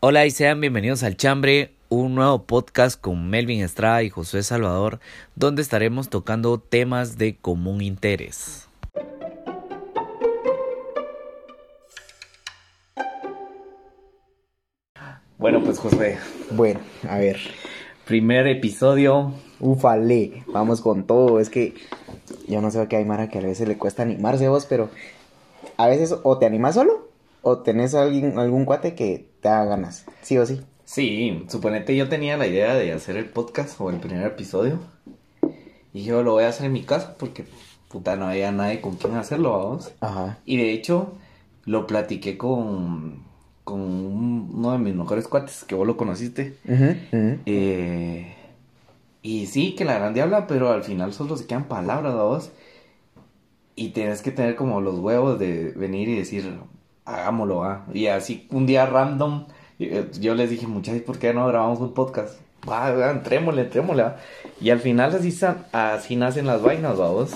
Hola 0.00 0.24
y 0.26 0.30
sean 0.30 0.60
bienvenidos 0.60 1.02
al 1.02 1.16
Chambre, 1.16 1.74
un 1.88 2.14
nuevo 2.14 2.44
podcast 2.44 3.00
con 3.00 3.28
Melvin 3.28 3.64
Estrada 3.64 4.04
y 4.04 4.10
José 4.10 4.44
Salvador, 4.44 5.00
donde 5.34 5.60
estaremos 5.60 6.08
tocando 6.08 6.60
temas 6.60 7.18
de 7.18 7.36
común 7.36 7.80
interés. 7.80 8.68
Bueno, 15.36 15.64
pues 15.64 15.80
José, 15.80 16.16
Bueno, 16.52 16.78
a 17.08 17.18
ver. 17.18 17.38
primer 18.04 18.46
episodio. 18.46 19.32
Ufale, 19.58 20.44
vamos 20.46 20.80
con 20.80 21.08
todo. 21.08 21.40
Es 21.40 21.50
que 21.50 21.74
yo 22.46 22.60
no 22.60 22.70
sé 22.70 22.86
qué 22.86 22.98
hay 22.98 23.04
Mara 23.04 23.28
que 23.28 23.38
a 23.38 23.42
veces 23.42 23.66
le 23.66 23.76
cuesta 23.76 24.04
animarse 24.04 24.46
a 24.46 24.50
vos, 24.50 24.64
pero 24.66 24.90
a 25.76 25.88
veces 25.88 26.14
o 26.22 26.38
te 26.38 26.46
animas 26.46 26.76
solo 26.76 27.07
o 27.42 27.58
tenés 27.58 27.94
alguien, 27.94 28.38
algún 28.38 28.64
cuate 28.64 28.94
que 28.94 29.28
te 29.40 29.48
haga 29.48 29.64
ganas. 29.66 30.04
Sí 30.22 30.36
o 30.38 30.46
sí. 30.46 30.60
Sí, 30.84 31.44
suponete 31.48 31.94
yo 31.96 32.08
tenía 32.08 32.36
la 32.36 32.46
idea 32.46 32.74
de 32.74 32.92
hacer 32.92 33.16
el 33.16 33.26
podcast 33.26 33.78
o 33.80 33.90
el 33.90 33.98
primer 34.00 34.26
episodio. 34.26 34.78
Y 35.92 36.04
yo 36.04 36.22
lo 36.22 36.32
voy 36.32 36.44
a 36.44 36.48
hacer 36.48 36.66
en 36.66 36.72
mi 36.72 36.82
casa 36.84 37.16
porque 37.18 37.44
puta 37.88 38.16
no 38.16 38.26
había 38.26 38.52
nadie 38.52 38.80
con 38.80 38.96
quien 38.96 39.14
hacerlo, 39.16 39.52
vamos. 39.58 39.92
Ajá. 40.00 40.38
Y 40.44 40.56
de 40.56 40.72
hecho, 40.72 41.12
lo 41.64 41.86
platiqué 41.86 42.36
con, 42.38 43.22
con 43.64 43.80
un- 43.80 44.50
uno 44.54 44.72
de 44.72 44.78
mis 44.78 44.94
mejores 44.94 45.28
cuates, 45.28 45.64
que 45.64 45.74
vos 45.74 45.86
lo 45.86 45.96
conociste. 45.96 46.56
Eh, 47.46 48.34
y 49.22 49.46
sí, 49.46 49.74
que 49.74 49.84
la 49.84 49.94
grande 49.98 50.22
habla, 50.22 50.46
pero 50.46 50.70
al 50.70 50.84
final 50.84 51.12
solo 51.12 51.36
se 51.36 51.46
quedan 51.46 51.64
palabras, 51.68 52.14
vos. 52.14 52.50
Y 53.74 53.90
tienes 53.90 54.22
que 54.22 54.30
tener 54.30 54.56
como 54.56 54.80
los 54.80 54.98
huevos 54.98 55.38
de 55.38 55.70
venir 55.72 56.08
y 56.08 56.16
decir, 56.16 56.58
hagámoslo, 57.08 57.58
¿va? 57.58 57.84
Y 57.92 58.06
así 58.06 58.46
un 58.50 58.66
día 58.66 58.86
random, 58.86 59.46
eh, 59.78 60.10
yo 60.20 60.34
les 60.34 60.50
dije, 60.50 60.66
muchachos, 60.66 61.02
¿por 61.02 61.18
qué 61.18 61.32
no 61.32 61.46
grabamos 61.46 61.80
un 61.80 61.94
podcast? 61.94 62.38
Va, 62.68 63.10
entrémosle, 63.10 63.62
entrémosle. 63.62 64.04
Y 64.60 64.70
al 64.70 64.80
final 64.80 65.14
así, 65.14 65.34
así 65.72 66.16
nacen 66.16 66.46
las 66.46 66.62
vainas, 66.62 66.96
vos. 66.96 67.30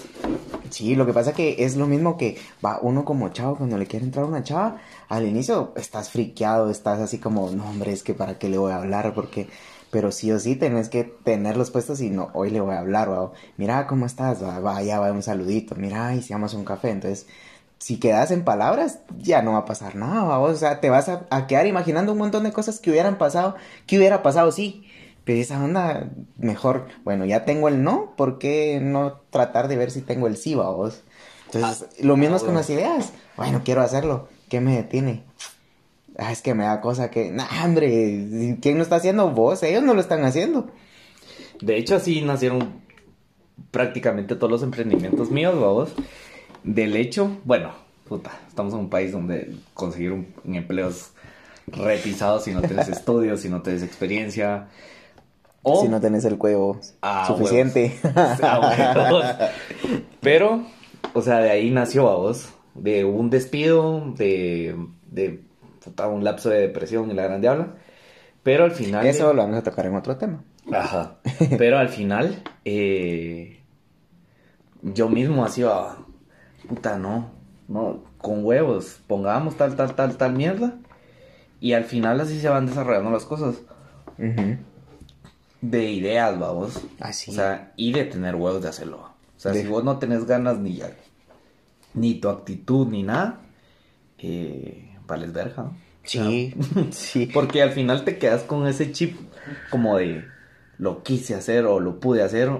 Sí, 0.70 0.94
lo 0.94 1.06
que 1.06 1.12
pasa 1.12 1.32
que 1.32 1.64
es 1.64 1.76
lo 1.76 1.86
mismo 1.86 2.16
que 2.16 2.38
va 2.64 2.78
uno 2.80 3.04
como 3.04 3.28
chavo 3.28 3.56
cuando 3.56 3.76
le 3.76 3.86
quiere 3.86 4.04
entrar 4.04 4.24
una 4.24 4.42
chava. 4.42 4.78
Al 5.08 5.26
inicio 5.26 5.72
estás 5.76 6.10
friqueado, 6.10 6.70
estás 6.70 6.98
así 7.00 7.18
como, 7.18 7.50
no 7.50 7.68
hombre, 7.68 7.92
es 7.92 8.02
que 8.02 8.14
para 8.14 8.38
qué 8.38 8.48
le 8.48 8.58
voy 8.58 8.72
a 8.72 8.76
hablar, 8.76 9.12
porque... 9.14 9.48
Pero 9.90 10.10
sí 10.10 10.32
o 10.32 10.38
sí 10.38 10.56
tenés 10.56 10.88
que 10.88 11.04
tenerlos 11.04 11.70
puestos 11.70 12.00
y 12.00 12.08
no, 12.08 12.30
hoy 12.32 12.48
le 12.48 12.62
voy 12.62 12.74
a 12.74 12.78
hablar, 12.78 13.10
va. 13.10 13.30
Mira, 13.58 13.86
¿cómo 13.86 14.06
estás? 14.06 14.42
Va, 14.42 14.82
ya 14.82 14.98
va 14.98 15.12
un 15.12 15.22
saludito. 15.22 15.74
Mira, 15.74 16.14
y 16.14 16.22
si 16.22 16.32
un 16.32 16.64
café. 16.64 16.88
Entonces, 16.88 17.26
si 17.82 17.98
quedas 17.98 18.30
en 18.30 18.44
palabras, 18.44 19.00
ya 19.18 19.42
no 19.42 19.54
va 19.54 19.58
a 19.58 19.64
pasar 19.64 19.96
nada, 19.96 20.22
va. 20.22 20.38
O 20.38 20.54
sea, 20.54 20.78
te 20.78 20.88
vas 20.88 21.08
a, 21.08 21.26
a 21.30 21.48
quedar 21.48 21.66
imaginando 21.66 22.12
un 22.12 22.18
montón 22.18 22.44
de 22.44 22.52
cosas 22.52 22.78
que 22.78 22.92
hubieran 22.92 23.18
pasado, 23.18 23.56
que 23.88 23.98
hubiera 23.98 24.22
pasado, 24.22 24.52
sí. 24.52 24.86
Pero 25.24 25.40
esa 25.40 25.62
onda, 25.62 26.08
mejor, 26.38 26.86
bueno, 27.02 27.24
ya 27.24 27.44
tengo 27.44 27.66
el 27.66 27.82
no, 27.82 28.14
¿por 28.16 28.38
qué 28.38 28.78
no 28.80 29.20
tratar 29.30 29.66
de 29.66 29.76
ver 29.76 29.90
si 29.90 30.00
tengo 30.00 30.28
el 30.28 30.36
sí, 30.36 30.54
va 30.54 30.70
vos? 30.70 31.02
Entonces, 31.46 31.88
lo 31.98 32.16
mismo 32.16 32.36
es 32.36 32.44
con 32.44 32.54
las 32.54 32.70
ideas. 32.70 33.12
Bueno, 33.36 33.62
quiero 33.64 33.82
hacerlo. 33.82 34.28
¿Qué 34.48 34.60
me 34.60 34.76
detiene? 34.76 35.24
Ah, 36.16 36.30
es 36.30 36.40
que 36.40 36.54
me 36.54 36.62
da 36.62 36.80
cosa 36.80 37.10
que, 37.10 37.32
nah, 37.32 37.64
hombre, 37.64 38.58
¿quién 38.62 38.76
lo 38.76 38.84
está 38.84 38.96
haciendo? 38.96 39.32
Vos, 39.32 39.60
ellos 39.64 39.82
no 39.82 39.94
lo 39.94 40.00
están 40.00 40.24
haciendo. 40.24 40.70
De 41.60 41.76
hecho, 41.78 41.96
así 41.96 42.22
nacieron 42.22 42.80
prácticamente 43.72 44.36
todos 44.36 44.52
los 44.52 44.62
emprendimientos 44.62 45.32
míos, 45.32 45.60
vamos. 45.60 45.92
Del 46.64 46.96
hecho, 46.96 47.38
bueno, 47.44 47.72
puta, 48.08 48.30
estamos 48.48 48.72
en 48.74 48.80
un 48.80 48.90
país 48.90 49.12
donde 49.12 49.54
conseguir 49.74 50.12
un, 50.12 50.28
un 50.44 50.54
empleo 50.54 50.88
es 50.88 51.12
repisado 51.66 52.38
si 52.40 52.52
no 52.52 52.60
tienes 52.62 52.88
estudios, 52.88 53.40
si 53.40 53.48
no 53.48 53.62
tienes 53.62 53.82
experiencia. 53.82 54.68
O 55.62 55.82
Si 55.82 55.88
no 55.88 56.00
tenés 56.00 56.24
el 56.24 56.38
cuello 56.38 56.80
Ah, 57.02 57.24
suficiente. 57.26 57.96
Ah, 58.14 59.06
huevos. 59.06 59.24
Pero, 60.20 60.64
o 61.14 61.22
sea, 61.22 61.38
de 61.38 61.50
ahí 61.50 61.70
nació 61.70 62.08
a 62.10 62.16
vos. 62.16 62.48
De 62.74 63.04
un 63.04 63.30
despido, 63.30 64.12
de, 64.16 64.74
de 65.10 65.40
un 66.08 66.24
lapso 66.24 66.48
de 66.48 66.60
depresión 66.60 67.10
y 67.10 67.14
la 67.14 67.24
gran 67.24 67.40
diabla. 67.40 67.74
Pero 68.42 68.64
al 68.64 68.72
final. 68.72 69.06
Eso 69.06 69.32
lo 69.34 69.42
vamos 69.42 69.58
a 69.58 69.62
tocar 69.62 69.86
en 69.86 69.94
otro 69.94 70.16
tema. 70.16 70.42
Ajá. 70.72 71.18
Pero 71.58 71.78
al 71.78 71.88
final, 71.90 72.42
eh, 72.64 73.60
yo 74.82 75.08
mismo 75.08 75.44
hacía, 75.44 75.68
puta, 76.68 76.98
no, 76.98 77.30
no, 77.68 78.00
con 78.18 78.44
huevos, 78.44 79.00
pongamos 79.06 79.56
tal, 79.56 79.76
tal, 79.76 79.94
tal, 79.94 80.16
tal 80.16 80.34
mierda. 80.34 80.74
Y 81.60 81.74
al 81.74 81.84
final 81.84 82.20
así 82.20 82.40
se 82.40 82.48
van 82.48 82.66
desarrollando 82.66 83.10
las 83.10 83.24
cosas. 83.24 83.56
De 85.60 85.90
ideas, 85.90 86.38
vamos. 86.38 86.80
Así. 87.00 87.30
O 87.30 87.34
sea, 87.34 87.72
y 87.76 87.92
de 87.92 88.04
tener 88.04 88.34
huevos 88.34 88.62
de 88.62 88.68
hacerlo. 88.68 88.98
O 89.36 89.40
sea, 89.40 89.52
De- 89.52 89.62
si 89.62 89.68
vos 89.68 89.84
no 89.84 89.98
tenés 89.98 90.26
ganas 90.26 90.58
ni, 90.58 90.80
ni 91.94 92.14
tu 92.14 92.28
actitud 92.28 92.88
ni 92.88 93.02
nada, 93.04 93.40
eh, 94.18 94.96
vales 95.06 95.32
verga. 95.32 95.62
¿no? 95.64 95.76
sí, 96.04 96.54
sí. 96.90 97.26
Porque 97.32 97.62
al 97.62 97.70
final 97.70 98.04
te 98.04 98.18
quedas 98.18 98.42
con 98.42 98.66
ese 98.66 98.90
chip 98.90 99.16
como 99.70 99.98
de 99.98 100.24
lo 100.78 101.02
quise 101.04 101.34
hacer 101.36 101.64
o 101.66 101.78
lo 101.78 102.00
pude 102.00 102.22
hacer, 102.24 102.50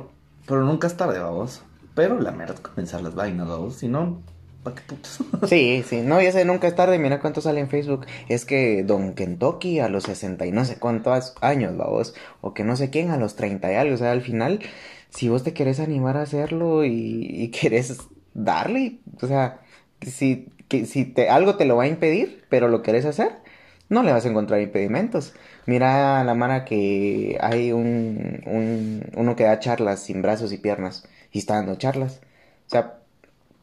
pero 0.47 0.65
nunca 0.65 0.87
es 0.87 0.97
tarde, 0.97 1.19
vamos. 1.19 1.63
Pero 1.95 2.21
la 2.21 2.33
mierda 2.33 2.55
comenzar 2.63 3.03
las 3.03 3.15
vainas, 3.15 3.49
vamos. 3.49 3.77
Si 3.77 3.89
no, 3.89 4.23
¿para 4.63 4.77
qué 4.77 4.83
putas? 4.83 5.19
Sí, 5.49 5.85
sí, 5.87 6.03
no, 6.03 6.21
ya 6.23 6.33
sé, 6.33 6.45
nunca 6.45 6.69
es 6.69 6.75
tarde, 6.75 6.99
mira 6.99 7.21
cuánto 7.21 7.41
sale 7.41 7.61
en 7.61 7.69
Facebook. 7.69 8.07
Es 8.29 8.45
que 8.47 8.85
Don 8.85 9.15
Kentucky 9.15 9.81
a 9.81 9.89
los 9.89 10.05
60 10.05 10.47
y 10.47 10.53
no 10.53 10.65
sé 10.65 10.79
cuántos 10.79 11.35
años, 11.41 11.77
vamos, 11.77 12.15
o 12.41 12.55
que 12.55 12.65
no 12.65 12.77
sé 12.77 12.91
quién 12.91 13.11
a 13.11 13.17
los 13.19 13.37
30 13.37 13.73
y 13.73 13.75
algo, 13.77 13.95
o 13.95 13.99
sea, 13.99 14.13
al 14.13 14.23
final, 14.23 14.61
si 15.11 15.29
vos 15.29 15.43
te 15.43 15.53
querés 15.55 15.81
animar 15.81 16.17
a 16.17 16.23
hacerlo 16.23 16.85
y, 16.85 16.91
y 17.31 17.51
querés 17.53 17.99
darle, 18.35 19.01
o 19.21 19.27
sea, 19.27 19.61
si, 20.01 20.49
que, 20.69 20.87
si 20.87 21.05
te, 21.05 21.29
algo 21.29 21.57
te 21.57 21.65
lo 21.67 21.77
va 21.77 21.85
a 21.85 21.89
impedir, 21.89 22.45
pero 22.49 22.69
lo 22.69 22.83
querés 22.83 23.05
hacer, 23.05 23.33
no 23.89 24.03
le 24.03 24.13
vas 24.13 24.25
a 24.25 24.29
encontrar 24.29 24.61
impedimentos. 24.61 25.35
Mira 25.67 26.21
a 26.21 26.25
la 26.25 26.35
mara 26.35 26.65
que 26.65 27.39
hay 27.41 27.73
un, 27.73 28.43
un, 28.47 29.05
uno 29.17 29.37
que 29.37 29.45
da 29.45 29.61
charlas 29.61 30.01
sin 30.03 30.23
brazos 30.23 30.53
y 30.53 30.59
piernas, 30.59 31.07
y 31.33 31.39
está 31.39 31.57
dando 31.57 31.77
charlas. 31.77 32.21
O 32.67 32.71
sea, 32.71 32.99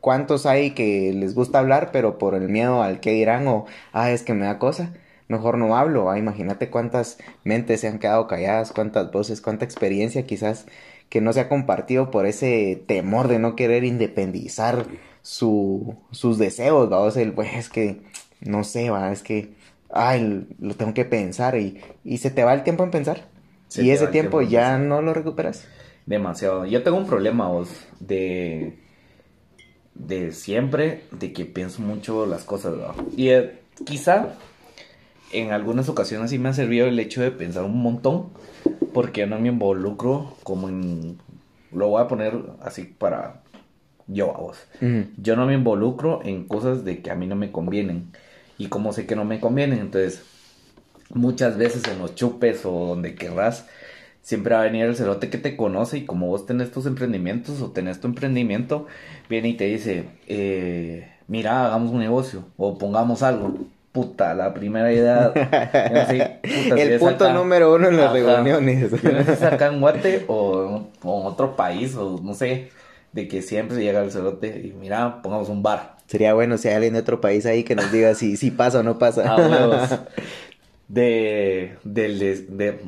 ¿Cuántos 0.02 0.46
hay 0.46 0.72
que 0.72 1.12
les 1.14 1.36
gusta 1.36 1.60
hablar, 1.60 1.92
pero 1.92 2.18
por 2.18 2.34
el 2.36 2.48
miedo 2.50 2.82
al 2.84 3.02
que 3.02 3.12
dirán 3.12 3.48
o, 3.48 3.66
ah, 3.92 4.12
es 4.12 4.24
que 4.24 4.34
me 4.34 4.46
da 4.46 4.58
cosa? 4.58 4.94
Mejor 5.28 5.58
no 5.58 5.76
hablo. 5.76 6.10
Ah, 6.10 6.18
imagínate 6.18 6.70
cuántas 6.70 7.18
mentes 7.44 7.82
se 7.82 7.88
han 7.90 8.00
quedado 8.00 8.28
calladas, 8.28 8.72
cuántas 8.72 9.12
voces, 9.12 9.42
cuánta 9.42 9.66
experiencia 9.66 10.26
quizás 10.26 10.66
que 11.10 11.22
no 11.22 11.34
se 11.34 11.42
ha 11.42 11.50
compartido 11.50 12.12
por 12.12 12.26
ese 12.26 12.82
temor 12.88 13.28
de 13.28 13.40
no 13.40 13.56
querer 13.56 13.84
independizar 13.84 14.86
su, 15.22 15.98
sus 16.12 16.38
deseos, 16.38 16.92
¿va? 16.92 17.00
O 17.00 17.12
sea, 17.12 17.24
el, 17.24 17.34
pues 17.34 17.54
es 17.56 17.70
que, 17.70 18.02
no 18.42 18.64
sé, 18.64 18.90
va, 18.90 19.12
es 19.12 19.22
que, 19.24 19.54
ay, 19.92 20.48
lo 20.60 20.76
tengo 20.76 20.94
que 20.94 21.06
pensar 21.06 21.58
y, 21.58 21.82
y 22.06 22.20
se 22.20 22.32
te 22.32 22.44
va 22.44 22.54
el 22.54 22.64
tiempo 22.64 22.84
en 22.84 22.92
pensar. 22.92 23.28
Se 23.68 23.84
y 23.84 23.92
ese 23.92 24.08
tiempo 24.08 24.42
ya 24.42 24.78
no 24.78 25.02
lo 25.02 25.14
recuperas. 25.14 25.68
Demasiado. 26.10 26.66
Yo 26.66 26.82
tengo 26.82 26.98
un 26.98 27.06
problema, 27.06 27.50
vos, 27.50 27.70
de. 28.00 28.80
de 29.94 30.32
siempre, 30.32 31.04
de 31.12 31.32
que 31.32 31.46
pienso 31.46 31.84
mucho 31.84 32.26
las 32.26 32.44
cosas, 32.46 32.74
¿no? 32.76 32.96
Y 33.16 33.30
eh, 33.30 33.60
quizá 33.86 34.34
en 35.32 35.52
algunas 35.52 35.88
ocasiones 35.88 36.32
sí 36.32 36.40
me 36.40 36.50
ha 36.50 36.54
servido 36.54 36.88
el 36.88 37.00
hecho 37.00 37.22
de 37.22 37.30
pensar 37.30 37.64
un 37.64 37.84
montón, 37.84 38.30
porque 38.92 39.28
no 39.28 39.38
me 39.38 39.50
involucro 39.50 40.36
como 40.42 40.68
en. 40.68 41.20
Lo 41.72 41.90
voy 41.90 42.02
a 42.02 42.08
poner 42.08 42.34
así 42.64 42.86
para 42.86 43.44
yo 44.08 44.36
a 44.36 44.40
vos. 44.40 44.58
Yo 45.16 45.36
no 45.36 45.46
me 45.46 45.54
involucro 45.54 46.22
en 46.24 46.48
cosas 46.48 46.84
de 46.86 47.04
que 47.04 47.12
a 47.12 47.16
mí 47.16 47.28
no 47.28 47.36
me 47.36 47.52
convienen. 47.52 48.12
Y 48.58 48.66
como 48.66 48.94
sé 48.94 49.06
que 49.06 49.16
no 49.16 49.26
me 49.26 49.40
convienen, 49.40 49.78
entonces 49.78 50.24
muchas 51.14 51.56
veces 51.56 51.88
en 51.88 52.00
los 52.00 52.16
chupes 52.16 52.66
o 52.66 52.72
donde 52.88 53.14
querrás, 53.14 53.68
siempre 54.22 54.54
va 54.56 54.62
a 54.62 54.66
venir 54.66 54.86
el 54.86 54.96
cerote 54.96 55.30
que 55.30 55.38
te 55.38 55.56
conoce 55.56 55.98
y 56.00 56.06
como 56.06 56.28
vos 56.28 56.46
tenés 56.46 56.72
tus 56.72 56.86
emprendimientos 56.86 57.62
o 57.62 57.72
tenés 57.72 58.00
tu 58.00 58.08
emprendimiento, 58.08 58.86
viene 59.30 59.50
y 59.50 59.54
te 59.56 59.66
dice, 59.66 60.06
eh, 60.28 61.10
mira, 61.28 61.66
hagamos 61.66 61.92
un 61.92 62.00
negocio 62.00 62.44
o 62.58 62.78
pongamos 62.78 63.24
algo. 63.24 63.56
Puta, 63.92 64.36
la 64.36 64.54
primera 64.54 64.94
idea. 64.94 65.34
yo 65.36 65.96
no 65.96 66.06
sé, 66.06 66.40
puta, 66.44 66.76
si 66.76 66.82
el 66.82 67.00
punto 67.00 67.26
acá- 67.26 67.34
número 67.34 67.74
uno 67.74 67.88
en 67.88 67.98
las 67.98 68.14
reuniones. 68.14 68.92
si 69.40 69.44
acá 69.46 69.68
en 69.68 69.82
Guate 69.82 70.26
o, 70.28 70.84
o 71.04 71.22
en 71.22 71.26
otro 71.28 71.56
país 71.56 71.96
o 71.96 72.20
no 72.24 72.36
sé, 72.36 72.70
de 73.14 73.28
que 73.28 73.42
siempre 73.42 73.82
llega 73.84 74.04
el 74.04 74.12
cerote 74.12 74.62
y 74.64 74.74
mira, 74.80 75.24
pongamos 75.24 75.50
un 75.50 75.64
bar. 75.64 75.98
Sería 76.06 76.36
bueno 76.36 76.58
si 76.60 76.68
hay 76.68 76.76
alguien 76.76 76.94
de 76.94 77.00
otro 77.00 77.20
país 77.20 77.48
ahí 77.48 77.64
que 77.64 77.76
nos 77.76 77.92
diga 77.92 78.14
si, 78.14 78.38
si 78.38 78.52
pasa 78.52 78.80
o 78.82 78.84
no 78.84 79.00
pasa. 79.00 79.24
Ah. 79.26 80.00
De, 80.88 81.78
del 81.84 82.18
de, 82.20 82.36
de- 82.50 82.80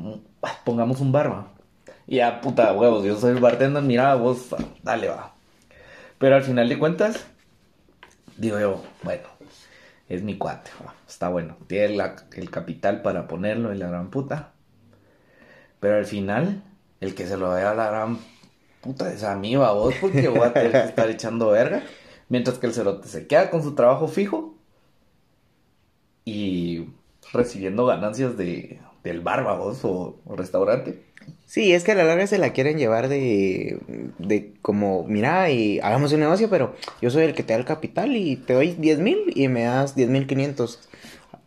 pongamos 0.64 1.00
un 1.00 1.12
bar, 1.12 1.30
va. 1.30 1.48
Y 2.06 2.16
ya, 2.16 2.40
puta, 2.40 2.72
huevos, 2.72 3.04
yo 3.04 3.16
soy 3.18 3.32
el 3.32 3.40
bartender, 3.40 3.82
mira, 3.82 4.14
vos, 4.14 4.48
dale, 4.82 5.08
va. 5.08 5.34
Pero 6.18 6.36
al 6.36 6.42
final 6.42 6.68
de 6.68 6.78
cuentas, 6.78 7.24
digo 8.36 8.58
yo, 8.58 8.82
bueno, 9.02 9.24
es 10.08 10.22
mi 10.22 10.36
cuate, 10.36 10.70
está 11.08 11.28
bueno, 11.28 11.56
tiene 11.66 11.96
el 12.36 12.50
capital 12.50 13.02
para 13.02 13.28
ponerlo 13.28 13.72
en 13.72 13.78
la 13.78 13.88
gran 13.88 14.10
puta. 14.10 14.52
Pero 15.80 15.96
al 15.96 16.06
final, 16.06 16.62
el 17.00 17.14
que 17.14 17.26
se 17.26 17.36
lo 17.36 17.50
vea 17.50 17.70
a 17.72 17.74
la 17.74 17.90
gran 17.90 18.18
puta 18.80 19.12
es 19.12 19.24
a 19.24 19.34
mí, 19.36 19.56
va 19.56 19.72
vos, 19.72 19.94
porque 20.00 20.28
voy 20.28 20.40
a 20.40 20.52
tener 20.52 20.72
que 20.72 20.78
estar 20.78 21.10
echando 21.10 21.50
verga. 21.50 21.82
Mientras 22.28 22.58
que 22.58 22.66
el 22.66 22.74
cerote 22.74 23.08
se 23.08 23.26
queda 23.26 23.50
con 23.50 23.62
su 23.62 23.74
trabajo 23.74 24.08
fijo 24.08 24.54
y 26.24 26.88
recibiendo 27.32 27.84
ganancias 27.86 28.36
de, 28.36 28.80
del 29.04 29.20
vos, 29.20 29.84
o, 29.84 30.16
o 30.24 30.36
restaurante. 30.36 31.02
Sí, 31.46 31.72
es 31.72 31.84
que 31.84 31.92
a 31.92 31.94
la 31.94 32.04
larga 32.04 32.26
se 32.26 32.38
la 32.38 32.52
quieren 32.52 32.78
llevar 32.78 33.08
de, 33.08 33.78
de 34.18 34.54
como, 34.62 35.04
mira, 35.04 35.50
y 35.50 35.80
hagamos 35.80 36.12
un 36.12 36.20
negocio, 36.20 36.48
pero 36.48 36.74
yo 37.00 37.10
soy 37.10 37.24
el 37.24 37.34
que 37.34 37.42
te 37.42 37.52
da 37.52 37.58
el 37.58 37.64
capital 37.64 38.16
y 38.16 38.36
te 38.36 38.54
doy 38.54 38.72
10 38.72 38.98
mil 39.00 39.18
y 39.34 39.48
me 39.48 39.62
das 39.64 39.94
10 39.94 40.08
mil 40.08 40.26
500, 40.26 40.88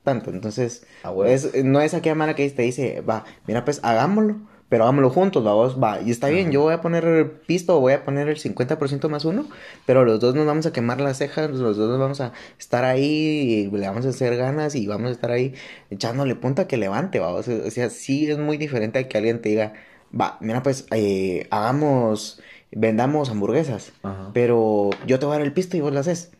tanto. 0.04 0.30
Entonces, 0.30 0.86
A 1.04 1.12
huevo. 1.12 1.31
es, 1.31 1.63
no 1.63 1.81
es 1.81 1.94
aquella 1.94 2.16
mala 2.16 2.36
que 2.36 2.50
te 2.50 2.62
dice, 2.62 3.02
va, 3.02 3.25
mira, 3.48 3.66
pues 3.66 3.80
hagámoslo, 3.84 4.38
pero 4.75 4.83
hagámoslo 4.83 5.10
juntos, 5.10 5.45
va, 5.48 5.54
vos, 5.54 5.81
va, 5.81 6.01
y 6.01 6.12
está 6.12 6.27
bien, 6.27 6.51
yo 6.51 6.63
voy 6.63 6.74
a 6.74 6.81
poner 6.81 7.06
el 7.06 7.31
pisto, 7.31 7.80
voy 7.80 7.94
a 7.94 8.04
poner 8.04 8.27
el 8.27 8.36
50% 8.36 9.07
más 9.07 9.24
uno, 9.24 9.45
pero 9.86 10.04
los 10.04 10.19
dos 10.19 10.36
nos 10.36 10.45
vamos 10.45 10.66
a 10.66 10.74
quemar 10.74 11.00
las 11.00 11.18
cejas, 11.18 11.50
los 11.51 11.77
dos 11.77 11.89
nos 11.89 11.98
vamos 11.98 12.19
a 12.19 12.33
estar 12.60 12.83
ahí, 12.83 13.69
y 13.72 13.72
le 13.72 13.88
vamos 13.88 14.06
a 14.06 14.10
hacer 14.10 14.36
ganas 14.36 14.75
y 14.75 14.86
vamos 14.86 15.07
a 15.07 15.12
estar 15.13 15.31
ahí 15.31 15.54
echándole 15.92 16.36
punta 16.36 16.68
que 16.68 16.75
levante, 16.75 17.19
va, 17.19 17.31
o 17.31 17.42
sea, 17.42 17.89
sí 17.89 18.30
es 18.30 18.38
muy 18.38 18.57
diferente 18.57 19.00
a 19.00 19.07
que 19.07 19.18
alguien 19.18 19.42
te 19.42 19.48
diga, 19.48 19.75
va, 20.12 20.38
mira, 20.42 20.62
pues, 20.62 20.88
eh, 20.92 21.48
hagamos, 21.51 22.42
vendamos 22.74 23.30
hamburguesas, 23.30 23.94
Ajá. 24.04 24.31
pero 24.33 24.89
yo 25.07 25.19
te 25.19 25.25
voy 25.25 25.36
a 25.36 25.38
dar 25.38 25.48
el 25.48 25.54
pisto 25.54 25.78
y 25.78 25.80
vos 25.80 25.94
lo 25.94 26.01
haces. 26.01 26.31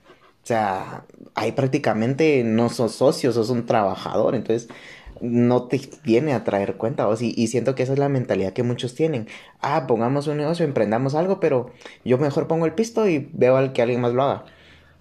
O 0.44 0.48
sea, 0.48 1.06
ahí 1.36 1.54
prácticamente 1.54 2.44
no 2.44 2.68
sos 2.68 2.96
socio, 2.96 3.32
sos 3.32 3.50
un 3.50 3.66
trabajador, 3.66 4.36
entonces 4.36 4.68
no 5.22 5.64
te 5.68 5.82
viene 6.04 6.34
a 6.34 6.44
traer 6.44 6.76
cuenta. 6.76 7.08
Y, 7.20 7.34
y 7.42 7.48
siento 7.48 7.76
que 7.76 7.84
esa 7.84 7.94
es 7.94 8.00
la 8.00 8.10
mentalidad 8.10 8.54
que 8.54 8.64
muchos 8.64 8.96
tienen. 8.96 9.28
Ah, 9.62 9.86
pongamos 9.88 10.28
un 10.28 10.38
negocio, 10.38 10.66
emprendamos 10.66 11.16
algo, 11.16 11.40
pero 11.40 11.72
yo 12.04 12.18
mejor 12.18 12.48
pongo 12.48 12.66
el 12.66 12.74
pisto 12.74 13.08
y 13.10 13.30
veo 13.34 13.58
al 13.58 13.74
que 13.74 13.82
alguien 13.82 14.02
más 14.02 14.14
lo 14.14 14.24
haga. 14.24 14.46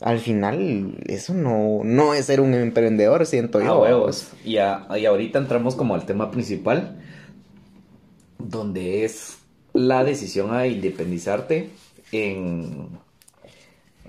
Al 0.00 0.18
final, 0.18 0.98
eso 1.06 1.32
no, 1.34 1.80
no 1.84 2.14
es 2.14 2.26
ser 2.26 2.40
un 2.40 2.52
emprendedor, 2.54 3.24
siento 3.26 3.60
yo. 3.60 3.80
huevos. 3.80 4.28
Y, 4.44 4.58
a- 4.58 4.86
y 4.98 5.06
ahorita 5.06 5.38
entramos 5.38 5.76
como 5.76 5.94
al 5.94 6.04
tema 6.04 6.30
principal, 6.30 7.00
donde 8.38 9.04
es 9.04 9.38
la 9.72 10.04
decisión 10.04 10.54
a 10.54 10.66
independizarte 10.66 11.70
en... 12.12 12.88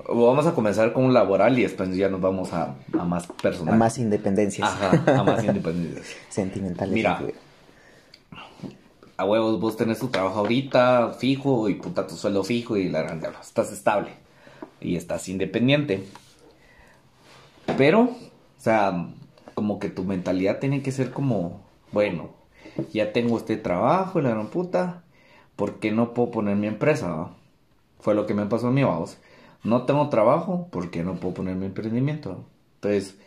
Vamos 0.10 0.46
a 0.46 0.54
comenzar 0.54 0.92
con 0.92 1.06
un 1.06 1.14
laboral 1.14 1.58
y 1.58 1.64
después 1.64 1.96
ya 1.96 2.10
nos 2.10 2.20
vamos 2.20 2.52
a, 2.54 2.76
a 2.94 3.06
más 3.06 3.30
A 3.30 3.34
personal. 3.34 3.78
más 3.78 3.98
independencias 3.98 4.70
Ajá, 4.70 5.20
a 5.20 5.24
más 5.24 5.44
independencia. 5.44 6.18
sentimentales. 6.30 6.94
Mira. 6.94 7.22
A 9.18 9.24
huevos, 9.26 9.62
vos 9.62 9.78
tenés 9.78 10.00
tu 10.00 10.10
trabajo 10.10 10.40
ahorita 10.40 11.14
fijo 11.18 11.70
y 11.70 11.76
puta 11.76 12.06
tu 12.06 12.16
sueldo 12.16 12.44
fijo 12.44 12.76
y 12.76 12.90
la 12.90 13.04
gran 13.04 13.22
Estás 13.42 13.72
estable 13.72 14.10
y 14.82 14.98
estás 14.98 15.30
independiente. 15.30 16.04
Pero, 17.78 18.02
o 18.02 18.18
sea, 18.58 19.08
como 19.54 19.80
que 19.80 19.90
tu 19.90 20.04
mentalidad 20.04 20.60
tiene 20.60 20.82
que 20.82 20.92
ser 20.92 21.12
como, 21.12 21.62
bueno, 21.94 22.32
ya 22.94 23.14
tengo 23.14 23.38
este 23.38 23.56
trabajo 23.56 24.20
y 24.20 24.24
la 24.24 24.30
gran 24.32 24.48
puta, 24.48 25.04
¿por 25.56 25.80
qué 25.80 25.92
no 25.94 26.14
puedo 26.14 26.32
poner 26.32 26.58
mi 26.58 26.68
empresa? 26.68 27.30
Fue 28.02 28.14
lo 28.14 28.26
que 28.26 28.34
me 28.34 28.46
pasó 28.46 28.68
a 28.68 28.72
mí, 28.72 28.84
vamos. 28.84 29.18
No 29.66 29.84
tengo 29.84 30.10
trabajo, 30.10 30.68
¿por 30.72 30.92
qué 30.92 31.04
no 31.04 31.16
puedo 31.16 31.34
poner 31.34 31.56
mi 31.56 31.66
emprendimiento? 31.66 32.46
Entonces, 32.76 33.18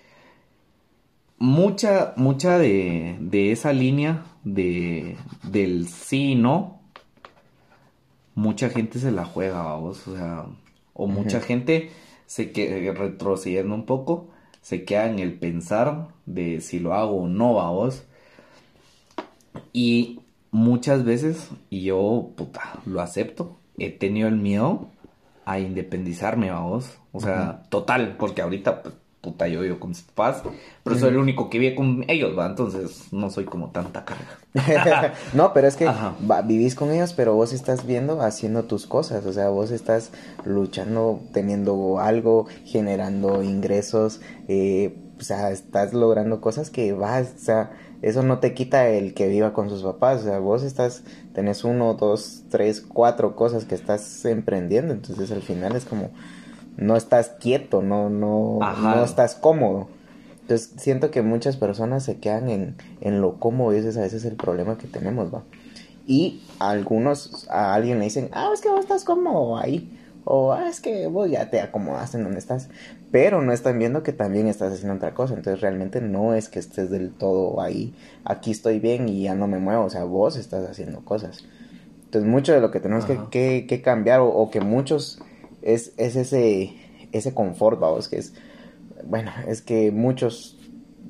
mucha, 1.37 2.15
mucha 2.17 2.59
de, 2.59 3.17
de 3.21 3.53
esa 3.53 3.73
línea 3.73 4.25
de, 4.45 5.17
del 5.43 5.89
sí 5.89 6.33
y 6.33 6.35
no, 6.37 6.81
mucha 8.35 8.71
gente 8.71 9.01
se 9.01 9.11
la 9.11 9.25
juega, 9.25 9.63
vamos, 9.63 10.07
o 10.07 10.17
sea, 10.17 10.47
o 10.95 11.09
mucha 11.09 11.41
gente 11.41 11.91
se 12.27 12.53
que 12.53 12.93
retrocediendo 12.93 13.75
un 13.75 13.85
poco, 13.85 14.29
se 14.63 14.85
queda 14.85 15.11
en 15.11 15.19
el 15.19 15.33
pensar 15.35 16.09
de 16.25 16.61
si 16.61 16.79
lo 16.79 16.95
hago 16.95 17.23
o 17.23 17.29
no, 17.29 17.55
vamos. 17.55 18.05
Y 19.73 20.21
muchas 20.51 21.05
veces, 21.05 21.51
y 21.69 21.83
yo, 21.83 22.31
puta, 22.37 22.81
lo 22.87 23.01
acepto, 23.01 23.59
he 23.77 23.91
tenido 23.91 24.29
el 24.29 24.37
miedo 24.37 24.89
a 25.51 25.59
independizarme, 25.59 26.51
vamos. 26.51 26.99
O 27.13 27.21
sea, 27.21 27.63
total, 27.71 28.17
porque 28.19 28.43
ahorita, 28.43 28.83
pues, 28.83 28.95
puta, 29.21 29.49
yo 29.49 29.63
vivo 29.63 29.81
con 29.81 29.89
mis 29.91 30.03
papás, 30.03 30.43
pero 30.85 30.97
soy 30.97 31.09
el 31.11 31.17
único 31.19 31.51
que 31.51 31.59
vive 31.59 31.75
con 31.75 32.05
ellos, 32.09 32.39
va, 32.39 32.47
entonces 32.47 33.13
no 33.13 33.31
soy 33.31 33.45
como 33.47 33.71
tanta 33.71 34.05
carga. 34.05 34.39
no, 35.35 35.53
pero 35.53 35.67
es 35.67 35.77
que 35.77 35.87
va- 36.31 36.43
vivís 36.43 36.75
con 36.75 36.91
ellos, 36.93 37.13
pero 37.15 37.35
vos 37.35 37.53
estás 37.53 37.85
viendo 37.87 38.21
haciendo 38.23 38.65
tus 38.65 38.87
cosas, 38.87 39.27
o 39.27 39.33
sea, 39.33 39.49
vos 39.49 39.71
estás 39.73 40.13
luchando, 40.45 41.21
teniendo 41.33 41.99
algo, 41.99 42.47
generando 42.65 43.43
ingresos, 43.43 44.21
eh, 44.47 44.97
o 45.19 45.23
sea, 45.23 45.51
estás 45.51 45.93
logrando 45.95 46.41
cosas 46.41 46.71
que 46.71 46.93
vas, 46.93 47.35
o 47.37 47.41
sea, 47.41 47.71
eso 48.03 48.23
no 48.23 48.39
te 48.39 48.55
quita 48.55 48.89
el 48.89 49.15
que 49.15 49.29
viva 49.29 49.53
con 49.53 49.71
sus 49.71 49.83
papás, 49.83 50.23
o 50.23 50.25
sea, 50.25 50.39
vos 50.39 50.63
estás, 50.63 51.03
tenés 51.33 51.65
uno, 51.65 51.95
dos, 51.95 52.45
tres, 52.49 52.81
cuatro 52.81 53.35
cosas 53.35 53.65
que 53.65 53.75
estás 53.75 54.25
emprendiendo, 54.25 54.93
entonces 54.95 55.31
al 55.33 55.43
final 55.43 55.75
es 55.75 55.85
como, 55.85 56.11
no 56.77 56.97
estás 56.97 57.31
quieto, 57.41 57.83
no, 57.83 58.09
no, 58.09 58.59
Ajá. 58.63 58.97
no 58.97 59.05
estás 59.05 59.35
cómodo. 59.35 59.89
Entonces 60.43 60.73
siento 60.79 61.11
que 61.11 61.21
muchas 61.23 61.57
personas 61.57 62.05
se 62.05 62.19
quedan 62.19 62.49
en, 62.49 62.77
en 63.01 63.21
lo 63.21 63.39
cómodo 63.39 63.75
y 63.75 63.79
ese 63.79 63.91
es 63.91 63.97
a 63.99 64.03
veces 64.03 64.25
el 64.25 64.37
problema 64.37 64.79
que 64.79 64.87
tenemos, 64.87 65.35
va. 65.35 65.43
Y 66.07 66.41
algunos, 66.59 67.47
a 67.51 67.75
alguien 67.75 67.99
le 67.99 68.05
dicen, 68.07 68.31
ah, 68.33 68.49
es 68.55 68.63
que 68.63 68.71
vos 68.71 68.81
estás 68.81 69.05
cómodo 69.05 69.59
ahí. 69.59 69.93
O 70.31 70.53
ah, 70.53 70.69
es 70.69 70.81
que 70.81 71.07
vos 71.07 71.31
ya 71.31 71.49
te 71.49 71.61
acomodaste 71.61 72.19
en 72.19 72.25
donde 72.25 72.39
estás. 72.39 72.69
Pero 73.11 73.41
no 73.41 73.53
están 73.53 73.79
viendo 73.79 74.03
que 74.03 74.13
también 74.13 74.47
estás 74.47 74.75
haciendo 74.75 74.95
otra 74.95 75.15
cosa. 75.15 75.33
Entonces 75.33 75.63
realmente 75.63 76.03
no 76.03 76.35
es 76.35 76.51
que 76.51 76.59
estés 76.59 76.91
del 76.91 77.13
todo 77.13 77.63
ahí. 77.63 77.95
Aquí 78.25 78.51
estoy 78.51 78.79
bien 78.79 79.09
y 79.09 79.23
ya 79.23 79.35
no 79.35 79.47
me 79.47 79.59
muevo. 79.59 79.85
O 79.85 79.91
sea, 79.91 80.05
vos 80.05 80.37
estás 80.37 80.69
haciendo 80.69 81.03
cosas. 81.03 81.45
Entonces 82.05 82.31
mucho 82.31 82.53
de 82.53 82.61
lo 82.61 82.71
que 82.71 82.81
tenemos 82.81 83.07
que, 83.07 83.19
que, 83.31 83.67
que 83.67 83.81
cambiar 83.81 84.21
o, 84.21 84.29
o 84.29 84.51
que 84.51 84.61
muchos 84.61 85.19
es, 85.63 85.93
es 85.97 86.17
ese, 86.17 86.75
ese 87.13 87.35
confort, 87.35 87.81
vamos, 87.81 88.09
que 88.09 88.19
es, 88.19 88.35
bueno, 89.05 89.31
es 89.47 89.63
que 89.63 89.91
muchos, 89.91 90.59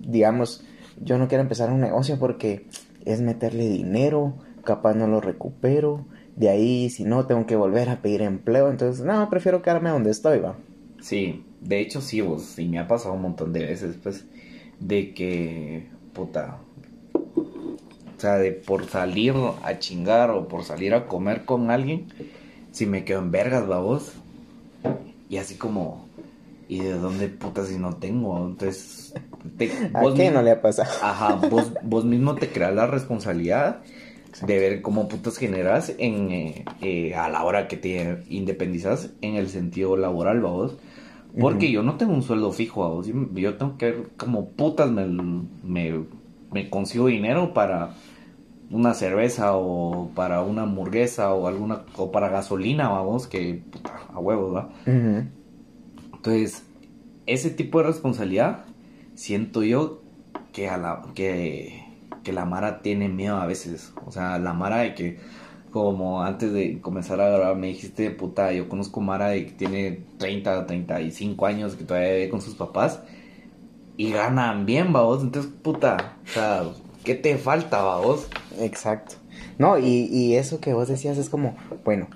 digamos, 0.01 0.65
yo 1.01 1.19
no 1.19 1.29
quiero 1.29 1.43
empezar 1.43 1.71
un 1.71 1.81
negocio 1.81 2.19
porque 2.19 2.67
es 3.05 3.21
meterle 3.21 3.69
dinero, 3.69 4.35
capaz 4.65 4.95
no 4.95 5.07
lo 5.07 5.21
recupero, 5.21 6.07
de 6.39 6.49
ahí 6.49 6.89
si 6.89 7.03
no 7.03 7.27
tengo 7.27 7.47
que 7.47 7.57
volver 7.57 7.89
a 7.89 8.01
pedir 8.01 8.23
empleo, 8.23 8.71
entonces 8.71 9.05
no, 9.05 9.29
prefiero 9.29 9.61
quedarme 9.61 9.91
donde 9.91 10.11
estoy, 10.11 10.39
va. 10.39 10.55
Sí, 11.01 11.45
de 11.61 11.81
hecho 11.81 12.01
sí, 12.01 12.21
vos, 12.21 12.59
y 12.61 12.67
me 12.67 12.79
ha 12.79 12.87
pasado 12.87 13.15
un 13.15 13.23
montón 13.23 13.53
de 13.53 13.67
veces, 13.67 13.97
pues, 14.01 14.25
de 14.79 15.15
que, 15.15 15.89
puta, 16.13 16.59
o 17.15 18.21
sea, 18.21 18.39
de 18.39 18.53
por 18.53 18.87
salir 18.87 19.35
a 19.65 19.79
chingar 19.81 20.31
o 20.31 20.47
por 20.47 20.63
salir 20.63 20.95
a 20.95 21.07
comer 21.07 21.45
con 21.45 21.73
alguien, 21.73 22.07
si 22.71 22.87
me 22.87 23.05
quedo 23.05 23.19
en 23.19 23.33
vergas, 23.33 23.69
va 23.69 23.81
vos, 23.81 24.13
y 25.29 25.39
así 25.39 25.57
como, 25.57 26.07
¿y 26.69 26.79
de 26.79 26.93
dónde 26.93 27.29
puta 27.29 27.65
si 27.65 27.79
no 27.79 27.97
tengo? 27.97 28.47
Entonces, 28.47 29.13
te, 29.57 29.73
¿A 29.93 30.03
vos 30.03 30.15
qué 30.15 30.31
no 30.31 30.43
le 30.43 30.53
ha 30.53 30.63
pasado? 30.63 30.89
Ajá, 31.03 31.35
vos, 31.35 31.73
vos 31.83 32.05
mismo 32.05 32.37
te 32.37 32.49
creas 32.53 32.75
la 32.77 32.87
responsabilidad 32.87 33.83
de 34.47 34.59
ver 34.59 34.83
cómo 34.83 35.09
putas 35.09 35.37
generas 35.37 35.95
en, 35.99 36.31
eh, 36.31 36.65
eh, 36.81 37.15
a 37.15 37.29
la 37.29 37.45
hora 37.45 37.69
que 37.69 37.77
te 37.77 38.23
independizas 38.29 39.11
en 39.21 39.35
el 39.35 39.49
sentido 39.49 39.97
laboral, 39.97 40.41
vos. 40.41 40.77
Porque 41.39 41.71
yo 41.71 41.83
no 41.83 41.97
tengo 41.97 42.15
un 42.15 42.23
sueldo 42.23 42.53
fijo, 42.53 42.89
vos. 42.89 43.07
Yo, 43.07 43.15
yo 43.35 43.57
tengo 43.57 43.77
que 43.77 43.87
ver 43.87 44.09
como 44.17 44.49
putas 44.49 44.91
me, 44.91 45.07
me, 45.07 46.05
me 46.51 46.71
consigo 46.71 47.07
dinero 47.07 47.53
para 47.53 47.95
una 48.71 48.95
cerveza 48.95 49.57
o 49.57 50.11
para 50.15 50.43
una 50.43 50.63
hamburguesa 50.63 51.33
o 51.35 51.47
alguna 51.47 51.83
o 51.97 52.11
para 52.13 52.29
gasolina, 52.29 52.89
vamos, 52.89 53.27
que 53.27 53.63
puta, 53.71 53.95
a 54.13 54.19
huevos, 54.19 54.55
¿va? 54.55 54.71
Entonces, 54.87 56.65
ese 57.27 57.51
tipo 57.51 57.79
de 57.79 57.87
responsabilidad 57.87 58.65
siento 59.15 59.63
yo 59.63 60.03
que 60.53 60.69
a 60.69 60.77
la 60.77 61.03
que, 61.15 61.85
que 62.29 62.35
la 62.35 62.45
Mara 62.45 62.83
tiene 62.83 63.09
miedo 63.09 63.39
a 63.39 63.47
veces. 63.47 63.95
O 64.05 64.13
sea, 64.13 64.39
la 64.39 64.53
Mara 64.53 64.81
de 64.81 64.95
que 64.95 65.19
como 65.71 66.23
antes 66.23 66.53
de 66.53 66.79
comenzar 66.83 67.23
a 67.23 67.31
grabar 67.31 67.57
me 67.57 67.69
dijiste, 67.69 68.11
puta, 68.11 68.53
yo 68.53 68.69
conozco 68.69 69.01
Mara 69.01 69.29
de 69.29 69.47
que 69.47 69.53
tiene 69.53 70.01
30, 70.19 70.67
35 70.67 71.47
años 71.47 71.75
que 71.75 71.85
todavía 71.85 72.13
vive 72.13 72.29
con 72.29 72.43
sus 72.43 72.55
papás 72.55 73.01
y 73.97 74.11
ganan 74.13 74.67
bien, 74.67 74.93
vos. 74.93 75.23
Entonces, 75.23 75.51
puta, 75.63 76.17
o 76.23 76.29
sea, 76.29 76.65
¿qué 77.03 77.15
te 77.15 77.39
falta, 77.39 77.97
vos? 77.97 78.29
Exacto. 78.61 79.15
No, 79.57 79.79
y, 79.79 80.11
y 80.13 80.35
eso 80.35 80.61
que 80.61 80.75
vos 80.75 80.87
decías 80.89 81.17
es 81.17 81.31
como, 81.31 81.57
bueno, 81.83 82.09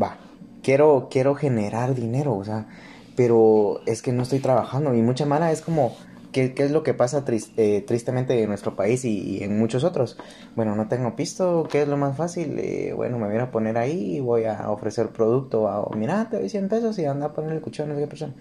va, 0.00 0.16
quiero, 0.62 1.08
quiero 1.10 1.34
generar 1.34 1.96
dinero, 1.96 2.36
o 2.36 2.44
sea, 2.44 2.68
pero 3.16 3.80
es 3.86 4.00
que 4.00 4.12
no 4.12 4.22
estoy 4.22 4.38
trabajando 4.38 4.94
y 4.94 5.02
mucha 5.02 5.26
mala 5.26 5.50
es 5.50 5.60
como, 5.60 5.96
¿qué, 6.34 6.52
es 6.56 6.70
lo 6.72 6.82
que 6.82 6.92
pasa 6.92 7.24
eh, 7.56 7.84
tristemente 7.86 8.42
en 8.42 8.48
nuestro 8.48 8.74
país 8.74 9.04
y, 9.04 9.42
en 9.42 9.58
muchos 9.58 9.84
otros? 9.84 10.18
Bueno, 10.56 10.74
no 10.74 10.88
tengo 10.88 11.14
pisto, 11.16 11.66
¿qué 11.70 11.82
es 11.82 11.88
lo 11.88 11.96
más 11.96 12.16
fácil? 12.16 12.58
Eh, 12.58 12.92
bueno, 12.94 13.18
me 13.18 13.28
voy 13.28 13.38
a 13.38 13.50
poner 13.50 13.78
ahí 13.78 14.16
y 14.16 14.20
voy 14.20 14.44
a 14.44 14.70
ofrecer 14.70 15.08
producto, 15.10 15.68
a, 15.68 15.88
mira, 15.96 16.28
te 16.28 16.38
doy 16.38 16.48
100 16.48 16.68
pesos 16.68 16.98
y 16.98 17.06
anda 17.06 17.26
a 17.26 17.32
poner 17.32 17.52
el 17.52 17.60
cuchillo 17.60 17.84
a 17.84 17.94
no 17.94 18.08
persona. 18.08 18.34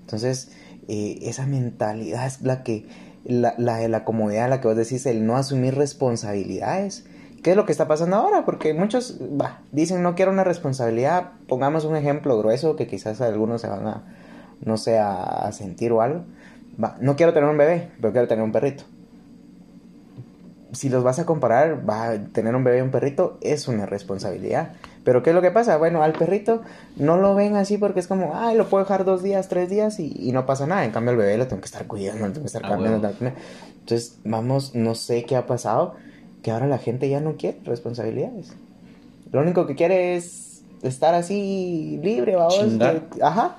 Entonces, 0.00 0.52
eh, 0.88 1.18
esa 1.22 1.46
mentalidad 1.46 2.26
es 2.26 2.40
la 2.42 2.62
que, 2.62 2.86
la, 3.24 3.54
la, 3.58 3.86
la 3.88 4.04
comodidad, 4.04 4.48
la 4.48 4.60
que 4.60 4.68
vos 4.68 4.76
decís, 4.76 5.04
el 5.06 5.26
no 5.26 5.36
asumir 5.36 5.74
responsabilidades. 5.74 7.04
¿Qué 7.42 7.50
es 7.52 7.56
lo 7.56 7.64
que 7.64 7.72
está 7.72 7.88
pasando 7.88 8.16
ahora? 8.16 8.44
Porque 8.44 8.74
muchos 8.74 9.18
dicen 9.72 10.02
no 10.02 10.14
quiero 10.14 10.30
una 10.30 10.44
responsabilidad. 10.44 11.32
Pongamos 11.48 11.84
un 11.84 11.96
ejemplo 11.96 12.38
grueso 12.38 12.76
que 12.76 12.86
quizás 12.86 13.20
algunos 13.20 13.62
se 13.62 13.68
van 13.68 13.86
a, 13.86 14.04
no 14.60 14.76
sé, 14.76 14.98
a, 14.98 15.50
sentir 15.52 15.92
o 15.92 16.02
algo. 16.02 16.24
Va, 16.82 16.96
no 17.00 17.16
quiero 17.16 17.32
tener 17.32 17.48
un 17.48 17.56
bebé, 17.56 17.90
pero 18.00 18.12
quiero 18.12 18.28
tener 18.28 18.44
un 18.44 18.52
perrito. 18.52 18.84
Si 20.72 20.88
los 20.88 21.02
vas 21.02 21.18
a 21.18 21.26
comparar, 21.26 21.88
va, 21.88 22.16
tener 22.32 22.54
un 22.54 22.62
bebé 22.62 22.78
y 22.78 22.80
un 22.82 22.90
perrito 22.90 23.38
es 23.40 23.66
una 23.68 23.86
responsabilidad. 23.86 24.72
Pero 25.04 25.22
¿qué 25.22 25.30
es 25.30 25.36
lo 25.36 25.42
que 25.42 25.50
pasa? 25.50 25.76
Bueno, 25.78 26.02
al 26.02 26.12
perrito 26.12 26.62
no 26.96 27.16
lo 27.16 27.34
ven 27.34 27.56
así 27.56 27.78
porque 27.78 28.00
es 28.00 28.06
como, 28.06 28.32
ay, 28.34 28.56
lo 28.56 28.68
puedo 28.68 28.84
dejar 28.84 29.04
dos 29.04 29.22
días, 29.22 29.48
tres 29.48 29.68
días 29.68 29.98
y, 29.98 30.30
no 30.32 30.46
pasa 30.46 30.66
nada. 30.66 30.84
En 30.84 30.92
cambio, 30.92 31.10
al 31.10 31.16
bebé 31.16 31.36
lo 31.38 31.46
tengo 31.46 31.60
que 31.60 31.66
estar 31.66 31.86
cuidando, 31.86 32.26
lo 32.26 32.32
tengo 32.32 32.42
que 32.42 32.46
estar 32.46 32.64
ah, 32.64 32.68
cambiando. 32.68 33.10
Entonces, 33.80 34.18
vamos, 34.24 34.74
no 34.74 34.94
sé 34.94 35.24
qué 35.24 35.36
ha 35.36 35.46
pasado, 35.46 35.94
que 36.42 36.50
ahora 36.50 36.66
la 36.66 36.78
gente 36.78 37.08
ya 37.08 37.20
no 37.20 37.36
quiere 37.36 37.60
responsabilidades. 37.64 38.52
Lo 39.32 39.40
único 39.40 39.66
que 39.66 39.74
quiere 39.74 40.16
es 40.16 40.62
estar 40.82 41.14
así 41.14 41.98
libre, 42.02 42.36
vamos. 42.36 42.78
Ajá. 43.22 43.56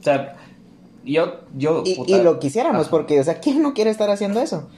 O 0.00 0.02
sea, 0.02 0.36
yo, 1.04 1.40
yo. 1.56 1.82
Y, 1.84 2.16
lo 2.22 2.38
quisiéramos, 2.38 2.88
porque, 2.88 3.20
o 3.20 3.24
sea, 3.24 3.40
¿quién 3.40 3.62
no 3.62 3.74
quiere 3.74 3.90
estar 3.90 4.10
haciendo 4.10 4.40
eso? 4.40 4.68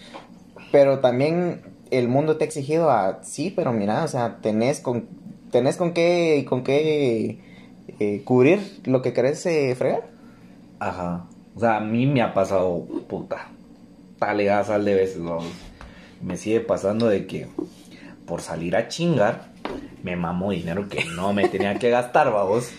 Pero 0.72 1.00
también 1.00 1.62
el 1.90 2.08
mundo 2.08 2.36
te 2.36 2.44
ha 2.44 2.46
exigido 2.46 2.90
a, 2.90 3.22
sí, 3.22 3.52
pero 3.54 3.72
mira, 3.72 4.04
o 4.04 4.08
sea, 4.08 4.38
tenés 4.42 4.80
con 4.80 5.06
¿tenés 5.50 5.76
con 5.76 5.92
qué, 5.92 6.44
con 6.48 6.62
qué 6.62 7.38
eh, 7.98 8.22
cubrir 8.24 8.80
lo 8.84 9.02
que 9.02 9.12
querés 9.12 9.44
eh, 9.46 9.74
fregar? 9.76 10.06
Ajá. 10.78 11.26
O 11.54 11.60
sea, 11.60 11.76
a 11.76 11.80
mí 11.80 12.06
me 12.06 12.20
ha 12.20 12.34
pasado, 12.34 12.84
puta, 13.08 13.48
sal 14.20 14.84
de 14.84 14.94
veces, 14.94 15.22
vamos. 15.22 15.46
Me 16.22 16.36
sigue 16.36 16.60
pasando 16.60 17.08
de 17.08 17.26
que 17.26 17.46
por 18.26 18.42
salir 18.42 18.76
a 18.76 18.88
chingar, 18.88 19.52
me 20.02 20.16
mamo 20.16 20.50
dinero 20.50 20.88
que 20.88 21.04
no 21.04 21.32
me 21.32 21.48
tenía 21.48 21.78
que 21.78 21.90
gastar, 21.90 22.30
vamos. 22.32 22.70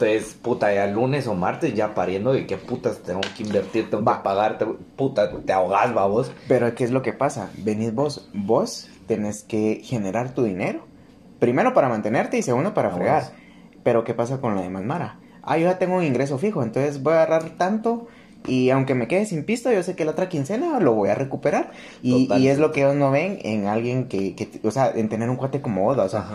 Entonces, 0.00 0.34
puta, 0.34 0.72
ya 0.72 0.86
lunes 0.86 1.26
o 1.26 1.34
martes 1.34 1.74
ya 1.74 1.94
pariendo 1.94 2.32
de 2.32 2.46
qué 2.46 2.56
putas 2.56 2.98
tengo 3.02 3.20
que 3.36 3.42
invertir, 3.42 3.90
tengo 3.90 4.02
que 4.04 4.20
pagarte, 4.22 4.66
puta, 4.96 5.30
te 5.30 5.52
ahogás, 5.52 5.92
vamos. 5.92 6.32
Pero 6.48 6.74
¿qué 6.74 6.84
es 6.84 6.90
lo 6.90 7.02
que 7.02 7.12
pasa? 7.12 7.50
Venís 7.58 7.94
vos, 7.94 8.28
vos 8.32 8.88
tenés 9.06 9.42
que 9.42 9.82
generar 9.84 10.34
tu 10.34 10.44
dinero 10.44 10.90
Primero 11.40 11.72
para 11.72 11.88
mantenerte 11.88 12.36
y 12.36 12.42
segundo 12.42 12.74
para 12.74 12.90
fregar. 12.90 13.32
Pero 13.82 14.04
¿qué 14.04 14.12
pasa 14.12 14.42
con 14.42 14.54
la 14.54 14.60
demás 14.60 14.84
Mara? 14.84 15.18
Ah, 15.42 15.56
yo 15.56 15.64
ya 15.64 15.78
tengo 15.78 15.96
un 15.96 16.04
ingreso 16.04 16.36
fijo, 16.36 16.62
entonces 16.62 17.02
voy 17.02 17.14
a 17.14 17.22
agarrar 17.22 17.56
tanto 17.56 18.08
y 18.46 18.68
aunque 18.68 18.94
me 18.94 19.08
quede 19.08 19.24
sin 19.24 19.44
pista, 19.44 19.72
yo 19.72 19.82
sé 19.82 19.96
que 19.96 20.04
la 20.04 20.10
otra 20.10 20.28
quincena 20.28 20.78
lo 20.80 20.92
voy 20.92 21.08
a 21.08 21.14
recuperar. 21.14 21.72
Y, 22.02 22.28
y 22.34 22.48
es 22.48 22.58
lo 22.58 22.72
que 22.72 22.80
ellos 22.80 22.94
no 22.94 23.10
ven 23.10 23.38
en 23.42 23.66
alguien 23.66 24.06
que, 24.06 24.34
que, 24.36 24.60
o 24.62 24.70
sea, 24.70 24.92
en 24.94 25.08
tener 25.08 25.30
un 25.30 25.36
cuate 25.36 25.62
como 25.62 25.88
Oda, 25.88 26.04
o 26.04 26.08
sea, 26.10 26.26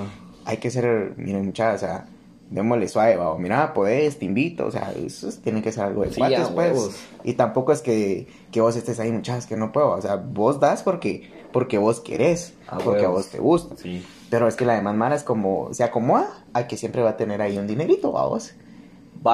hay 0.43 0.57
que 0.57 0.71
ser, 0.71 1.13
miren 1.17 1.45
muchachos, 1.45 1.83
o 1.83 1.85
sea, 1.85 2.05
démosle 2.49 2.87
suave, 2.87 3.17
o 3.17 3.37
mira, 3.37 3.73
podés, 3.73 4.19
te 4.19 4.25
invito, 4.25 4.67
o 4.67 4.71
sea, 4.71 4.93
eso 4.93 5.29
tiene 5.43 5.61
que 5.61 5.71
ser 5.71 5.85
algo 5.85 6.03
de 6.03 6.09
cuates, 6.09 6.49
pues. 6.49 6.95
Y 7.23 7.33
tampoco 7.33 7.71
es 7.71 7.81
que, 7.81 8.27
que 8.51 8.61
vos 8.61 8.75
estés 8.75 8.99
ahí, 8.99 9.11
muchachos, 9.11 9.47
que 9.47 9.57
no 9.57 9.71
puedo, 9.71 9.91
o 9.91 10.01
sea, 10.01 10.15
vos 10.15 10.59
das 10.59 10.83
porque, 10.83 11.29
porque 11.51 11.77
vos 11.77 11.99
querés, 11.99 12.53
porque 12.83 13.05
a 13.05 13.09
vos 13.09 13.27
te 13.27 13.39
gusta. 13.39 13.75
Sí. 13.77 14.05
Pero 14.29 14.47
es 14.47 14.55
que 14.55 14.65
la 14.65 14.75
demás 14.75 14.95
mara 14.95 15.15
es 15.15 15.23
como, 15.23 15.73
se 15.73 15.83
acomoda 15.83 16.45
a 16.53 16.67
que 16.67 16.77
siempre 16.77 17.01
va 17.01 17.11
a 17.11 17.17
tener 17.17 17.41
ahí 17.41 17.57
un 17.57 17.67
dinerito, 17.67 18.11
vamos. 18.11 18.53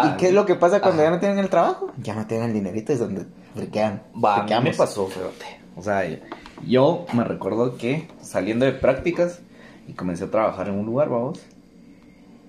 ¿Y 0.06 0.18
qué 0.18 0.28
es 0.28 0.34
lo 0.34 0.46
que 0.46 0.56
pasa 0.56 0.80
cuando 0.80 1.04
ya 1.04 1.10
no 1.10 1.20
tienen 1.20 1.40
el 1.40 1.50
trabajo? 1.50 1.92
Ya 2.02 2.16
no 2.16 2.26
tienen 2.26 2.50
el 2.50 2.54
dinerito, 2.54 2.94
es 2.94 3.00
donde 3.00 3.26
le 3.56 3.68
quedan. 3.68 4.04
Va, 4.24 4.44
mí 4.44 4.54
me 4.64 4.74
pasó, 4.74 5.08
fíjate. 5.08 5.60
O 5.76 5.82
sea, 5.82 6.04
yo 6.66 7.06
me 7.14 7.24
recuerdo 7.24 7.78
que 7.78 8.08
saliendo 8.22 8.66
de 8.66 8.72
prácticas 8.72 9.40
y 9.88 9.94
comencé 9.94 10.26
a 10.26 10.32
trabajar 10.32 10.70
en 10.70 10.76
un 10.76 10.86
lugar, 10.86 11.10
vamos. 11.10 11.42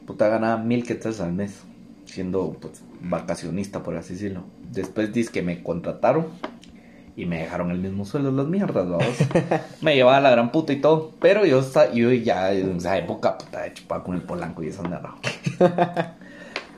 Puta 0.07 0.29
ganaba 0.29 0.63
mil 0.63 0.85
quetzales 0.85 1.21
al 1.21 1.33
mes, 1.33 1.63
siendo 2.05 2.57
pues 2.61 2.83
vacacionista, 3.01 3.83
por 3.83 3.97
así 3.97 4.15
decirlo. 4.15 4.45
Después 4.71 5.13
dice 5.13 5.31
que 5.33 5.43
me 5.43 5.63
contrataron 5.63 6.27
y 7.15 7.27
me 7.27 7.41
dejaron 7.41 7.71
el 7.71 7.79
mismo 7.79 8.05
sueldo 8.05 8.33
las 8.33 8.47
mierdas, 8.47 8.89
vamos. 8.89 9.17
me 9.83 9.95
llevaba 9.95 10.21
la 10.21 10.31
gran 10.31 10.51
puta 10.51 10.73
y 10.73 10.81
todo. 10.81 11.13
Pero 11.21 11.45
yo, 11.45 11.63
yo 11.93 12.13
ya 12.13 12.53
en 12.53 12.77
esa 12.77 12.97
época, 12.97 13.37
puta, 13.37 13.63
de 13.63 13.75
chupar 13.75 14.03
con 14.03 14.15
el 14.15 14.23
polanco 14.23 14.63
y 14.63 14.69
esa 14.69 14.83
mierda. 14.83 15.15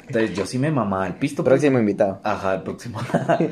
Entonces 0.06 0.36
yo 0.36 0.44
sí 0.44 0.58
me 0.58 0.70
mamaba 0.70 1.06
el 1.06 1.14
pisto. 1.14 1.42
Pues. 1.42 1.52
Próximo 1.52 1.78
invitado. 1.78 2.20
Ajá, 2.24 2.56
el 2.56 2.62
próximo. 2.62 3.00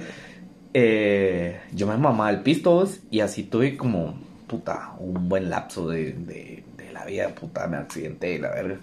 eh, 0.75 1.61
yo 1.73 1.87
me 1.87 1.97
mamaba 1.97 2.31
el 2.31 2.41
pisto 2.43 2.89
y 3.11 3.21
así 3.21 3.45
tuve 3.45 3.77
como, 3.77 4.15
puta, 4.47 4.93
un 4.99 5.29
buen 5.29 5.51
lapso 5.51 5.89
de, 5.89 6.13
de, 6.13 6.65
de 6.77 6.93
la 6.93 7.05
vida, 7.05 7.29
puta, 7.29 7.67
me 7.69 7.77
accidenté 7.77 8.35
y 8.35 8.39
la 8.39 8.51
verga. 8.51 8.79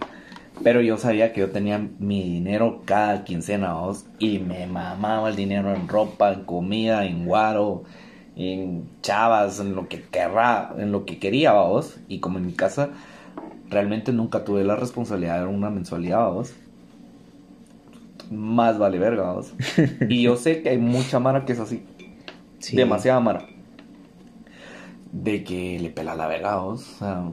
Pero 0.63 0.81
yo 0.81 0.97
sabía 0.97 1.31
que 1.31 1.41
yo 1.41 1.51
tenía 1.51 1.89
mi 1.99 2.23
dinero 2.23 2.81
cada 2.85 3.23
quincena, 3.23 3.73
¿vos? 3.73 4.05
Y 4.19 4.39
me 4.39 4.67
mamaba 4.67 5.29
el 5.29 5.35
dinero 5.35 5.73
en 5.73 5.87
ropa, 5.87 6.33
en 6.33 6.43
comida, 6.43 7.05
en 7.05 7.25
guaro, 7.25 7.83
en 8.35 8.89
chavas, 9.01 9.59
en 9.59 9.75
lo 9.75 9.87
que 9.87 10.01
querrá, 10.01 10.73
en 10.77 10.91
lo 10.91 11.05
que 11.05 11.17
quería, 11.17 11.53
vos. 11.53 11.97
Y 12.09 12.19
como 12.19 12.39
en 12.39 12.47
mi 12.47 12.53
casa 12.53 12.89
realmente 13.69 14.11
nunca 14.11 14.43
tuve 14.43 14.63
la 14.63 14.75
responsabilidad 14.75 15.39
de 15.41 15.47
una 15.47 15.69
mensualidad, 15.69 16.29
vos. 16.29 16.53
Más 18.29 18.77
vale 18.77 18.99
verga, 18.99 19.31
vos. 19.31 19.53
y 20.09 20.23
yo 20.23 20.35
sé 20.35 20.61
que 20.61 20.69
hay 20.69 20.77
mucha 20.77 21.19
mara 21.19 21.45
que 21.45 21.53
es 21.53 21.59
así. 21.59 21.83
Demasiada 22.73 23.19
mara. 23.21 23.47
De 25.11 25.43
que 25.43 25.79
le 25.79 25.89
pela 25.89 26.15
la 26.15 26.27
verga, 26.27 26.57
vos. 26.57 26.81
O 26.95 26.97
sea, 26.99 27.23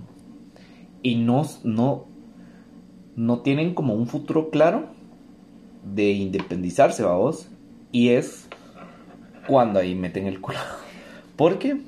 y 1.03 1.17
no, 1.17 1.47
no, 1.65 2.07
no 3.17 3.41
tienen 3.41 3.75
como 3.75 3.95
un 3.95 4.07
futuro 4.07 4.51
claro 4.51 4.85
de 5.83 6.13
independizarse, 6.13 7.03
vamos. 7.03 7.49
Y 7.91 8.11
es 8.11 8.47
cuando 9.49 9.81
ahí 9.81 9.95
meten 9.95 10.27
el 10.27 10.41
culo. 10.41 10.59
Porque, 11.37 11.81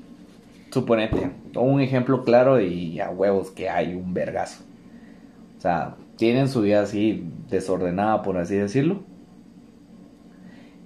suponete, 0.70 1.30
un 1.54 1.80
ejemplo 1.80 2.24
claro 2.24 2.60
y 2.60 2.98
a 3.00 3.10
huevos 3.10 3.50
que 3.50 3.68
hay 3.68 3.94
un 3.94 4.14
vergazo. 4.14 4.62
O 5.58 5.60
sea, 5.60 5.96
tienen 6.16 6.48
su 6.48 6.62
vida 6.62 6.82
así 6.82 7.30
desordenada, 7.48 8.22
por 8.22 8.38
así 8.38 8.54
decirlo. 8.54 9.02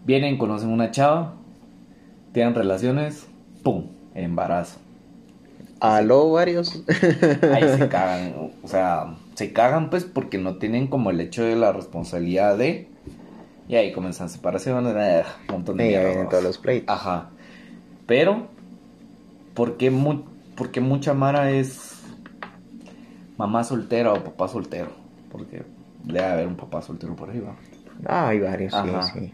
Vienen, 0.05 0.39
conocen 0.39 0.71
una 0.71 0.91
chava, 0.91 1.35
tienen 2.33 2.55
relaciones, 2.55 3.29
¡pum! 3.63 3.87
Embarazo. 4.15 4.79
Aló, 5.79 6.33
varios. 6.33 6.83
Ahí 7.55 7.69
se 7.77 7.89
cagan. 7.91 8.51
O 8.63 8.69
sea, 8.69 9.17
se 9.35 9.53
cagan 9.53 9.91
pues 9.91 10.05
porque 10.05 10.39
no 10.39 10.57
tienen 10.57 10.87
como 10.89 11.11
el 11.11 11.21
hecho 11.21 11.43
de 11.43 11.57
la 11.57 11.73
responsabilidad 11.73 12.57
de... 12.57 12.89
Y 13.69 13.77
ahí 13.77 13.93
comienzan 13.93 14.29
separaciones, 14.29 14.95
eh, 14.97 15.25
un 15.49 15.55
montón 15.55 15.77
de... 15.79 16.23
Y 16.25 16.29
todos 16.29 16.43
los 16.43 16.59
pleitos. 16.59 16.95
Ajá. 16.95 17.31
Pero, 18.07 18.49
¿por 19.55 19.77
qué, 19.77 19.93
porque 20.57 20.81
mucha 20.81 21.15
Mara 21.15 21.51
es 21.51 22.03
mamá 23.39 23.65
soltera 23.65 24.13
o 24.13 24.23
papá 24.23 24.49
soltero? 24.49 24.91
Porque 25.31 25.63
debe 26.05 26.25
haber 26.25 26.47
un 26.49 26.57
papá 26.57 26.83
soltero 26.83 27.17
por 27.17 27.31
ahí, 27.31 27.43
Ah, 28.07 28.29
hay 28.29 28.41
varios, 28.41 28.73
sí, 28.73 29.21
sí. 29.21 29.33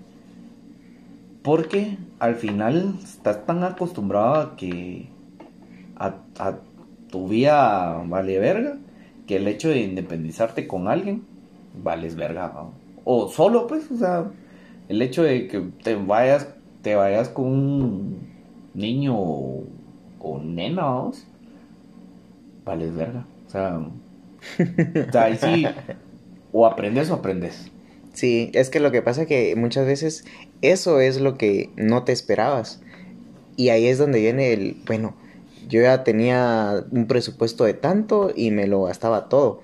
Porque 1.43 1.97
al 2.19 2.35
final 2.35 2.97
estás 3.03 3.47
tan 3.47 3.65
acostumbrado 3.65 4.35
a 4.35 4.57
que 4.57 5.09
a, 5.97 6.15
a 6.39 6.59
tu 7.11 7.29
vida 7.29 8.03
vale 8.07 8.39
verga 8.39 8.77
que 9.29 9.37
el 9.37 9.47
hecho 9.47 9.69
de 9.69 9.81
independizarte 9.81 10.67
con 10.67 10.89
alguien, 10.89 11.23
vales 11.85 12.17
verga. 12.17 12.53
O 13.05 13.29
solo, 13.29 13.67
pues, 13.67 13.89
o 13.91 13.97
sea, 13.97 14.31
el 14.89 15.03
hecho 15.03 15.23
de 15.23 15.47
que 15.47 15.61
te 15.85 15.95
vayas, 15.95 16.49
te 16.83 16.97
vayas 16.97 17.29
con 17.29 17.45
un 17.45 18.19
niño 18.75 19.15
o, 19.17 20.41
nena, 20.43 21.11
vales 22.65 22.95
verga. 22.97 23.27
O 23.47 23.51
sea, 23.51 23.79
o 25.15 25.19
ahí 25.19 25.37
sí, 25.37 25.67
o 26.51 26.67
aprendes 26.67 27.11
o 27.11 27.15
aprendes. 27.15 27.71
Sí, 28.15 28.51
es 28.55 28.71
que 28.71 28.81
lo 28.81 28.91
que 28.91 29.03
pasa 29.03 29.23
es 29.23 29.29
que 29.29 29.55
muchas 29.57 29.87
veces 29.87 30.25
eso 30.63 31.01
es 31.01 31.21
lo 31.21 31.37
que 31.37 31.71
no 31.77 32.05
te 32.05 32.13
esperabas. 32.13 32.81
Y 33.57 33.69
ahí 33.69 33.87
es 33.87 33.99
donde 33.99 34.21
viene 34.21 34.53
el, 34.53 34.77
bueno, 34.87 35.15
yo 35.69 35.83
ya 35.83 36.03
tenía 36.03 36.85
un 36.91 37.07
presupuesto 37.07 37.65
de 37.65 37.75
tanto 37.75 38.33
y 38.35 38.51
me 38.51 38.67
lo 38.67 38.85
gastaba 38.85 39.29
todo. 39.29 39.61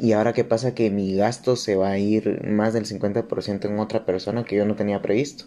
Y 0.00 0.12
ahora 0.12 0.32
qué 0.32 0.44
pasa 0.44 0.74
que 0.74 0.90
mi 0.90 1.16
gasto 1.16 1.56
se 1.56 1.74
va 1.74 1.90
a 1.90 1.98
ir 1.98 2.46
más 2.46 2.72
del 2.72 2.86
50% 2.86 3.64
en 3.64 3.78
otra 3.80 4.06
persona 4.06 4.44
que 4.44 4.56
yo 4.56 4.64
no 4.64 4.76
tenía 4.76 5.02
previsto. 5.02 5.44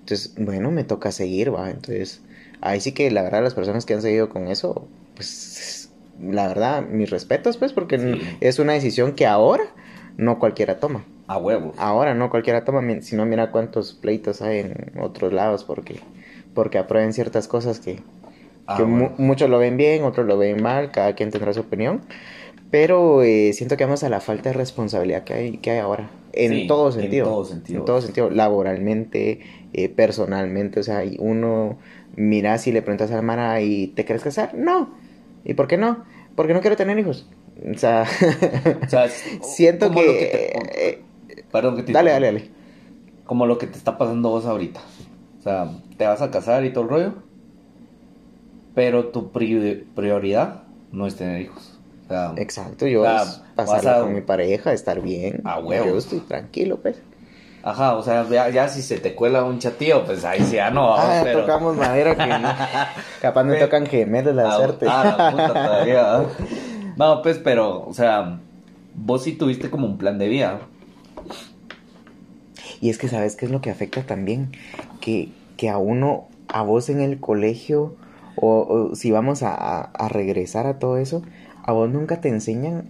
Entonces, 0.00 0.34
bueno, 0.38 0.70
me 0.70 0.84
toca 0.84 1.12
seguir, 1.12 1.54
va. 1.54 1.70
Entonces, 1.70 2.22
ahí 2.60 2.80
sí 2.80 2.92
que 2.92 3.10
la 3.10 3.22
verdad 3.22 3.42
las 3.42 3.54
personas 3.54 3.84
que 3.84 3.94
han 3.94 4.02
seguido 4.02 4.28
con 4.28 4.48
eso, 4.48 4.86
pues 5.14 5.90
la 6.20 6.48
verdad, 6.48 6.86
mis 6.86 7.10
respetos, 7.10 7.56
pues, 7.56 7.72
porque 7.72 8.20
es 8.40 8.58
una 8.58 8.72
decisión 8.72 9.12
que 9.12 9.26
ahora 9.26 9.64
no 10.16 10.38
cualquiera 10.38 10.78
toma. 10.78 11.04
A 11.26 11.38
huevos. 11.38 11.74
Ahora 11.76 12.14
no 12.14 12.30
cualquiera 12.30 12.64
toma, 12.64 12.82
si 13.02 13.16
no 13.16 13.26
mira 13.26 13.50
cuántos 13.50 13.94
pleitos 13.94 14.42
hay 14.42 14.60
en 14.60 14.92
otros 15.00 15.32
lados 15.32 15.64
porque, 15.64 16.00
porque 16.54 16.78
aprueben 16.78 17.12
ciertas 17.12 17.48
cosas 17.48 17.80
que, 17.80 18.00
ah, 18.66 18.82
muchos 18.84 19.50
lo 19.50 19.58
ven 19.58 19.76
bien, 19.76 20.04
otros 20.04 20.26
lo 20.26 20.38
ven 20.38 20.62
mal, 20.62 20.90
cada 20.90 21.14
quien 21.14 21.30
tendrá 21.30 21.52
su 21.52 21.60
opinión. 21.60 22.02
Pero 22.70 23.22
eh, 23.22 23.52
siento 23.52 23.76
que 23.76 23.84
vamos 23.84 24.02
a 24.02 24.08
la 24.08 24.20
falta 24.20 24.50
de 24.50 24.54
responsabilidad 24.54 25.24
que 25.24 25.34
hay, 25.34 25.56
que 25.58 25.70
hay 25.70 25.78
ahora. 25.78 26.10
En 26.32 26.66
todo 26.66 26.90
sentido. 26.92 27.26
En 27.26 27.32
todo 27.32 27.44
sentido. 27.44 27.78
En 27.78 27.84
todo 27.84 28.00
sentido. 28.00 28.30
Laboralmente, 28.30 29.40
eh, 29.72 29.88
personalmente. 29.88 30.80
O 30.80 30.82
sea, 30.82 31.02
uno 31.18 31.78
mira 32.16 32.58
si 32.58 32.72
le 32.72 32.82
preguntas 32.82 33.10
a 33.10 33.16
la 33.16 33.22
Mara 33.22 33.60
y 33.60 33.88
¿te 33.88 34.04
quieres 34.04 34.22
casar? 34.22 34.54
No. 34.54 34.94
¿Y 35.44 35.54
por 35.54 35.68
qué 35.68 35.76
no? 35.76 36.04
Porque 36.34 36.54
no 36.54 36.60
quiero 36.60 36.76
tener 36.76 36.98
hijos. 36.98 37.30
O 37.72 37.78
sea, 37.78 38.04
siento 39.42 39.90
que... 39.92 40.52
Eh, 40.74 41.02
perdón 41.52 41.76
que 41.76 41.82
te... 41.84 41.92
Dale, 41.92 42.10
dale, 42.10 42.26
dale. 42.26 42.50
Como 43.24 43.46
lo 43.46 43.58
que 43.58 43.66
te 43.66 43.78
está 43.78 43.96
pasando 43.96 44.30
vos 44.30 44.44
ahorita. 44.44 44.80
O 45.38 45.42
sea, 45.42 45.70
te 45.96 46.06
vas 46.06 46.20
a 46.20 46.30
casar 46.30 46.64
y 46.64 46.72
todo 46.72 46.84
el 46.84 46.90
rollo. 46.90 47.14
Pero 48.76 49.06
tu 49.06 49.32
prioridad 49.32 50.64
no 50.92 51.06
es 51.06 51.16
tener 51.16 51.40
hijos. 51.40 51.76
Exacto, 52.36 52.86
yo 52.86 53.04
pasarla 53.54 54.00
con 54.00 54.14
mi 54.14 54.20
pareja, 54.20 54.74
estar 54.74 55.00
bien. 55.00 55.40
Ah, 55.44 55.58
huevo. 55.58 55.86
Yo 55.86 55.96
estoy 55.96 56.20
tranquilo, 56.20 56.76
pues. 56.76 56.98
Ajá, 57.62 57.96
o 57.96 58.02
sea, 58.02 58.28
ya, 58.50 58.68
si 58.68 58.82
se 58.82 58.98
te 58.98 59.14
cuela 59.14 59.44
un 59.44 59.58
chatío, 59.60 60.04
pues 60.04 60.26
ahí 60.26 60.42
sí 60.42 60.56
ya 60.56 60.70
no. 60.70 60.94
Ah, 60.94 61.20
pero... 61.24 61.40
tocamos 61.40 61.74
madera 61.74 62.14
que 62.14 63.20
capaz 63.22 63.44
me 63.44 63.56
tocan 63.56 63.86
gemelos 63.86 64.34
la 64.34 64.54
suerte. 64.56 64.86
Ah, 64.88 65.16
la 65.18 65.30
puta 65.30 65.48
todavía. 65.48 66.26
no, 66.98 67.22
pues, 67.22 67.38
pero, 67.38 67.82
o 67.86 67.94
sea, 67.94 68.40
vos 68.94 69.24
sí 69.24 69.32
tuviste 69.32 69.70
como 69.70 69.86
un 69.86 69.96
plan 69.96 70.18
de 70.18 70.28
vida. 70.28 70.60
Y 72.82 72.90
es 72.90 72.98
que, 72.98 73.08
¿sabes 73.08 73.36
qué 73.36 73.46
es 73.46 73.50
lo 73.50 73.62
que 73.62 73.70
afecta 73.70 74.02
también? 74.02 74.52
Que, 75.00 75.30
que 75.56 75.70
a 75.70 75.78
uno, 75.78 76.28
a 76.48 76.60
vos 76.62 76.90
en 76.90 77.00
el 77.00 77.18
colegio, 77.18 77.96
o, 78.36 78.90
si 78.94 79.10
vamos 79.10 79.42
a, 79.42 79.80
a 79.82 80.08
regresar 80.08 80.66
a 80.66 80.78
todo 80.78 80.98
eso, 80.98 81.22
a 81.62 81.72
vos 81.72 81.90
nunca 81.90 82.20
te 82.20 82.28
enseñan 82.28 82.84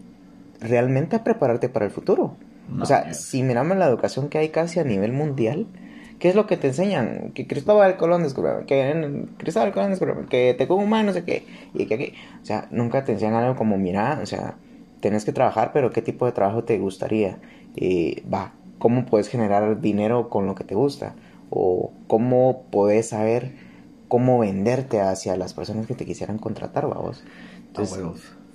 realmente 0.61 1.17
a 1.17 1.25
prepararte 1.25 1.69
para 1.69 1.87
el 1.87 1.91
futuro. 1.91 2.37
o 2.81 2.87
sea, 2.87 3.15
si 3.15 3.43
miramos 3.43 3.77
la 3.77 3.87
educación 3.87 4.29
que 4.29 4.39
hay 4.39 4.49
casi 4.51 4.81
a 4.81 4.85
nivel 4.85 5.13
mundial, 5.13 5.67
¿qué 6.19 6.29
es 6.29 6.35
lo 6.35 6.47
que 6.47 6.57
te 6.57 6.69
enseñan? 6.69 7.33
Que 7.35 7.47
Cristóbal 7.47 7.97
Colón 7.97 8.23
descubrió, 8.23 8.67
que 8.67 9.25
Cristóbal 9.39 9.73
Colón 9.73 9.91
descubrió, 9.91 10.27
que 10.27 10.55
te 10.55 10.71
humano, 10.73 11.07
no 11.07 11.13
sé 11.13 11.25
qué, 11.25 11.45
y 11.75 11.87
que, 11.87 12.15
o 12.43 12.45
sea, 12.45 12.69
nunca 12.71 13.05
te 13.05 13.13
enseñan 13.13 13.35
algo 13.35 13.57
como, 13.57 13.77
mira, 13.79 14.19
o 14.23 14.27
sea, 14.27 14.57
tienes 15.01 15.25
que 15.25 15.33
trabajar, 15.33 15.71
pero 15.73 15.91
¿qué 15.93 16.03
tipo 16.03 16.27
de 16.27 16.33
trabajo 16.33 16.65
te 16.65 16.79
gustaría? 16.79 17.39
Eh, 17.77 18.23
va, 18.33 18.53
¿cómo 18.79 19.07
puedes 19.07 19.29
generar 19.29 19.81
dinero 19.81 20.29
con 20.29 20.47
lo 20.47 20.55
que 20.55 20.65
te 20.65 20.75
gusta? 20.75 21.15
O 21.51 21.93
cómo 22.09 22.65
puedes 22.71 23.11
saber 23.11 23.53
cómo 24.09 24.39
venderte 24.39 25.01
hacia 25.01 25.37
las 25.37 25.55
personas 25.55 25.87
que 25.87 25.95
te 25.95 26.05
quisieran 26.05 26.39
contratar, 26.39 26.89
vamos. 26.89 27.25
Entonces, 27.67 27.99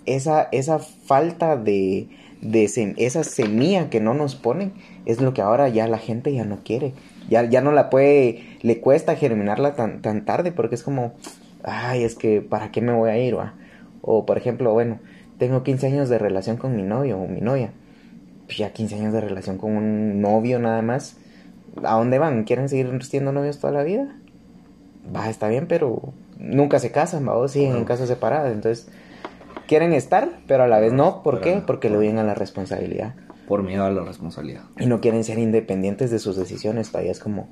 esa, 0.05 0.47
esa 0.51 0.79
falta 0.79 1.57
de, 1.57 2.09
de 2.41 2.63
esa 2.97 3.23
semilla 3.23 3.89
que 3.89 3.99
no 3.99 4.13
nos 4.13 4.35
ponen 4.35 4.73
es 5.05 5.21
lo 5.21 5.33
que 5.33 5.41
ahora 5.41 5.69
ya 5.69 5.87
la 5.87 5.97
gente 5.97 6.33
ya 6.33 6.45
no 6.45 6.63
quiere. 6.63 6.93
Ya, 7.29 7.43
ya 7.43 7.61
no 7.61 7.71
la 7.71 7.89
puede, 7.89 8.57
le 8.61 8.81
cuesta 8.81 9.15
germinarla 9.15 9.75
tan, 9.75 10.01
tan 10.01 10.25
tarde 10.25 10.51
porque 10.51 10.75
es 10.75 10.83
como, 10.83 11.13
ay, 11.63 12.03
es 12.03 12.15
que, 12.15 12.41
¿para 12.41 12.71
qué 12.71 12.81
me 12.81 12.93
voy 12.93 13.09
a 13.09 13.17
ir? 13.17 13.37
Va? 13.37 13.53
O, 14.01 14.25
por 14.25 14.37
ejemplo, 14.37 14.73
bueno, 14.73 14.99
tengo 15.37 15.63
15 15.63 15.87
años 15.87 16.09
de 16.09 16.17
relación 16.17 16.57
con 16.57 16.75
mi 16.75 16.83
novio 16.83 17.19
o 17.19 17.27
mi 17.27 17.41
novia. 17.41 17.71
Pues 18.45 18.57
ya 18.57 18.73
15 18.73 18.95
años 18.95 19.13
de 19.13 19.21
relación 19.21 19.57
con 19.57 19.71
un 19.71 20.21
novio 20.21 20.59
nada 20.59 20.81
más. 20.81 21.17
¿A 21.83 21.95
dónde 21.95 22.19
van? 22.19 22.43
¿Quieren 22.43 22.67
seguir 22.67 23.03
siendo 23.03 23.31
novios 23.31 23.59
toda 23.59 23.71
la 23.71 23.83
vida? 23.83 24.13
Va, 25.15 25.29
está 25.29 25.47
bien, 25.47 25.67
pero 25.67 26.13
nunca 26.37 26.79
se 26.79 26.91
casan, 26.91 27.27
va, 27.27 27.47
siguen 27.47 27.75
en 27.75 27.85
casas 27.85 28.07
separadas. 28.07 28.53
Entonces, 28.53 28.87
quieren 29.67 29.93
estar, 29.93 30.39
pero 30.47 30.63
a 30.63 30.67
la 30.67 30.79
vez 30.79 30.93
no. 30.93 31.23
¿Por 31.23 31.41
qué? 31.41 31.61
Porque 31.65 31.89
le 31.89 31.97
huyen 31.97 32.17
a 32.17 32.23
la 32.23 32.33
responsabilidad. 32.33 33.15
Por 33.47 33.63
miedo 33.63 33.85
a 33.85 33.89
la 33.89 34.03
responsabilidad. 34.03 34.63
Y 34.79 34.85
no 34.85 35.01
quieren 35.01 35.23
ser 35.23 35.39
independientes 35.39 36.11
de 36.11 36.19
sus 36.19 36.35
decisiones. 36.35 36.91
Todavía 36.91 37.11
es 37.11 37.19
como, 37.19 37.47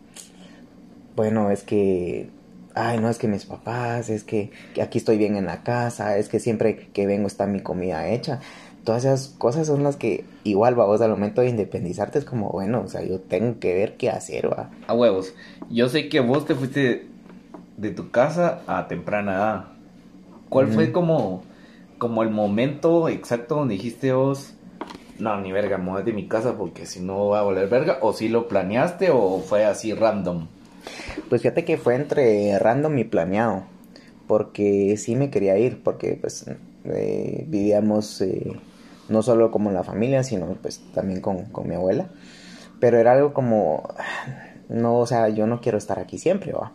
bueno, 1.16 1.52
es 1.52 1.64
que, 1.64 2.30
ay, 2.76 3.00
no, 3.00 3.10
es 3.10 3.18
que 3.18 3.28
mis 3.28 3.46
papás, 3.46 4.10
es 4.10 4.24
que, 4.24 4.52
aquí 4.82 4.98
estoy 4.98 5.18
bien 5.18 5.36
en 5.36 5.46
la 5.46 5.64
casa, 5.64 6.18
es 6.18 6.30
que 6.30 6.40
siempre 6.40 6.90
que 6.94 7.06
vengo 7.06 7.28
está 7.28 7.48
mi 7.48 7.62
comida 7.62 8.08
hecha. 8.10 8.40
Todas 8.86 9.04
esas 9.04 9.28
cosas 9.28 9.68
son 9.68 9.84
las 9.84 9.98
que 9.98 10.24
igual, 10.46 10.76
vos 10.76 11.02
al 11.02 11.12
momento 11.12 11.42
de 11.42 11.50
independizarte 11.50 12.20
es 12.20 12.26
como, 12.26 12.50
bueno, 12.50 12.82
o 12.82 12.88
sea, 12.88 13.04
yo 13.04 13.20
tengo 13.20 13.60
que 13.60 13.74
ver 13.74 13.98
qué 13.98 14.10
hacer, 14.10 14.50
va. 14.50 14.72
A 14.88 14.94
huevos. 14.94 15.34
Yo 15.70 15.90
sé 15.90 16.08
que 16.08 16.22
vos 16.22 16.46
te 16.46 16.56
fuiste 16.56 17.08
de 17.80 17.92
tu 17.92 18.12
casa 18.12 18.62
a 18.68 18.88
temprana 18.88 19.36
edad. 19.36 19.66
¿Cuál 20.50 20.68
fue 20.68 20.92
como 20.92 21.44
como 22.00 22.24
el 22.24 22.32
momento 22.32 23.10
exacto 23.10 23.56
donde 23.56 23.76
dijiste 23.76 24.14
vos, 24.14 24.54
no, 25.20 25.40
ni 25.42 25.52
verga, 25.52 25.78
me 25.78 26.02
de 26.02 26.14
mi 26.14 26.28
casa 26.28 26.58
porque 26.58 26.86
si 26.86 27.02
no 27.02 27.28
va 27.28 27.42
a 27.42 27.44
volver 27.44 27.68
verga, 27.68 28.00
o 28.02 28.14
si 28.14 28.30
lo 28.30 28.48
planeaste 28.48 29.12
o 29.12 29.40
fue 29.40 29.66
así 29.66 29.94
random? 29.94 30.48
Pues 31.28 31.42
fíjate 31.42 31.66
que 31.66 31.78
fue 31.78 31.96
entre 31.96 32.58
random 32.58 32.98
y 32.98 33.04
planeado, 33.04 33.64
porque 34.28 34.96
sí 34.98 35.16
me 35.16 35.30
quería 35.30 35.58
ir, 35.58 35.84
porque 35.84 36.18
pues 36.20 36.46
eh, 36.86 37.44
vivíamos 37.48 38.22
eh, 38.22 38.54
no 39.10 39.22
solo 39.22 39.52
como 39.52 39.72
la 39.72 39.84
familia, 39.84 40.24
sino 40.24 40.48
pues 40.62 40.82
también 40.94 41.20
con, 41.20 41.46
con 41.46 41.68
mi 41.68 41.76
abuela, 41.76 42.08
pero 42.80 42.98
era 42.98 43.12
algo 43.12 43.34
como, 43.34 43.90
no, 44.70 45.00
o 45.00 45.06
sea, 45.06 45.28
yo 45.28 45.48
no 45.48 45.60
quiero 45.60 45.78
estar 45.78 46.00
aquí 46.00 46.18
siempre, 46.18 46.54
va. 46.54 46.72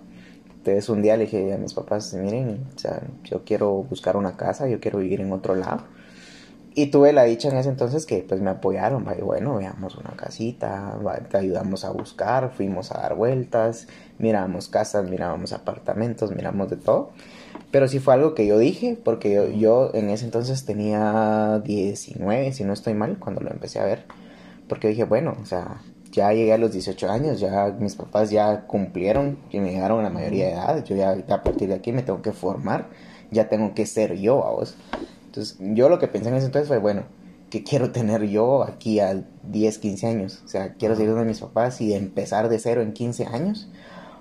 Entonces 0.64 0.88
un 0.88 1.02
día 1.02 1.18
le 1.18 1.24
dije 1.24 1.52
a 1.52 1.58
mis 1.58 1.74
papás, 1.74 2.14
miren, 2.14 2.66
o 2.74 2.78
sea, 2.78 3.02
yo 3.22 3.44
quiero 3.44 3.70
buscar 3.70 4.16
una 4.16 4.38
casa, 4.38 4.66
yo 4.66 4.80
quiero 4.80 4.98
vivir 4.98 5.20
en 5.20 5.30
otro 5.30 5.54
lado. 5.54 5.82
Y 6.74 6.86
tuve 6.86 7.12
la 7.12 7.24
dicha 7.24 7.50
en 7.50 7.58
ese 7.58 7.68
entonces 7.68 8.06
que 8.06 8.24
pues 8.26 8.40
me 8.40 8.48
apoyaron, 8.48 9.04
bueno, 9.04 9.56
veamos 9.56 9.94
una 9.96 10.16
casita, 10.16 10.98
te 11.30 11.36
ayudamos 11.36 11.84
a 11.84 11.90
buscar, 11.90 12.50
fuimos 12.50 12.92
a 12.92 12.98
dar 12.98 13.14
vueltas, 13.14 13.88
miramos 14.18 14.68
casas, 14.68 15.06
mirábamos 15.06 15.52
apartamentos, 15.52 16.34
miramos 16.34 16.70
de 16.70 16.76
todo. 16.76 17.10
Pero 17.70 17.86
sí 17.86 17.98
fue 17.98 18.14
algo 18.14 18.34
que 18.34 18.46
yo 18.46 18.56
dije, 18.56 18.98
porque 19.04 19.34
yo, 19.34 19.50
yo 19.50 19.90
en 19.92 20.08
ese 20.08 20.24
entonces 20.24 20.64
tenía 20.64 21.60
19, 21.62 22.52
si 22.54 22.64
no 22.64 22.72
estoy 22.72 22.94
mal, 22.94 23.18
cuando 23.18 23.42
lo 23.42 23.50
empecé 23.50 23.80
a 23.80 23.84
ver. 23.84 24.06
Porque 24.66 24.88
dije, 24.88 25.04
bueno, 25.04 25.36
o 25.42 25.44
sea, 25.44 25.82
ya 26.14 26.32
llegué 26.32 26.52
a 26.52 26.58
los 26.58 26.72
18 26.72 27.10
años, 27.10 27.40
ya 27.40 27.74
mis 27.78 27.96
papás 27.96 28.30
ya 28.30 28.66
cumplieron 28.68 29.36
y 29.50 29.58
me 29.58 29.72
llegaron 29.72 29.98
a 29.98 30.04
la 30.04 30.10
mayoría 30.10 30.46
de 30.46 30.52
edad, 30.52 30.84
yo 30.84 30.94
ya 30.94 31.16
a 31.28 31.42
partir 31.42 31.68
de 31.68 31.74
aquí 31.74 31.90
me 31.90 32.02
tengo 32.02 32.22
que 32.22 32.32
formar, 32.32 32.88
ya 33.32 33.48
tengo 33.48 33.74
que 33.74 33.84
ser 33.84 34.14
yo 34.14 34.46
a 34.46 34.52
vos. 34.52 34.76
Entonces, 35.26 35.58
yo 35.58 35.88
lo 35.88 35.98
que 35.98 36.06
pensé 36.06 36.28
en 36.28 36.36
ese 36.36 36.46
entonces 36.46 36.68
fue, 36.68 36.78
bueno, 36.78 37.02
¿qué 37.50 37.64
quiero 37.64 37.90
tener 37.90 38.22
yo 38.28 38.62
aquí 38.62 39.00
a 39.00 39.24
10, 39.42 39.78
15 39.78 40.06
años? 40.06 40.42
O 40.44 40.48
sea, 40.48 40.74
quiero 40.74 40.94
seguir 40.94 41.10
donde 41.10 41.24
mis 41.24 41.40
papás 41.40 41.80
y 41.80 41.94
empezar 41.94 42.48
de 42.48 42.60
cero 42.60 42.80
en 42.80 42.92
15 42.92 43.26
años, 43.26 43.68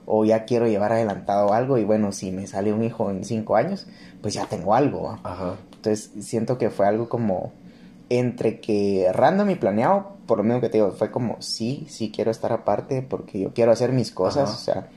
o 0.07 0.25
ya 0.25 0.45
quiero 0.45 0.67
llevar 0.67 0.91
adelantado 0.93 1.53
algo 1.53 1.77
y 1.77 1.83
bueno, 1.83 2.11
si 2.11 2.31
me 2.31 2.47
sale 2.47 2.73
un 2.73 2.83
hijo 2.83 3.11
en 3.11 3.23
5 3.23 3.55
años, 3.55 3.85
pues 4.21 4.33
ya 4.33 4.47
tengo 4.47 4.73
algo. 4.73 5.19
Entonces, 5.75 6.11
siento 6.25 6.57
que 6.57 6.71
fue 6.71 6.87
algo 6.87 7.07
como 7.07 7.51
entre 8.09 8.59
que 8.59 9.09
random 9.13 9.49
y 9.51 9.55
planeado, 9.55 10.13
por 10.25 10.37
lo 10.37 10.43
mismo 10.43 10.61
que 10.61 10.69
te 10.69 10.77
digo, 10.77 10.91
fue 10.91 11.11
como, 11.11 11.41
sí, 11.41 11.85
sí 11.89 12.11
quiero 12.13 12.31
estar 12.31 12.51
aparte 12.51 13.01
porque 13.01 13.39
yo 13.39 13.53
quiero 13.53 13.71
hacer 13.71 13.91
mis 13.91 14.11
cosas, 14.11 14.53
o 14.53 14.57
sea, 14.57 14.87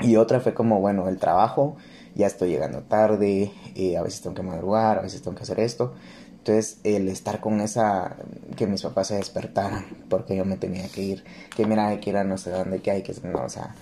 y 0.00 0.16
otra 0.16 0.40
fue 0.40 0.54
como, 0.54 0.80
bueno, 0.80 1.08
el 1.08 1.18
trabajo, 1.18 1.76
ya 2.14 2.26
estoy 2.26 2.50
llegando 2.50 2.82
tarde, 2.82 3.50
eh, 3.74 3.96
a 3.96 4.02
veces 4.02 4.20
tengo 4.20 4.34
que 4.34 4.42
madrugar, 4.42 4.98
a 4.98 5.02
veces 5.02 5.22
tengo 5.22 5.36
que 5.36 5.42
hacer 5.42 5.60
esto. 5.60 5.94
Entonces, 6.38 6.78
el 6.84 7.08
estar 7.08 7.40
con 7.40 7.60
esa, 7.60 8.16
que 8.56 8.66
mis 8.66 8.82
papás 8.82 9.08
se 9.08 9.16
despertaran, 9.16 9.84
porque 10.08 10.36
yo 10.36 10.44
me 10.44 10.56
tenía 10.56 10.88
que 10.88 11.02
ir, 11.02 11.24
que 11.56 11.66
mira, 11.66 11.88
hay 11.88 11.98
que 11.98 12.10
ir 12.10 12.16
a 12.16 12.24
no 12.24 12.38
sé 12.38 12.50
dónde, 12.50 12.80
que 12.80 12.90
hay 12.90 13.02
que, 13.02 13.14
no, 13.24 13.44
o 13.44 13.48
sea, 13.48 13.74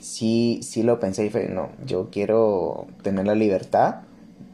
sí, 0.00 0.60
sí 0.62 0.82
lo 0.82 0.98
pensé 0.98 1.26
y 1.26 1.30
fue, 1.30 1.48
no, 1.48 1.70
yo 1.86 2.08
quiero 2.10 2.86
tener 3.02 3.26
la 3.26 3.34
libertad 3.34 4.02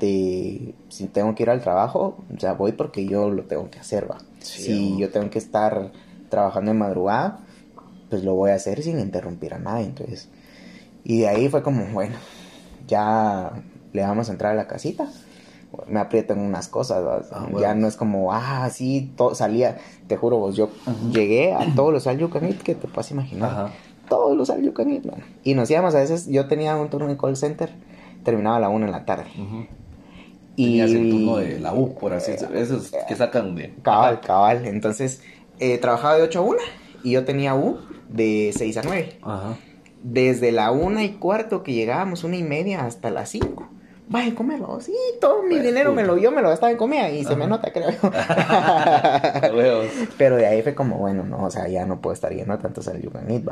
de 0.00 0.74
si 0.88 1.06
tengo 1.06 1.34
que 1.34 1.44
ir 1.44 1.50
al 1.50 1.60
trabajo, 1.62 2.16
ya 2.36 2.52
voy 2.52 2.72
porque 2.72 3.06
yo 3.06 3.30
lo 3.30 3.44
tengo 3.44 3.70
que 3.70 3.78
hacer, 3.78 4.10
va. 4.10 4.18
si 4.40 4.98
yo 4.98 5.10
tengo 5.10 5.30
que 5.30 5.38
estar 5.38 5.92
trabajando 6.28 6.70
en 6.72 6.78
madrugada, 6.78 7.38
pues 8.10 8.24
lo 8.24 8.34
voy 8.34 8.50
a 8.50 8.54
hacer 8.54 8.82
sin 8.82 8.98
interrumpir 8.98 9.54
a 9.54 9.58
nadie, 9.58 9.86
entonces. 9.86 10.28
Y 11.04 11.20
de 11.20 11.28
ahí 11.28 11.48
fue 11.48 11.62
como, 11.62 11.84
bueno, 11.92 12.16
ya 12.86 13.62
le 13.92 14.02
vamos 14.02 14.28
a 14.28 14.32
entrar 14.32 14.52
a 14.52 14.56
la 14.56 14.66
casita. 14.66 15.08
me 15.88 15.98
aprieto 15.98 16.32
en 16.34 16.40
unas 16.40 16.68
cosas. 16.68 17.26
Ah, 17.32 17.48
ya 17.58 17.74
no 17.74 17.88
es 17.88 17.96
como, 17.96 18.32
ah, 18.32 18.68
sí, 18.70 19.12
to- 19.16 19.34
salía, 19.34 19.78
te 20.06 20.16
juro 20.16 20.38
vos, 20.38 20.54
yo 20.56 20.68
llegué 21.10 21.52
a 21.52 21.74
todos 21.74 21.92
los 21.92 22.04
Can 22.04 22.44
Eat 22.44 22.62
que 22.62 22.74
te 22.74 22.86
puedas 22.86 23.10
imaginar, 23.10 23.50
Ajá. 23.50 23.70
todos 24.08 24.36
los 24.36 24.50
Eat, 24.50 25.04
man. 25.04 25.24
y 25.42 25.54
nos 25.54 25.70
íbamos 25.70 25.94
a 25.94 25.98
veces, 25.98 26.26
yo 26.28 26.46
tenía 26.46 26.76
un 26.76 26.90
turno 26.90 27.10
en 27.10 27.16
call 27.16 27.36
center, 27.36 27.70
terminaba 28.22 28.56
a 28.56 28.60
la 28.60 28.68
una 28.68 28.86
en 28.86 28.92
la 28.92 29.04
tarde, 29.04 29.26
Ujú. 29.36 29.66
Y... 30.56 30.80
El 30.80 31.10
turno 31.10 31.36
de 31.36 31.58
la 31.58 31.74
U, 31.74 31.94
por 31.94 32.12
así 32.12 32.32
decirlo. 32.32 32.58
Esos 32.58 32.92
que 33.08 33.16
sacan 33.16 33.54
de. 33.54 33.74
Cabal, 33.82 34.20
cabal, 34.20 34.66
entonces, 34.66 35.22
eh, 35.58 35.78
trabajaba 35.78 36.16
de 36.16 36.22
8 36.22 36.38
a 36.38 36.42
1, 36.42 36.58
y 37.02 37.10
yo 37.12 37.24
tenía 37.24 37.54
U 37.54 37.78
de 38.08 38.52
6 38.56 38.76
a 38.78 38.82
9, 38.82 39.18
Ajá. 39.22 39.56
desde 40.02 40.52
la 40.52 40.70
una 40.70 41.04
y 41.04 41.10
cuarto 41.14 41.62
que 41.62 41.72
llegábamos, 41.72 42.24
una 42.24 42.36
y 42.36 42.42
media, 42.42 42.84
hasta 42.84 43.10
las 43.10 43.30
5. 43.30 43.68
Vaya 44.06 44.32
a 44.32 44.34
comerlo. 44.34 44.78
Sí, 44.80 44.94
todo 45.18 45.42
mi 45.42 45.54
Pues, 45.54 45.62
dinero 45.62 45.94
me 45.94 46.04
lo 46.04 46.18
yo 46.18 46.30
me 46.30 46.42
lo 46.42 46.50
gastaba 46.50 46.70
en 46.70 46.76
comida 46.76 47.08
y 47.08 47.24
se 47.24 47.36
me 47.36 47.46
nota, 47.46 47.72
creo. 47.72 47.90
Pero 50.18 50.36
de 50.36 50.46
ahí 50.46 50.62
fue 50.62 50.74
como, 50.74 50.98
bueno, 50.98 51.24
no, 51.24 51.44
o 51.44 51.50
sea, 51.50 51.68
ya 51.68 51.86
no 51.86 52.00
puedo 52.00 52.12
estar 52.12 52.32
yendo 52.32 52.58
tanto 52.58 52.82
al 52.90 53.00
Yucanit. 53.00 53.48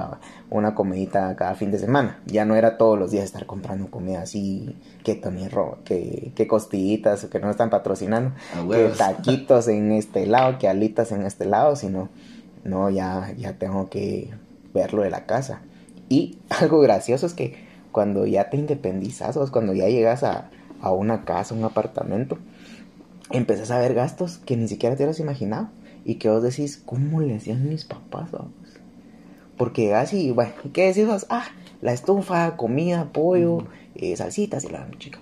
Una 0.50 0.74
comidita 0.74 1.34
cada 1.36 1.54
fin 1.54 1.70
de 1.70 1.78
semana. 1.78 2.20
Ya 2.26 2.44
no 2.44 2.54
era 2.54 2.76
todos 2.76 2.98
los 2.98 3.10
días 3.10 3.24
estar 3.24 3.46
comprando 3.46 3.90
comida 3.90 4.22
así, 4.22 4.76
que 5.04 5.14
Tony 5.14 5.48
Ro, 5.48 5.78
que, 5.84 6.32
que 6.34 6.46
costillitas, 6.46 7.24
que 7.24 7.40
no 7.40 7.50
están 7.50 7.70
patrocinando, 7.70 8.34
que 8.70 8.90
taquitos 8.96 9.68
en 9.68 9.92
este 9.92 10.26
lado, 10.26 10.58
que 10.58 10.68
alitas 10.68 11.12
en 11.12 11.22
este 11.22 11.46
lado, 11.46 11.76
sino, 11.76 12.10
no, 12.62 12.90
ya, 12.90 13.32
ya 13.38 13.54
tengo 13.54 13.88
que 13.88 14.30
verlo 14.74 15.02
de 15.02 15.10
la 15.10 15.24
casa. 15.24 15.62
Y 16.10 16.38
algo 16.50 16.80
gracioso 16.80 17.24
es 17.24 17.32
que 17.32 17.71
cuando 17.92 18.26
ya 18.26 18.50
te 18.50 18.57
independizas, 18.57 19.37
o 19.37 19.52
cuando 19.52 19.74
ya 19.74 19.88
llegas 19.88 20.24
a, 20.24 20.50
a 20.81 20.90
una 20.92 21.24
casa, 21.24 21.55
un 21.55 21.64
apartamento, 21.64 22.38
empezás 23.31 23.70
a 23.70 23.78
ver 23.78 23.94
gastos 23.94 24.38
que 24.38 24.57
ni 24.57 24.66
siquiera 24.66 24.96
te 24.96 25.02
hubieras 25.02 25.20
imaginado. 25.20 25.68
Y 26.05 26.16
que 26.16 26.28
vos 26.28 26.42
decís, 26.42 26.83
¿cómo 26.85 27.20
le 27.20 27.37
hacían 27.37 27.68
mis 27.68 27.85
papás? 27.85 28.33
vamos? 28.33 28.50
Porque 29.57 29.83
llegas 29.83 30.12
y, 30.12 30.33
bueno, 30.33 30.52
¿y 30.64 30.70
¿qué 30.70 30.88
decís 30.88 31.07
vos? 31.07 31.26
Ah, 31.31 31.44
la 31.81 31.92
estufa, 31.92 32.57
comida, 32.57 33.12
pollo, 33.12 33.66
eh, 33.94 34.16
salsitas 34.16 34.64
y 34.64 34.68
la 34.68 34.88
chica. 34.98 35.20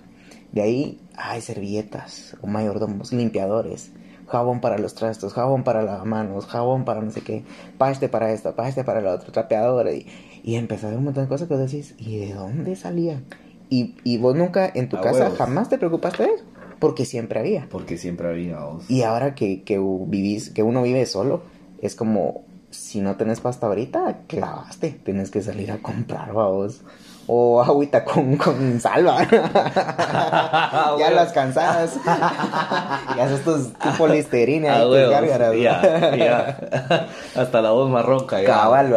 De 0.51 0.61
ahí, 0.61 0.99
hay 1.15 1.41
servilletas, 1.41 2.35
o 2.41 2.47
mayordomos, 2.47 3.13
limpiadores, 3.13 3.91
jabón 4.27 4.61
para 4.61 4.77
los 4.77 4.95
trastos, 4.95 5.33
jabón 5.33 5.63
para 5.63 5.83
las 5.83 6.05
manos, 6.05 6.45
jabón 6.45 6.83
para 6.85 7.01
no 7.01 7.11
sé 7.11 7.21
qué, 7.21 7.43
paste 7.77 8.09
para 8.09 8.31
esto, 8.31 8.55
paste 8.55 8.83
para 8.83 9.01
lo 9.01 9.11
otro, 9.11 9.31
trapeador. 9.31 9.87
Y, 9.89 10.07
y 10.43 10.55
empezás 10.55 10.93
a 10.93 10.97
un 10.97 11.03
montón 11.05 11.23
de 11.25 11.29
cosas 11.29 11.47
que 11.47 11.53
vos 11.55 11.63
decís, 11.71 11.95
¿y 11.97 12.17
de 12.17 12.33
dónde 12.33 12.75
salían? 12.75 13.25
Y, 13.69 13.95
y 14.03 14.17
vos 14.17 14.35
nunca 14.35 14.69
en 14.73 14.89
tu 14.89 14.97
A 14.97 15.01
casa 15.01 15.23
huevos. 15.23 15.37
jamás 15.37 15.69
te 15.69 15.77
preocupaste 15.77 16.23
de 16.23 16.29
eso, 16.33 16.43
porque 16.79 17.05
siempre 17.05 17.39
había. 17.39 17.67
Porque 17.69 17.97
siempre 17.97 18.27
había. 18.27 18.59
vos. 18.59 18.89
Y 18.89 19.03
ahora 19.03 19.33
que, 19.35 19.63
que 19.63 19.79
vivís, 19.79 20.49
que 20.49 20.63
uno 20.63 20.81
vive 20.81 21.05
solo, 21.05 21.43
es 21.81 21.95
como, 21.95 22.43
si 22.69 22.99
no 23.01 23.15
tenés 23.15 23.39
pasta 23.39 23.67
ahorita, 23.67 24.19
clavaste, 24.27 24.89
tienes 25.03 25.31
que 25.31 25.41
salir 25.41 25.71
a 25.71 25.77
comprar, 25.77 26.33
vamos. 26.33 26.81
O 27.27 27.61
agüita 27.61 28.03
con, 28.03 28.35
con 28.35 28.79
salva. 28.81 29.23
ya 30.99 31.11
las 31.11 31.31
cansadas. 31.31 31.97
ya 32.05 33.23
haces 33.23 33.43
tus 33.43 33.73
tipo 33.73 34.07
listerina 34.07 34.75
Ah, 34.77 34.83
y 34.83 34.89
huevos. 34.89 35.11
gárgaras. 35.11 35.55
Ya, 35.55 36.15
ya. 36.17 37.07
Hasta 37.35 37.61
la 37.61 37.71
voz 37.71 37.89
más 37.89 38.03
ronca. 38.03 38.41
ya. 38.41 38.47
Cabal. 38.47 38.93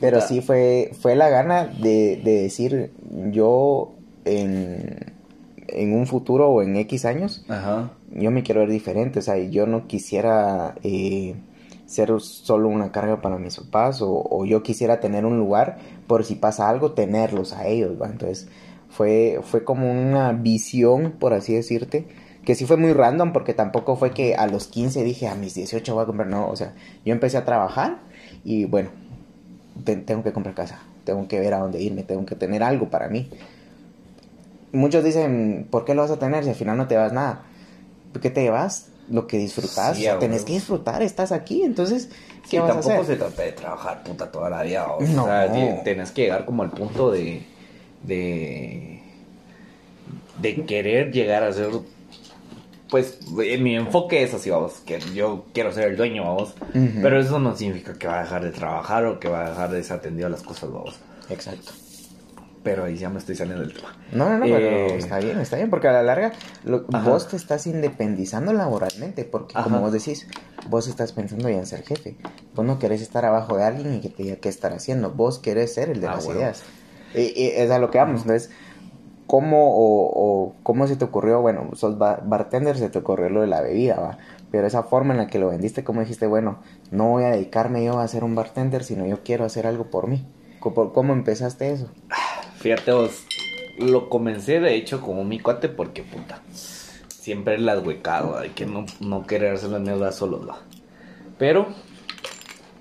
Pero 0.00 0.16
Puta. 0.18 0.28
sí 0.28 0.40
fue, 0.40 0.92
fue 1.00 1.14
la 1.14 1.28
gana 1.28 1.66
de, 1.66 2.20
de 2.24 2.42
decir, 2.42 2.92
yo 3.30 3.92
en, 4.24 5.12
en 5.68 5.92
un 5.94 6.06
futuro 6.06 6.48
o 6.48 6.62
en 6.62 6.76
X 6.76 7.04
años, 7.04 7.44
Ajá. 7.48 7.90
yo 8.10 8.30
me 8.30 8.42
quiero 8.42 8.60
ver 8.60 8.70
diferente, 8.70 9.18
o 9.18 9.22
sea, 9.22 9.36
yo 9.38 9.66
no 9.66 9.86
quisiera 9.86 10.74
eh, 10.82 11.34
ser 11.86 12.12
solo 12.20 12.68
una 12.68 12.92
carga 12.92 13.20
para 13.20 13.38
mis 13.38 13.56
papás 13.58 14.00
o, 14.02 14.26
o 14.30 14.44
yo 14.46 14.62
quisiera 14.62 15.00
tener 15.00 15.26
un 15.26 15.38
lugar 15.38 15.78
por 16.06 16.24
si 16.24 16.34
pasa 16.34 16.68
algo, 16.68 16.92
tenerlos 16.92 17.52
a 17.52 17.66
ellos, 17.66 18.00
¿va? 18.00 18.06
Entonces 18.08 18.48
fue, 18.88 19.40
fue 19.42 19.64
como 19.64 19.90
una 19.90 20.32
visión, 20.32 21.12
por 21.18 21.32
así 21.34 21.54
decirte, 21.54 22.06
que 22.44 22.54
sí 22.54 22.64
fue 22.64 22.76
muy 22.78 22.92
random 22.94 23.32
porque 23.32 23.52
tampoco 23.54 23.96
fue 23.96 24.12
que 24.12 24.34
a 24.34 24.46
los 24.46 24.66
15 24.66 25.04
dije 25.04 25.28
a 25.28 25.34
mis 25.34 25.54
18 25.54 25.94
voy 25.94 26.02
a 26.02 26.06
comprar, 26.06 26.28
no, 26.28 26.48
o 26.48 26.56
sea, 26.56 26.74
yo 27.04 27.12
empecé 27.12 27.36
a 27.36 27.44
trabajar 27.44 27.98
y 28.44 28.64
bueno, 28.64 28.90
tengo 29.84 30.22
que 30.22 30.32
comprar 30.32 30.54
casa, 30.54 30.78
tengo 31.04 31.26
que 31.28 31.40
ver 31.40 31.54
a 31.54 31.58
dónde 31.58 31.80
irme, 31.80 32.02
tengo 32.02 32.24
que 32.26 32.34
tener 32.34 32.62
algo 32.62 32.88
para 32.88 33.08
mí. 33.08 33.28
Muchos 34.72 35.02
dicen, 35.02 35.66
¿por 35.70 35.84
qué 35.84 35.94
lo 35.94 36.02
vas 36.02 36.10
a 36.10 36.18
tener 36.18 36.44
si 36.44 36.50
al 36.50 36.56
final 36.56 36.76
no 36.76 36.86
te 36.86 36.96
vas 36.96 37.12
nada? 37.12 37.42
¿Por 38.12 38.20
qué 38.22 38.30
te 38.30 38.42
llevas? 38.42 38.86
Lo 39.10 39.26
que 39.26 39.38
disfrutas, 39.38 39.96
Sí, 39.96 40.06
a 40.06 40.18
tenés 40.20 40.44
que 40.44 40.52
disfrutar, 40.52 41.02
estás 41.02 41.32
aquí, 41.32 41.64
entonces, 41.64 42.08
¿qué 42.42 42.48
Sí, 42.50 42.58
vas 42.58 42.70
a 42.70 42.74
tampoco 42.74 43.02
hacer? 43.02 43.06
se 43.06 43.16
trata 43.16 43.42
de 43.42 43.52
trabajar 43.52 44.04
puta 44.04 44.30
toda 44.30 44.48
la 44.50 44.62
vida. 44.62 44.86
vos. 44.86 45.08
No. 45.08 45.24
O 45.24 45.26
sea, 45.26 45.82
tenés 45.82 46.12
que 46.12 46.22
llegar 46.22 46.44
como 46.44 46.62
al 46.62 46.70
punto 46.70 47.10
de. 47.10 47.42
de. 48.04 49.00
de 50.40 50.64
querer 50.64 51.10
llegar 51.10 51.42
a 51.42 51.52
ser. 51.52 51.70
Pues 52.90 53.18
eh, 53.44 53.58
mi 53.58 53.76
enfoque 53.76 54.22
es 54.22 54.34
así, 54.34 54.50
vamos, 54.50 54.74
que 54.84 55.00
yo 55.14 55.44
quiero 55.54 55.72
ser 55.72 55.88
el 55.88 55.96
dueño, 55.96 56.24
vamos. 56.24 56.54
Ujú. 56.74 57.00
Pero 57.02 57.20
eso 57.20 57.38
no 57.38 57.54
significa 57.56 57.94
que 57.94 58.06
va 58.08 58.18
a 58.18 58.22
dejar 58.22 58.42
de 58.44 58.50
trabajar 58.50 59.06
o 59.06 59.20
que 59.20 59.28
va 59.28 59.46
a 59.46 59.50
dejar 59.50 59.70
desatendido 59.70 60.26
a 60.26 60.30
las 60.30 60.42
cosas, 60.42 60.70
vamos. 60.72 60.94
Exacto. 61.28 61.72
Pero 62.62 62.84
ahí 62.84 62.96
ya 62.96 63.08
me 63.08 63.18
estoy 63.18 63.36
saliendo 63.36 63.62
del 63.62 63.72
tema. 63.72 63.96
No, 64.12 64.28
no, 64.28 64.38
no, 64.38 64.46
Eh, 64.46 64.50
pero 64.50 64.96
está 64.96 65.18
bien, 65.20 65.38
está 65.40 65.56
bien, 65.56 65.70
porque 65.70 65.88
a 65.88 65.92
la 65.92 66.02
larga 66.02 66.32
lo- 66.64 66.84
vos 66.84 67.28
te 67.28 67.36
estás 67.36 67.66
independizando 67.66 68.52
laboralmente, 68.52 69.24
porque 69.24 69.54
como 69.54 69.80
vos 69.80 69.92
decís, 69.92 70.26
vos 70.68 70.86
estás 70.86 71.12
pensando 71.12 71.48
ya 71.48 71.56
en 71.56 71.66
ser 71.66 71.82
jefe. 71.84 72.16
Vos 72.54 72.66
no 72.66 72.78
querés 72.78 73.00
estar 73.00 73.24
abajo 73.24 73.56
de 73.56 73.64
alguien 73.64 73.94
y 73.94 74.00
que 74.00 74.10
te 74.10 74.24
diga 74.24 74.36
qué 74.36 74.48
estar 74.50 74.72
haciendo, 74.74 75.10
vos 75.12 75.38
querés 75.38 75.72
ser 75.72 75.88
el 75.88 76.00
de 76.00 76.08
Ah, 76.08 76.16
las 76.16 76.26
ideas. 76.28 76.62
Y, 77.14 77.20
y 77.40 77.46
es 77.56 77.70
a 77.70 77.78
lo 77.78 77.90
que 77.90 77.98
vamos, 77.98 78.22
entonces, 78.22 78.50
¿cómo, 79.30 79.68
o, 79.76 80.56
cómo 80.64 80.88
se 80.88 80.96
te 80.96 81.04
ocurrió? 81.04 81.40
Bueno, 81.40 81.70
sos 81.74 81.98
ba- 81.98 82.20
bartender, 82.24 82.76
se 82.76 82.90
te 82.90 82.98
ocurrió 82.98 83.28
lo 83.28 83.42
de 83.42 83.46
la 83.46 83.60
bebida, 83.60 83.94
va. 83.94 84.18
Pero 84.50 84.66
esa 84.66 84.82
forma 84.82 85.14
en 85.14 85.18
la 85.18 85.28
que 85.28 85.38
lo 85.38 85.50
vendiste, 85.50 85.84
¿cómo 85.84 86.00
dijiste? 86.00 86.26
Bueno, 86.26 86.58
no 86.90 87.10
voy 87.10 87.22
a 87.22 87.30
dedicarme 87.30 87.84
yo 87.84 88.00
a 88.00 88.08
ser 88.08 88.24
un 88.24 88.34
bartender, 88.34 88.82
sino 88.82 89.06
yo 89.06 89.22
quiero 89.22 89.44
hacer 89.44 89.68
algo 89.68 89.84
por 89.84 90.08
mí. 90.08 90.26
¿Cómo, 90.58 91.12
empezaste 91.12 91.70
eso? 91.70 91.86
Fíjate 92.58 92.90
vos, 92.90 93.22
lo 93.78 94.08
comencé 94.08 94.58
de 94.58 94.74
hecho 94.74 95.00
como 95.00 95.22
mi 95.22 95.38
cuate 95.38 95.68
porque 95.68 96.02
puta, 96.02 96.42
siempre 96.52 97.56
las 97.58 97.86
huecado, 97.86 98.36
hay 98.36 98.50
que 98.50 98.66
no, 98.66 98.84
no 98.98 99.28
querer 99.28 99.54
hacer 99.54 99.70
las 99.70 99.80
mierdas 99.80 100.16
solos, 100.16 100.48
va. 100.48 100.58
Pero 101.38 101.68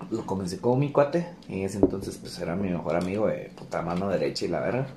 lo 0.09 0.25
comencé 0.25 0.57
como 0.57 0.77
mi 0.77 0.91
cuate 0.91 1.27
y 1.47 1.59
en 1.59 1.65
ese 1.67 1.77
entonces 1.77 2.17
pues 2.17 2.39
era 2.39 2.55
mi 2.55 2.69
mejor 2.69 2.95
amigo 2.95 3.27
de 3.27 3.51
puta 3.55 3.83
mano 3.83 4.09
derecha 4.09 4.45
y 4.45 4.47
la 4.47 4.61
verga. 4.61 4.87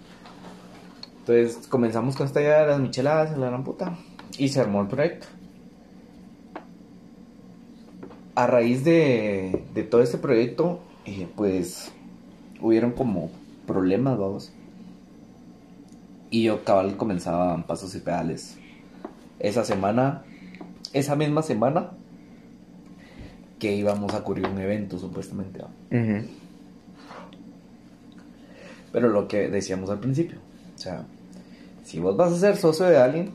Entonces 1.22 1.68
comenzamos 1.68 2.16
con 2.16 2.26
esta 2.26 2.40
idea 2.40 2.62
de 2.62 2.66
las 2.66 2.80
micheladas 2.80 3.38
la 3.38 3.46
gran 3.46 3.62
puta 3.62 3.96
y 4.38 4.48
se 4.48 4.60
armó 4.60 4.80
el 4.80 4.88
proyecto. 4.88 5.28
A 8.34 8.48
raíz 8.48 8.82
de, 8.82 9.64
de 9.72 9.82
todo 9.84 10.02
este 10.02 10.18
proyecto, 10.18 10.80
eh, 11.04 11.28
pues 11.36 11.92
hubieron 12.60 12.90
como 12.90 13.30
problemas, 13.68 14.18
vamos. 14.18 14.52
Y 16.30 16.42
yo 16.44 16.64
cabal 16.64 16.96
comenzaba 16.96 17.56
pasos 17.68 17.94
y 17.94 18.00
pedales. 18.00 18.58
Esa 19.38 19.64
semana, 19.64 20.24
esa 20.92 21.14
misma 21.14 21.42
semana, 21.42 21.90
que 23.60 23.76
íbamos 23.76 24.12
a 24.14 24.24
cubrir 24.24 24.48
un 24.48 24.58
evento 24.58 24.98
supuestamente. 24.98 25.60
Pero 28.90 29.08
lo 29.08 29.28
que 29.28 29.48
decíamos 29.48 29.88
al 29.88 30.00
principio, 30.00 30.38
sea, 30.82 31.04
si 31.84 31.98
vos 32.00 32.16
vas 32.16 32.32
a 32.32 32.38
ser 32.38 32.56
socio 32.56 32.86
de 32.86 32.98
alguien, 32.98 33.30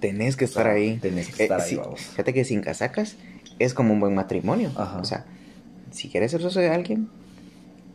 Tenés 0.00 0.36
que 0.36 0.46
estar 0.46 0.64
sea, 0.64 0.72
ahí. 0.72 0.96
tenés 0.96 1.28
que 1.34 1.42
estar 1.42 1.60
ahí, 1.60 1.68
sí, 1.70 1.76
vamos. 1.76 2.00
Fíjate 2.00 2.32
que 2.32 2.44
sin 2.44 2.62
casacas 2.62 3.16
es 3.58 3.74
como 3.74 3.92
un 3.92 4.00
buen 4.00 4.14
matrimonio. 4.14 4.70
Ajá. 4.76 4.98
O 4.98 5.04
sea, 5.04 5.26
si 5.90 6.08
quieres 6.08 6.30
ser 6.30 6.40
socio 6.40 6.62
de 6.62 6.70
alguien, 6.70 7.08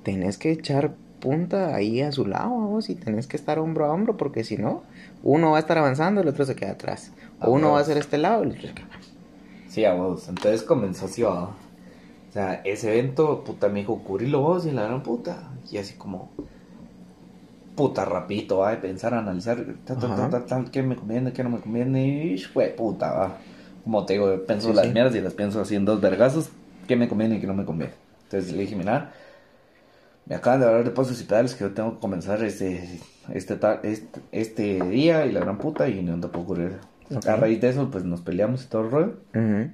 tenés 0.03 0.37
que 0.37 0.51
echar 0.51 0.93
punta 1.19 1.73
ahí 1.75 2.01
a 2.01 2.11
su 2.11 2.27
lado, 2.27 2.51
vos, 2.51 2.89
y 2.89 2.95
tenés 2.95 3.25
que 3.25 3.37
estar 3.37 3.57
hombro 3.57 3.85
a 3.85 3.91
hombro, 3.91 4.17
porque 4.17 4.43
si 4.43 4.57
no, 4.57 4.83
uno 5.23 5.51
va 5.51 5.57
a 5.57 5.59
estar 5.61 5.79
avanzando, 5.79 6.21
el 6.21 6.27
otro 6.27 6.45
se 6.45 6.55
queda 6.55 6.71
atrás. 6.73 7.11
O 7.39 7.45
Ah, 7.45 7.49
uno 7.49 7.71
va 7.71 7.79
a 7.79 7.81
hacer 7.81 7.97
este 7.97 8.19
lado, 8.19 8.43
el 8.43 8.51
otro 8.51 8.67
se 8.67 8.73
queda 8.75 8.87
sí, 9.67 9.83
a 9.83 9.93
vos. 9.93 10.29
Entonces 10.29 10.61
comenzó 10.63 11.05
así. 11.05 11.23
O 11.23 11.49
sea, 12.31 12.61
ese 12.63 12.93
evento, 12.97 13.43
puta, 13.43 13.67
me 13.67 13.79
dijo, 13.79 13.97
cubrirlo 14.03 14.41
vos 14.41 14.65
y 14.65 14.71
la 14.71 14.83
gran 14.83 15.03
puta. 15.03 15.49
Y 15.71 15.77
así 15.77 15.95
como, 15.95 16.29
puta, 17.75 18.05
rapidito, 18.05 18.59
va, 18.59 18.71
de 18.71 18.77
pensar, 18.77 19.13
analizar, 19.13 19.57
tal, 19.85 19.99
tal, 19.99 20.29
tal, 20.29 20.45
tal, 20.45 20.71
qué 20.71 20.81
me 20.83 20.95
conviene, 20.95 21.33
qué 21.33 21.43
no 21.43 21.49
me 21.49 21.59
conviene, 21.59 22.25
y 22.25 22.37
fue 22.39 22.67
puta, 22.69 23.11
va. 23.11 23.37
Como 23.83 24.05
te 24.05 24.13
digo, 24.13 24.43
pienso 24.47 24.69
Sí, 24.69 24.75
las 24.75 24.85
sí. 24.87 24.91
mierdas 24.93 25.15
y 25.15 25.21
las 25.21 25.33
pienso 25.33 25.61
así 25.61 25.75
en 25.75 25.85
dos 25.85 26.01
vergazos, 26.01 26.49
qué 26.87 26.95
me 26.95 27.07
conviene 27.07 27.35
y 27.35 27.39
qué 27.39 27.47
no 27.47 27.53
me 27.53 27.65
conviene. 27.65 27.93
Entonces 28.23 28.51
le 28.53 28.61
dije, 28.61 28.75
mira, 28.75 29.13
me 30.25 30.35
acaban 30.35 30.59
de 30.61 30.65
hablar 30.65 30.83
de 30.83 30.91
pasos 30.91 31.21
y 31.21 31.25
pedales 31.25 31.53
que 31.53 31.65
yo 31.65 31.73
tengo 31.73 31.93
que 31.93 31.99
comenzar 31.99 32.43
este, 32.43 32.99
este, 33.31 33.59
este, 33.83 34.19
este 34.31 34.83
día 34.89 35.25
y 35.25 35.31
la 35.31 35.41
gran 35.41 35.57
puta 35.59 35.87
y 35.87 36.01
no 36.01 36.19
te 36.19 36.27
puedo 36.29 36.45
ocurrir. 36.45 36.79
Ok. 37.15 37.27
A 37.27 37.35
raíz 37.35 37.61
de 37.61 37.69
eso, 37.69 37.91
pues 37.91 38.03
nos 38.03 38.21
peleamos 38.21 38.63
y 38.63 38.67
todo 38.67 38.83
el 38.85 38.91
rollo. 38.91 39.13
Ujú. 39.35 39.69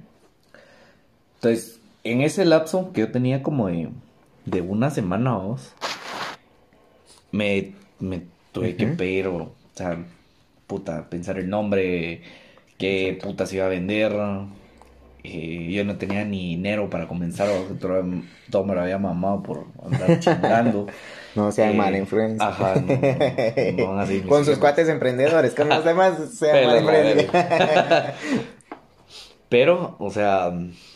Entonces, 1.36 1.80
en 2.04 2.20
ese 2.20 2.44
lapso 2.44 2.92
que 2.92 3.00
yo 3.00 3.10
tenía 3.10 3.42
como 3.42 3.68
de, 3.68 3.88
de 4.44 4.60
una 4.60 4.90
semana 4.90 5.38
o 5.38 5.48
dos, 5.48 5.72
me, 7.30 7.74
me 8.02 8.22
tuve 8.52 8.76
que 8.76 8.86
pedir, 8.88 9.26
o, 9.28 9.36
o 9.36 9.54
sea, 9.74 9.98
puta, 10.66 11.08
pensar 11.10 11.38
el 11.38 11.48
nombre, 11.48 12.22
qué 12.78 13.18
puta 13.22 13.46
se 13.46 13.56
iba 13.56 13.66
a 13.66 13.68
vender. 13.68 14.12
eh, 15.24 15.70
yo 15.72 15.84
no 15.84 15.96
tenía 15.96 16.24
ni 16.24 16.50
dinero 16.56 16.90
para 16.90 17.06
comenzar, 17.08 17.48
o 17.48 17.66
sea, 17.68 17.78
todo, 17.78 18.02
todo 18.50 18.64
me 18.64 18.74
lo 18.74 18.80
había 18.82 18.98
mamado 18.98 19.42
por 19.42 19.66
andar 19.84 20.18
chingando. 20.20 20.86
No 21.34 21.50
sea 21.52 21.70
Eh, 21.70 21.72
mala 21.72 21.96
influencia. 21.98 22.46
ajá, 22.48 22.74
no, 22.80 22.86
no, 23.00 23.72
no 23.72 23.86
van 23.88 23.98
a 24.00 24.06
seguir 24.06 24.22
mis 24.24 24.26
Con 24.28 24.44
sus 24.44 24.58
cuates 24.58 24.88
emprendedores, 24.88 25.54
con 25.54 25.68
los 25.68 25.84
demás 25.84 26.14
sea 26.34 26.52
Pero 26.52 26.60
mala 26.60 26.80
la 26.80 26.80
influencia. 26.80 27.32
Pero, 29.48 29.96
o 29.98 30.10
sea, 30.10 30.52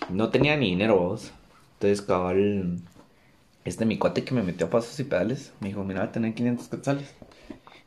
no 0.09 0.31
tenía 0.31 0.57
ni 0.57 0.71
dinero 0.71 0.99
vos. 0.99 1.33
Entonces, 1.75 2.01
cabal, 2.03 2.79
este 3.67 3.85
mi 3.85 3.99
cuate 3.99 4.25
que 4.25 4.35
me 4.35 4.43
metió 4.43 4.67
a 4.67 4.71
pasos 4.71 4.99
y 5.01 5.05
pedales, 5.05 5.53
me 5.61 5.69
dijo, 5.69 5.85
mira, 5.85 6.11
tener 6.13 6.35
500 6.35 6.69
quetzales. 6.69 7.13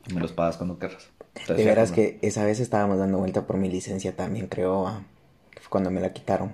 Y 0.08 0.13
me 0.13 0.22
los 0.22 0.32
pagas 0.32 0.58
cuando 0.58 0.78
querrás. 0.80 1.10
Entonces, 1.36 1.58
De 1.58 1.65
veras 1.65 1.89
como- 1.92 1.96
que 1.96 2.20
esa 2.22 2.44
vez 2.46 2.60
estábamos 2.60 2.98
dando 2.98 3.18
vuelta 3.18 3.46
por 3.48 3.58
mi 3.58 3.70
licencia 3.70 4.15
también, 4.15 4.48
creo, 4.48 4.88
ah, 4.88 5.04
que 5.52 5.60
fue 5.60 5.70
cuando 5.70 5.89
me 5.92 6.02
la 6.02 6.13
quitaron, 6.13 6.54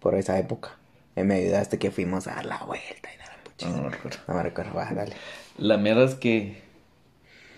por 0.00 0.14
esa 0.14 0.38
época. 0.38 0.76
Y 1.16 1.22
me 1.22 1.34
ayudaste 1.36 1.78
que 1.78 1.90
fuimos 1.90 2.26
a 2.26 2.34
dar 2.36 2.46
la 2.46 2.58
vuelta 2.64 3.08
y 3.14 3.18
nada, 3.18 3.32
puchis. 3.44 3.68
No, 3.68 3.76
no 3.76 3.82
me 3.84 3.90
recuerdo. 3.90 4.18
No 4.28 4.34
me 4.34 4.42
recuerdo, 4.42 4.74
va, 4.74 4.92
dale. 4.92 5.12
La 5.58 5.76
mierda 5.78 6.04
es 6.04 6.14
que... 6.14 6.62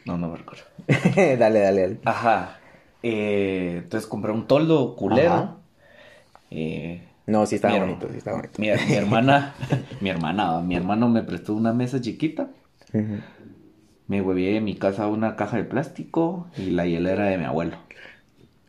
No, 0.05 0.17
no 0.17 0.29
me 0.29 0.37
recuerdo. 0.39 0.65
dale, 1.39 1.61
dale, 1.61 1.81
dale. 1.83 1.99
Ajá. 2.05 2.59
Eh, 3.03 3.81
entonces 3.83 4.09
compré 4.09 4.33
un 4.33 4.47
toldo 4.47 4.97
culero. 4.97 5.33
Ajá. 5.33 5.57
Eh, 6.51 7.03
No, 7.29 7.47
sí 7.47 7.55
estaba 7.57 7.75
mi- 7.75 7.81
bonito, 7.81 8.09
sí 8.11 8.19
estaba 8.19 8.38
bonito. 8.38 8.61
Mi, 8.61 8.69
mi 8.88 8.95
hermana, 8.95 9.55
mi 10.01 10.09
hermana, 10.11 10.61
mi 10.61 10.75
hermano 10.75 11.09
me 11.09 11.23
prestó 11.23 11.55
una 11.55 11.73
mesa 11.73 12.01
chiquita. 12.01 12.49
Me 14.07 14.23
huevé 14.23 14.57
en 14.57 14.64
mi 14.64 14.75
casa 14.75 15.07
una 15.07 15.37
caja 15.37 15.59
de 15.59 15.64
plástico 15.64 16.47
y 16.57 16.71
la 16.71 16.87
hielera 16.87 17.27
de 17.27 17.37
mi 17.38 17.45
abuelo. 17.45 17.77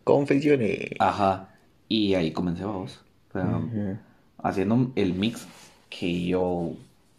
Confecciones. 0.03 0.89
Ajá. 0.99 1.49
Y 1.87 2.13
ahí 2.15 2.31
comencé 2.31 2.65
vamos. 2.65 2.99
O 3.29 3.33
sea, 3.33 3.45
Ujú. 3.57 3.97
haciendo 4.43 4.91
el 4.95 5.13
mix 5.13 5.47
que 5.89 6.25
yo 6.25 6.71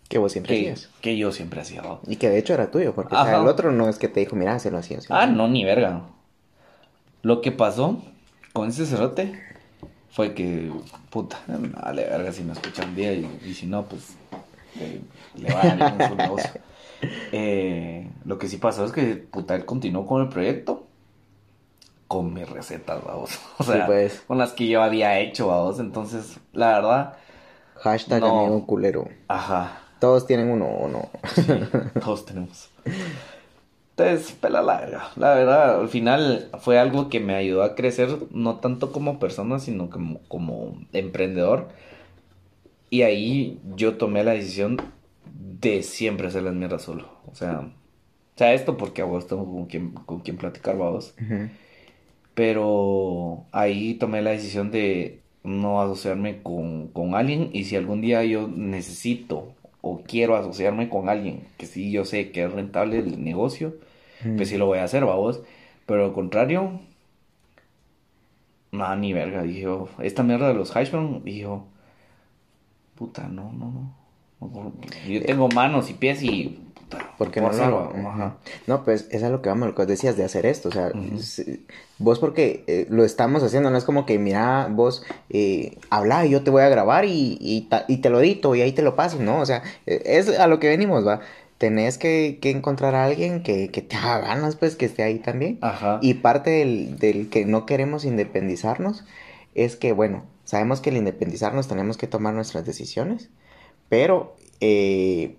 Que 0.09 0.18
vos 0.18 0.33
siempre 0.33 0.55
que, 0.61 0.72
hacías. 0.72 0.90
que 1.00 1.16
yo 1.16 1.33
siempre 1.33 1.61
hacía. 1.61 1.83
Y 2.07 2.16
que 2.16 2.29
de 2.29 2.38
hecho 2.38 2.53
era 2.55 2.70
tuyo, 2.70 2.94
porque 2.94 3.14
o 3.14 3.18
sea, 3.22 3.33
Ajá. 3.37 3.42
el 3.42 3.48
otro 3.48 3.72
no 3.72 3.88
es 3.88 3.98
que 3.98 4.09
te 4.09 4.20
dijo, 4.20 4.37
mira, 4.37 4.59
se 4.59 4.70
lo 4.70 4.79
hacía. 4.79 4.98
así". 4.98 5.07
Ah, 5.11 5.26
no, 5.26 5.48
ni 5.48 5.64
verga. 5.64 6.03
Lo 7.22 7.40
que 7.40 7.53
pasó 7.53 8.03
con 8.53 8.68
ese 8.68 8.87
cerote 8.87 9.40
fue 10.12 10.35
que, 10.35 10.70
puta, 11.11 11.40
vale 11.46 12.05
verga 12.05 12.33
si 12.33 12.42
me 12.42 12.53
escucha 12.53 12.85
un 12.85 12.94
día 12.94 13.12
y, 13.12 13.40
y 13.44 13.55
si 13.55 13.66
no, 13.66 13.85
pues 13.85 14.14
eh, 14.81 15.01
le 15.37 15.53
va 15.53 15.62
a 15.62 16.09
su 16.09 16.14
negocio. 16.14 16.51
Eh, 17.33 18.11
lo 18.25 18.38
que 18.38 18.49
sí 18.49 18.57
pasó 18.59 18.85
es 18.85 18.92
que, 18.92 19.16
puta, 19.16 19.55
él 19.55 19.64
continuó 19.64 20.07
con 20.07 20.23
el 20.23 20.29
proyecto 20.29 20.87
con 22.09 22.35
mis 22.35 22.49
recetas, 22.49 23.03
vamos. 23.05 23.38
O 23.59 23.62
sea, 23.64 23.77
Sí, 23.77 23.83
pues. 23.87 24.20
con 24.27 24.37
las 24.37 24.53
que 24.53 24.66
yo 24.66 24.83
había 24.83 25.20
hecho, 25.20 25.46
vamos. 25.46 25.79
Entonces, 25.79 26.38
la 26.53 26.68
verdad, 26.75 27.16
Hashtag 27.77 28.20
No. 28.20 28.40
amigo 28.40 28.66
culero. 28.66 29.09
ajá. 29.29 29.83
Todos 30.01 30.27
tienen 30.27 30.49
uno 30.51 30.64
o 30.66 30.88
no. 30.88 31.09
Todos 32.01 32.25
tenemos. 32.25 32.70
Entonces, 34.00 34.32
pela 34.32 34.62
la 34.62 34.80
verga. 34.80 35.10
La 35.16 35.34
verdad, 35.34 35.80
al 35.80 35.88
final 35.88 36.48
fue 36.60 36.78
algo 36.78 37.08
que 37.08 37.20
me 37.20 37.34
ayudó 37.34 37.62
a 37.62 37.74
crecer, 37.74 38.16
no 38.30 38.56
tanto 38.56 38.92
como 38.92 39.18
persona, 39.18 39.58
sino 39.58 39.90
como, 39.90 40.20
como 40.28 40.78
emprendedor. 40.92 41.68
Y 42.88 43.02
ahí 43.02 43.60
yo 43.76 43.96
tomé 43.96 44.24
la 44.24 44.32
decisión 44.32 44.78
de 45.60 45.82
siempre 45.82 46.28
hacer 46.28 46.42
las 46.42 46.54
mierdas 46.54 46.82
solo. 46.82 47.08
O 47.30 47.34
sea, 47.34 47.60
o 47.60 48.38
sea, 48.38 48.54
esto 48.54 48.76
porque 48.76 49.02
a 49.02 49.04
vos 49.04 49.26
tengo 49.26 49.44
con 49.44 49.66
quien, 49.66 49.90
con 49.90 50.20
quien 50.20 50.36
platicar, 50.36 50.76
vos. 50.76 51.14
Ujú. 51.20 51.48
Pero 52.34 53.44
ahí 53.52 53.94
tomé 53.94 54.22
la 54.22 54.30
decisión 54.30 54.70
de 54.70 55.20
no 55.42 55.80
asociarme 55.80 56.42
con, 56.42 56.88
con 56.88 57.14
alguien 57.14 57.50
y 57.52 57.64
si 57.64 57.76
algún 57.76 58.00
día 58.00 58.24
yo 58.24 58.48
necesito 58.48 59.54
o 59.82 60.02
quiero 60.02 60.36
asociarme 60.36 60.88
con 60.88 61.08
alguien 61.08 61.44
que 61.56 61.66
sí 61.66 61.90
yo 61.90 62.04
sé 62.04 62.30
que 62.30 62.44
es 62.44 62.52
rentable 62.52 62.98
el 62.98 63.22
negocio, 63.24 63.74
pues 64.37 64.48
sí 64.48 64.56
lo 64.56 64.66
voy 64.66 64.78
a 64.78 64.85
hacer, 64.85 65.04
vamos. 65.04 65.40
Pero 65.87 66.04
al 66.06 66.12
contrario, 66.12 66.80
nada, 68.72 68.96
ni 68.96 69.12
verga. 69.12 69.42
Dije, 69.42 69.61
yo, 69.62 69.88
esta 70.00 70.22
mierda 70.22 70.48
de 70.48 70.54
los 70.54 70.72
hashbrown, 70.72 71.22
dije, 71.24 71.40
yo, 71.40 71.64
puta, 72.96 73.28
no, 73.28 73.52
no, 73.52 73.70
no. 73.70 74.00
Yo 75.06 75.22
tengo 75.22 75.48
manos 75.48 75.90
y 75.90 75.94
pies 75.94 76.22
y, 76.22 76.59
puta, 76.74 76.98
¿Por 77.18 77.30
qué 77.30 77.42
puedo 77.42 77.52
no 77.59 77.70
lo? 77.70 78.09
Ajá. 78.09 78.37
No, 78.66 78.85
pues 78.85 79.06
es 79.11 79.22
a 79.22 79.28
lo 79.28 79.42
que 79.42 79.50
vamos, 79.50 79.68
lo 79.68 79.74
que 79.74 79.85
decías 79.85 80.16
de 80.16 80.24
hacer 80.24 80.46
esto, 80.46 80.70
o 80.70 80.72
sea, 80.72 80.87
Ujú. 80.94 81.16
s- 81.16 81.61
vos 81.98 82.18
porque 82.18 82.64
eh, 82.66 82.87
lo 82.88 83.04
estamos 83.04 83.42
haciendo, 83.42 83.70
no 83.70 83.76
es 83.76 83.85
como 83.85 84.06
que 84.06 84.18
mira, 84.18 84.68
vos 84.70 85.04
eh, 85.28 85.76
habla 85.90 86.24
y 86.24 86.30
yo 86.30 86.42
te 86.42 86.50
voy 86.50 86.62
a 86.62 86.70
grabar 86.70 87.04
y, 87.04 87.37
y, 87.38 87.68
y 87.88 87.96
te 87.98 88.09
lo 88.09 88.18
edito 88.20 88.54
y 88.54 88.62
ahí 88.62 88.72
te 88.72 88.80
lo 88.80 88.96
paso, 88.96 89.18
¿no? 89.20 89.40
O 89.40 89.46
sea, 89.46 89.62
eh, 89.85 90.00
es 90.06 90.38
a 90.38 90.46
lo 90.46 90.59
que 90.59 90.68
venimos, 90.68 91.06
va. 91.06 91.20
Tenés 91.61 91.99
que, 91.99 92.38
que 92.40 92.51
encontrar 92.51 92.94
a 92.94 93.05
alguien 93.05 93.42
que, 93.42 93.70
que 93.70 93.83
te 93.83 93.96
haga 93.96 94.20
ganas, 94.20 94.57
pues, 94.57 94.77
que 94.77 94.87
esté 94.87 95.03
ahí 95.03 95.18
también. 95.18 95.59
Ajá. 95.61 95.99
Y 96.03 96.14
parte 96.14 96.51
del, 96.51 96.99
del 96.99 97.29
que 97.29 97.44
no 97.44 97.66
queremos 97.66 98.07
independizarnos 98.07 99.05
es 99.55 99.77
que, 99.77 99.92
bueno, 99.92 100.25
sabemos 100.44 100.81
que 100.81 100.90
al 100.90 100.96
independizarnos 100.96 101.68
tenemos 101.68 101.99
que 101.99 102.07
tomar 102.07 102.35
nuestras 102.35 102.64
decisiones, 102.64 103.29
pero 103.90 104.37
eh, 104.61 105.37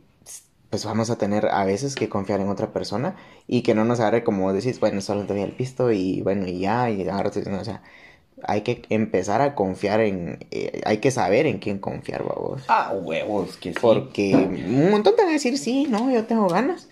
pues 0.70 0.86
vamos 0.86 1.10
a 1.10 1.18
tener 1.18 1.48
a 1.48 1.66
veces 1.66 1.96
que 1.96 2.10
confiar 2.10 2.40
en 2.40 2.50
otra 2.50 2.72
persona 2.72 3.16
y 3.48 3.64
que 3.64 3.76
no 3.76 3.84
nos 3.86 4.00
agarre 4.00 4.24
como 4.24 4.54
decís, 4.54 4.80
bueno, 4.80 5.02
solo 5.02 5.26
te 5.26 5.34
doy 5.34 5.44
el 5.44 5.52
pisto 5.54 5.92
y 5.92 6.22
bueno, 6.22 6.48
y 6.48 6.60
ya, 6.60 6.90
y 6.90 7.08
ahora, 7.10 7.30
o 7.30 7.66
sea, 7.66 7.84
hay 8.48 8.62
que 8.62 8.82
empezar 8.90 9.42
a 9.42 9.56
confiar 9.56 10.00
en, 10.02 10.40
eh, 10.52 10.82
hay 10.86 10.98
que 10.98 11.12
saber 11.12 11.46
en 11.46 11.60
quién 11.60 11.80
confiar, 11.80 12.24
vos. 12.24 12.64
Ah, 12.68 12.94
huevos, 12.94 13.58
que 13.58 13.74
sí. 13.74 13.80
Porque 13.82 14.34
un 14.36 14.92
montón 14.92 15.16
te 15.16 15.22
van 15.22 15.30
a 15.30 15.34
decir, 15.34 15.58
sí, 15.58 15.88
no, 15.90 16.12
yo 16.12 16.26
tengo 16.26 16.48
ganas. 16.48 16.88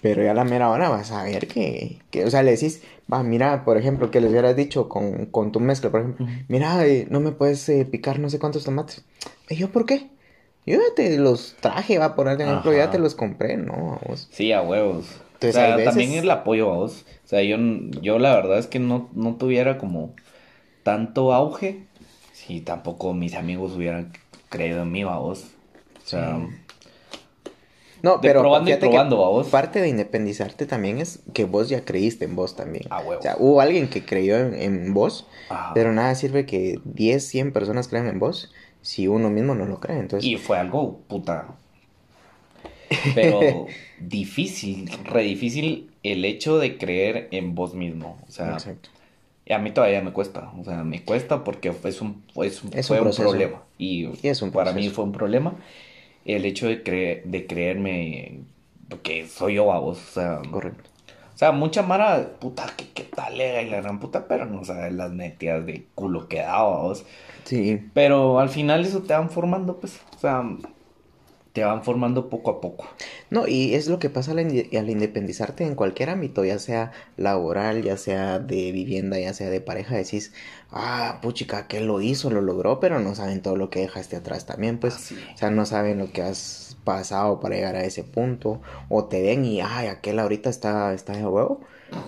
Pero 0.00 0.22
ya 0.22 0.32
a 0.32 0.34
la 0.34 0.44
mera 0.44 0.68
hora 0.70 0.90
vas 0.90 1.12
a 1.12 1.22
ver 1.24 1.48
que, 1.48 1.98
que 2.10 2.24
o 2.24 2.30
sea, 2.30 2.42
le 2.42 2.50
decís, 2.50 2.82
va, 3.10 3.22
mira, 3.22 3.64
por 3.64 3.78
ejemplo, 3.78 4.10
que 4.10 4.20
les 4.20 4.30
hubieras 4.30 4.54
dicho 4.54 4.86
con, 4.88 5.26
con 5.26 5.50
tu 5.50 5.60
mezcla, 5.60 5.90
por 5.90 6.00
ejemplo, 6.00 6.26
mira, 6.48 6.86
eh, 6.86 7.06
no 7.08 7.20
me 7.20 7.32
puedes 7.32 7.66
eh, 7.70 7.86
picar 7.86 8.18
no 8.18 8.28
sé 8.28 8.38
cuántos 8.38 8.64
tomates. 8.64 9.02
¿Y 9.48 9.56
yo 9.56 9.70
por 9.70 9.86
qué? 9.86 10.10
Yo 10.66 10.76
ya 10.76 10.94
te 10.94 11.16
los 11.18 11.56
traje, 11.60 11.98
va, 11.98 12.14
por 12.14 12.28
ejemplo, 12.28 12.72
ya 12.74 12.90
te 12.90 12.98
los 12.98 13.14
compré, 13.14 13.56
¿no? 13.56 13.98
Vos. 14.06 14.28
Sí, 14.30 14.52
a 14.52 14.60
huevos. 14.62 15.06
Entonces, 15.34 15.56
o 15.56 15.58
sea, 15.66 15.76
veces- 15.76 15.84
también 15.92 16.12
el 16.12 16.30
apoyo 16.30 16.70
a 16.70 16.76
vos. 16.76 17.04
O 17.24 17.28
sea, 17.28 17.42
yo, 17.42 17.56
yo 18.02 18.18
la 18.18 18.34
verdad 18.34 18.58
es 18.58 18.66
que 18.66 18.78
no, 18.78 19.08
no 19.14 19.36
tuviera 19.36 19.78
como 19.78 20.14
tanto 20.84 21.32
auge 21.32 21.86
si 22.32 22.60
tampoco 22.60 23.12
mis 23.14 23.34
amigos 23.34 23.72
hubieran 23.72 24.12
creído 24.48 24.82
en 24.82 24.92
mí, 24.92 25.02
a 25.02 25.16
vos. 25.16 25.46
O 26.04 26.06
sea, 26.06 26.38
No, 28.02 28.18
De 28.18 28.28
pero 28.28 28.40
probando 28.40 28.70
y 28.70 28.76
probando. 28.76 29.42
Parte 29.50 29.80
de 29.80 29.88
independizarte 29.88 30.66
también 30.66 30.98
es 30.98 31.20
que 31.32 31.44
vos 31.44 31.68
ya 31.70 31.84
creíste 31.84 32.26
en 32.26 32.36
vos 32.36 32.54
también. 32.54 32.84
A 32.90 33.00
huevo. 33.00 33.18
O 33.18 33.22
sea, 33.22 33.36
hubo 33.38 33.60
alguien 33.60 33.88
que 33.88 34.04
creyó 34.04 34.36
en, 34.36 34.54
en 34.54 34.92
vos, 34.94 35.26
ajá. 35.48 35.72
pero 35.74 35.92
nada 35.92 36.14
sirve 36.14 36.44
que 36.46 36.80
10, 36.84 37.26
100 37.26 37.52
personas 37.52 37.88
crean 37.88 38.06
en 38.06 38.18
vos 38.18 38.52
si 38.82 39.08
uno 39.08 39.30
mismo 39.30 39.54
no 39.54 39.64
lo 39.64 39.80
cree. 39.80 39.98
Entonces, 39.98 40.28
Y 40.28 40.36
fue 40.36 40.58
algo, 40.58 41.00
puta. 41.08 41.56
Pero 43.14 43.66
difícil, 43.98 44.90
re 45.04 45.22
difícil 45.22 45.90
el 46.02 46.24
hecho 46.24 46.58
de 46.58 46.76
creer 46.78 47.28
en 47.32 47.54
vos 47.54 47.74
mismo. 47.74 48.18
O 48.28 48.30
sea, 48.30 48.52
exacto. 48.52 48.90
Y 49.46 49.52
a 49.52 49.58
mí 49.58 49.70
todavía 49.72 50.00
me 50.00 50.12
cuesta. 50.12 50.50
O 50.58 50.64
sea, 50.64 50.84
me 50.84 51.02
cuesta 51.04 51.44
porque 51.44 51.72
es 51.84 52.00
un, 52.00 52.22
es 52.42 52.62
un- 52.62 52.70
Es 52.76 52.88
fue 52.88 53.00
un 53.00 53.12
problema. 53.14 53.62
Y, 53.78 54.06
Y 54.22 54.28
es 54.28 54.40
un 54.42 54.50
para 54.50 54.72
mí 54.72 54.88
fue 54.90 55.04
un 55.04 55.12
problema 55.12 55.54
el 56.24 56.44
hecho 56.46 56.66
de, 56.68 56.82
cre- 56.82 57.22
de 57.24 57.46
creerme 57.46 58.40
que 59.02 59.26
soy 59.26 59.54
yo 59.54 59.72
a 59.72 59.78
vos. 59.78 59.98
O 59.98 60.12
sea, 60.12 60.40
Correcto. 60.50 60.88
o 61.34 61.38
sea, 61.38 61.52
mucha 61.52 61.82
mara, 61.82 62.30
puta, 62.40 62.66
que 62.76 62.88
qué 62.94 63.02
tal 63.04 63.40
era 63.40 63.62
y 63.62 63.68
la 63.70 63.80
gran 63.80 64.00
puta, 64.00 64.26
pero 64.28 64.46
no 64.46 64.64
sabes 64.64 64.92
las 64.94 65.10
metidas 65.12 65.66
de 65.66 65.86
culo 65.94 66.28
que 66.28 66.38
daba 66.38 66.82
vos. 66.82 67.04
Sí. 67.44 67.80
Pero 67.92 68.38
al 68.40 68.48
final 68.48 68.84
eso 68.84 69.02
te 69.02 69.12
van 69.12 69.28
formando, 69.30 69.78
pues. 69.78 70.00
O 70.16 70.18
sea, 70.18 70.42
te 71.54 71.64
van 71.64 71.84
formando 71.84 72.28
poco 72.28 72.50
a 72.50 72.60
poco. 72.60 72.86
No, 73.30 73.48
y 73.48 73.74
es 73.74 73.88
lo 73.88 73.98
que 73.98 74.10
pasa 74.10 74.32
al, 74.32 74.40
inde- 74.40 74.76
al 74.78 74.90
independizarte 74.90 75.64
en 75.64 75.76
cualquier 75.76 76.10
ámbito, 76.10 76.44
ya 76.44 76.58
sea 76.58 76.92
laboral, 77.16 77.82
ya 77.82 77.96
sea 77.96 78.40
de 78.40 78.72
vivienda, 78.72 79.18
ya 79.18 79.32
sea 79.34 79.50
de 79.50 79.60
pareja, 79.62 79.96
decís, 79.96 80.32
ah, 80.70 81.20
puchica, 81.22 81.68
que 81.68 81.80
lo 81.80 82.00
hizo, 82.02 82.30
lo 82.30 82.42
logró, 82.42 82.80
pero 82.80 83.00
no 83.00 83.14
saben 83.14 83.40
todo 83.42 83.56
lo 83.56 83.70
que 83.70 83.80
dejaste 83.80 84.16
atrás 84.16 84.46
también, 84.46 84.78
pues, 84.78 84.96
Así. 84.96 85.16
o 85.34 85.38
sea, 85.38 85.50
no 85.50 85.64
saben 85.66 85.98
lo 85.98 86.12
que 86.12 86.22
has 86.22 86.76
pasado 86.84 87.40
para 87.40 87.54
llegar 87.56 87.76
a 87.76 87.84
ese 87.84 88.04
punto, 88.04 88.60
o 88.88 89.04
te 89.06 89.22
ven 89.22 89.44
y, 89.44 89.60
ay, 89.62 89.86
aquel 89.88 90.18
ahorita 90.18 90.50
está, 90.50 90.92
está 90.92 91.14
de 91.16 91.24
huevo, 91.26 91.60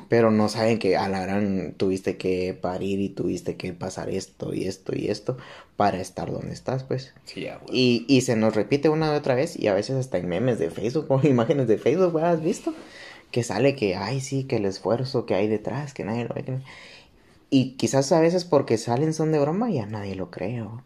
pero 0.08 0.30
no 0.30 0.48
saben 0.48 0.78
que 0.78 0.96
a 0.96 1.08
la 1.08 1.20
gran 1.20 1.72
tuviste 1.74 2.16
que 2.16 2.54
parir 2.54 3.00
y 3.00 3.08
tuviste 3.08 3.56
que 3.56 3.72
pasar 3.72 4.08
esto 4.10 4.54
y 4.54 4.64
esto 4.66 4.92
y 4.96 5.08
esto 5.08 5.36
para 5.76 6.00
estar 6.00 6.30
donde 6.32 6.52
estás, 6.52 6.84
pues. 6.84 7.14
Sí, 7.24 7.42
ya, 7.42 7.58
güey. 7.58 7.68
Y, 7.78 8.06
y 8.08 8.20
se 8.22 8.36
nos 8.36 8.54
repite 8.54 8.88
una 8.88 9.12
y 9.12 9.16
otra 9.16 9.34
vez 9.34 9.58
y 9.58 9.68
a 9.68 9.74
veces 9.74 9.96
hasta 9.96 10.18
en 10.18 10.28
memes 10.28 10.58
de 10.58 10.70
Facebook 10.70 11.06
o 11.10 11.20
imágenes 11.26 11.68
de 11.68 11.78
Facebook, 11.78 12.12
güey, 12.12 12.24
¿has 12.24 12.42
visto? 12.42 12.74
Que 13.30 13.42
sale 13.42 13.74
que, 13.76 13.96
ay, 13.96 14.20
sí, 14.20 14.44
que 14.44 14.56
el 14.56 14.64
esfuerzo 14.66 15.26
que 15.26 15.34
hay 15.34 15.48
detrás, 15.48 15.94
que 15.94 16.04
nadie 16.04 16.24
lo 16.24 16.34
ve. 16.34 16.44
que- 16.44 16.60
Y 17.50 17.72
quizás 17.76 18.12
a 18.12 18.20
veces 18.20 18.44
porque 18.44 18.78
salen 18.78 19.14
son 19.14 19.32
de 19.32 19.38
broma 19.40 19.70
y 19.70 19.78
a 19.78 19.86
nadie 19.86 20.14
lo 20.16 20.30
cree. 20.30 20.62
¿o? 20.62 20.82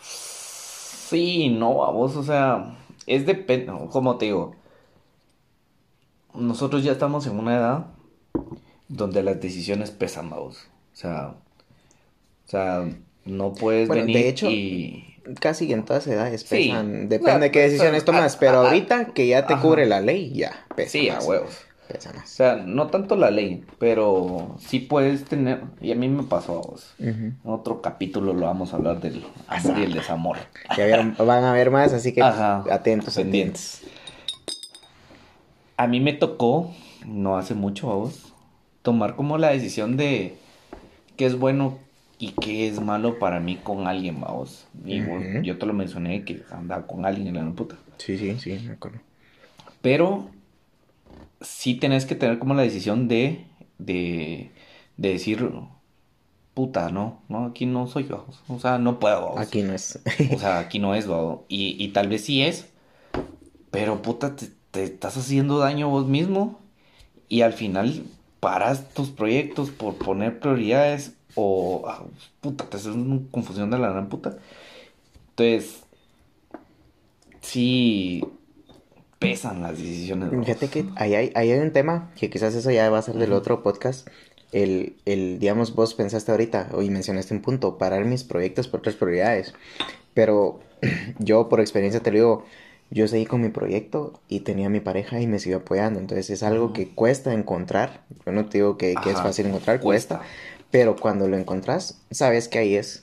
Sí, 0.00 1.48
no, 1.50 1.84
a 1.84 1.90
vos, 1.90 2.16
o 2.16 2.22
sea, 2.22 2.76
es 3.06 3.26
depende, 3.26 3.72
como 3.90 4.18
te 4.18 4.26
digo, 4.26 4.56
nosotros 6.34 6.84
ya 6.84 6.92
estamos 6.92 7.26
en 7.26 7.38
una 7.38 7.56
edad 7.56 7.86
donde 8.88 9.22
las 9.22 9.40
decisiones 9.40 9.90
pesan, 9.90 10.30
vos. 10.30 10.68
O 10.92 10.96
sea, 10.96 11.34
o 12.46 12.48
sea, 12.50 12.88
no 13.26 13.52
puedes 13.52 13.88
Bueno, 13.88 14.02
venir 14.02 14.16
de 14.16 14.28
hecho, 14.28 14.50
y... 14.50 15.12
Casi 15.40 15.72
en 15.72 15.84
todas 15.84 16.06
edades 16.06 16.42
Sí. 16.42 16.68
pesan, 16.68 17.08
depende 17.08 17.18
Claro, 17.24 17.40
de 17.40 17.50
qué 17.50 17.60
decisiones 17.62 18.04
pero- 18.04 18.16
tomas, 18.18 18.36
a- 18.36 18.38
pero 18.38 18.60
a- 18.60 18.66
ahorita 18.68 19.06
que 19.06 19.26
ya 19.26 19.44
te 19.46 19.54
ajá. 19.54 19.62
cubre 19.62 19.84
la 19.86 20.00
ley, 20.00 20.32
ya 20.32 20.64
pesa 20.76 20.90
Sí, 20.92 21.08
a 21.08 21.14
más. 21.16 21.26
huevos. 21.26 21.58
Pesa 21.88 22.10
O 22.10 22.14
más. 22.14 22.28
sea, 22.28 22.56
no 22.56 22.86
tanto 22.88 23.16
la 23.16 23.30
ley, 23.32 23.64
pero 23.80 24.54
sí 24.60 24.78
puedes 24.78 25.24
tener, 25.24 25.62
y 25.80 25.90
a 25.90 25.96
mí 25.96 26.08
me 26.08 26.22
pasó 26.22 26.52
a 26.52 26.56
vos. 26.68 26.94
En 27.00 27.36
otro 27.44 27.82
capítulo 27.82 28.34
lo 28.34 28.46
vamos 28.46 28.72
a 28.72 28.76
hablar 28.76 29.00
del 29.00 29.24
amor 29.48 29.78
y 29.78 29.82
el 29.82 29.94
desamor. 29.94 30.36
Ya 30.76 30.86
vieron, 30.86 31.16
van 31.18 31.42
a 31.44 31.52
ver 31.52 31.72
más, 31.72 31.92
así 31.92 32.12
que 32.12 32.22
Ajá. 32.22 32.62
atentos, 32.70 33.14
Pendientes. 33.16 33.82
A 35.76 35.86
mí 35.86 36.00
me 36.00 36.12
tocó, 36.12 36.70
no 37.04 37.36
hace 37.36 37.54
mucho 37.54 37.90
a 37.90 37.94
vos, 37.96 38.32
tomar 38.82 39.14
como 39.16 39.38
la 39.38 39.50
decisión 39.50 39.96
de 39.96 40.36
qué 41.16 41.26
es 41.26 41.38
bueno 41.38 41.78
y 42.18 42.32
qué 42.32 42.68
es 42.68 42.80
malo 42.80 43.18
para 43.18 43.40
mí 43.40 43.56
con 43.56 43.86
alguien, 43.86 44.20
vos. 44.20 44.66
Y 44.84 45.00
vos- 45.00 45.22
Ujú. 45.24 45.42
yo 45.42 45.58
te 45.58 45.66
lo 45.66 45.72
mencioné 45.72 46.24
que 46.24 46.42
andaba 46.50 46.86
con 46.86 47.04
alguien 47.04 47.36
en 47.36 47.46
la 47.46 47.52
puta. 47.52 47.76
Sí, 47.98 48.16
sí, 48.18 48.38
sí, 48.38 48.58
me 48.66 48.72
acuerdo. 48.74 48.98
Pero 49.82 50.30
sí 51.40 51.74
tenés 51.74 52.06
que 52.06 52.14
tener 52.14 52.38
como 52.38 52.54
la 52.54 52.62
decisión 52.62 53.08
de, 53.08 53.44
de, 53.78 54.50
de 54.96 55.08
decir, 55.10 55.50
puta, 56.54 56.90
no, 56.90 57.22
no, 57.28 57.44
aquí 57.46 57.66
no 57.66 57.86
soy 57.86 58.06
yo. 58.08 58.26
O 58.48 58.58
sea, 58.58 58.78
no 58.78 58.98
puedo. 58.98 59.20
vamos. 59.20 59.38
Aquí 59.38 59.62
no 59.62 59.74
es. 59.74 59.98
O 60.34 60.38
sea, 60.38 60.58
aquí 60.58 60.78
no 60.78 60.94
es, 60.94 61.06
vamos. 61.06 61.40
Y, 61.48 61.76
y 61.82 61.88
tal 61.88 62.08
vez 62.08 62.24
sí 62.24 62.42
es, 62.42 62.66
pero 63.70 64.00
puta, 64.02 64.36
te, 64.36 64.48
te 64.70 64.84
estás 64.84 65.16
haciendo 65.16 65.58
daño 65.58 65.88
vos 65.88 66.06
mismo 66.06 66.60
y 67.28 67.42
al 67.42 67.52
final 67.52 68.04
paras 68.40 68.88
tus 68.94 69.10
proyectos 69.10 69.70
por 69.70 69.96
poner 69.96 70.38
prioridades 70.38 71.15
o, 71.36 71.84
ah, 71.86 72.02
puta, 72.40 72.64
te 72.64 72.76
haces 72.76 72.94
una 72.94 73.20
confusión 73.30 73.70
de 73.70 73.78
la 73.78 73.90
gran 73.90 74.08
puta. 74.08 74.36
Entonces, 75.30 75.84
sí 77.40 78.24
pesan 79.18 79.62
las 79.62 79.78
decisiones. 79.78 80.30
Fíjate 80.30 80.68
que 80.68 80.86
ahí 80.96 81.14
hay, 81.14 81.32
ahí 81.34 81.52
hay 81.52 81.60
un 81.60 81.72
tema 81.72 82.10
que 82.16 82.28
quizás 82.30 82.54
eso 82.54 82.70
ya 82.70 82.90
va 82.90 82.98
a 82.98 83.02
ser 83.02 83.16
del 83.16 83.32
otro 83.32 83.62
podcast. 83.62 84.08
El, 84.52 84.96
el, 85.04 85.38
digamos, 85.38 85.74
vos 85.74 85.94
pensaste 85.94 86.30
ahorita, 86.30 86.70
hoy 86.72 86.90
mencionaste 86.90 87.34
un 87.34 87.42
punto, 87.42 87.78
parar 87.78 88.04
mis 88.04 88.24
proyectos 88.24 88.68
por 88.68 88.80
otras 88.80 88.96
prioridades. 88.96 89.54
Pero 90.14 90.60
yo, 91.18 91.48
por 91.48 91.60
experiencia, 91.60 92.00
te 92.00 92.10
lo 92.10 92.16
digo, 92.16 92.44
yo 92.90 93.08
seguí 93.08 93.26
con 93.26 93.40
mi 93.40 93.48
proyecto 93.48 94.20
y 94.28 94.40
tenía 94.40 94.66
a 94.66 94.70
mi 94.70 94.80
pareja 94.80 95.20
y 95.20 95.26
me 95.26 95.38
siguió 95.38 95.58
apoyando. 95.58 95.98
Entonces 95.98 96.30
es 96.30 96.42
algo 96.42 96.72
que 96.72 96.88
cuesta 96.88 97.32
encontrar. 97.32 98.04
Yo 98.24 98.32
no 98.32 98.46
te 98.46 98.58
digo 98.58 98.78
que, 98.78 98.94
que 99.02 99.10
es 99.10 99.20
fácil 99.20 99.46
encontrar, 99.46 99.80
cuesta. 99.80 100.18
cuesta. 100.18 100.55
Pero 100.76 100.94
cuando 100.94 101.26
lo 101.26 101.38
encontrás, 101.38 102.02
sabes 102.10 102.48
que 102.48 102.58
ahí 102.58 102.76
es. 102.76 103.02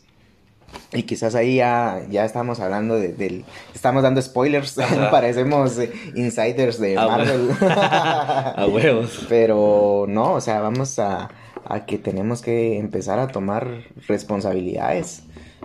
Y 0.91 1.03
quizás 1.03 1.33
ahí 1.33 1.55
ya, 1.55 2.03
ya 2.07 2.23
estamos 2.23 2.59
hablando 2.59 2.97
de, 2.97 3.13
del... 3.13 3.45
Estamos 3.73 4.03
dando 4.03 4.21
spoilers, 4.21 4.75
parecemos 5.12 5.79
eh, 5.79 5.91
insiders 6.13 6.79
de 6.79 6.99
Ah, 6.99 7.07
Marvel. 7.07 7.49
A 7.62 8.67
huevos. 8.71 9.25
Pero 9.27 10.05
no, 10.07 10.33
o 10.33 10.39
sea, 10.39 10.62
vamos 10.62 10.99
a, 10.99 11.31
a 11.65 11.86
que 11.88 11.97
tenemos 11.97 12.43
que 12.43 12.77
empezar 12.77 13.17
a 13.17 13.29
tomar 13.29 13.86
responsabilidades. 14.07 15.23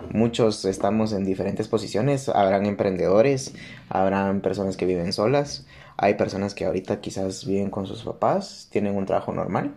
Muchos 0.09 0.65
estamos 0.65 1.13
en 1.13 1.25
diferentes 1.25 1.67
posiciones, 1.67 2.27
habrán 2.27 2.65
emprendedores, 2.65 3.53
habrán 3.87 4.41
personas 4.41 4.77
que 4.77 4.87
viven 4.87 5.13
solas, 5.13 5.67
hay 5.95 6.15
personas 6.15 6.55
que 6.55 6.65
ahorita 6.65 7.01
quizás 7.01 7.45
viven 7.45 7.69
con 7.69 7.85
sus 7.85 8.01
papás, 8.01 8.67
tienen 8.71 8.97
un 8.97 9.05
trabajo 9.05 9.31
normal 9.31 9.75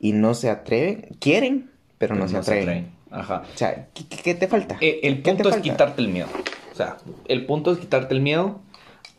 y 0.00 0.12
no 0.12 0.34
se 0.34 0.48
atreven, 0.48 1.08
quieren, 1.20 1.70
pero 1.98 2.14
no, 2.16 2.26
se, 2.26 2.38
atreven. 2.38 2.90
Ajá. 3.10 3.44
O 3.52 3.56
sea, 3.56 3.88
¿qué, 3.94 4.34
te 4.34 4.48
falta? 4.48 4.78
Eh, 4.80 5.00
el 5.02 5.16
¿Qué 5.16 5.22
te 5.22 5.30
punto 5.34 5.48
es 5.50 5.54
falta? 5.56 5.70
quitarte 5.70 6.00
el 6.00 6.08
miedo. 6.08 6.28
O 6.72 6.74
sea, 6.74 6.96
el 7.28 7.44
punto 7.44 7.70
es 7.72 7.78
quitarte 7.78 8.14
el 8.14 8.22
miedo 8.22 8.60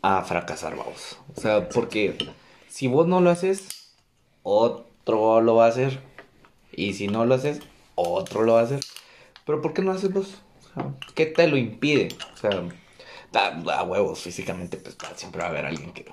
a 0.02 0.22
fracasar, 0.22 0.76
vamos. 0.76 1.18
O 1.36 1.40
sea, 1.40 1.68
porque 1.68 2.18
si 2.68 2.88
vos 2.88 3.06
no 3.06 3.20
lo 3.20 3.30
haces, 3.30 3.92
otro 4.42 5.40
lo 5.40 5.54
va 5.54 5.66
a 5.66 5.68
hacer. 5.68 6.00
Y 6.72 6.94
si 6.94 7.06
no 7.06 7.24
lo 7.24 7.34
haces, 7.34 7.60
otro 7.94 8.42
lo 8.42 8.54
va 8.54 8.60
a 8.60 8.64
hacer. 8.64 8.80
Pero 9.46 9.62
¿por 9.62 9.74
qué 9.74 9.82
no 9.82 9.92
haces 9.92 10.12
vos? 10.12 10.42
O 10.58 10.74
sea, 10.74 10.94
¿qué 11.14 11.26
te 11.26 11.46
lo 11.46 11.56
impide? 11.56 12.08
O 12.34 12.36
sea, 12.36 12.50
da, 13.30 13.52
da 13.52 13.84
huevos 13.84 14.20
físicamente, 14.20 14.78
pues 14.78 14.96
siempre 15.14 15.42
va 15.42 15.46
a 15.46 15.50
haber 15.50 15.66
alguien 15.66 15.92
que 15.92 16.06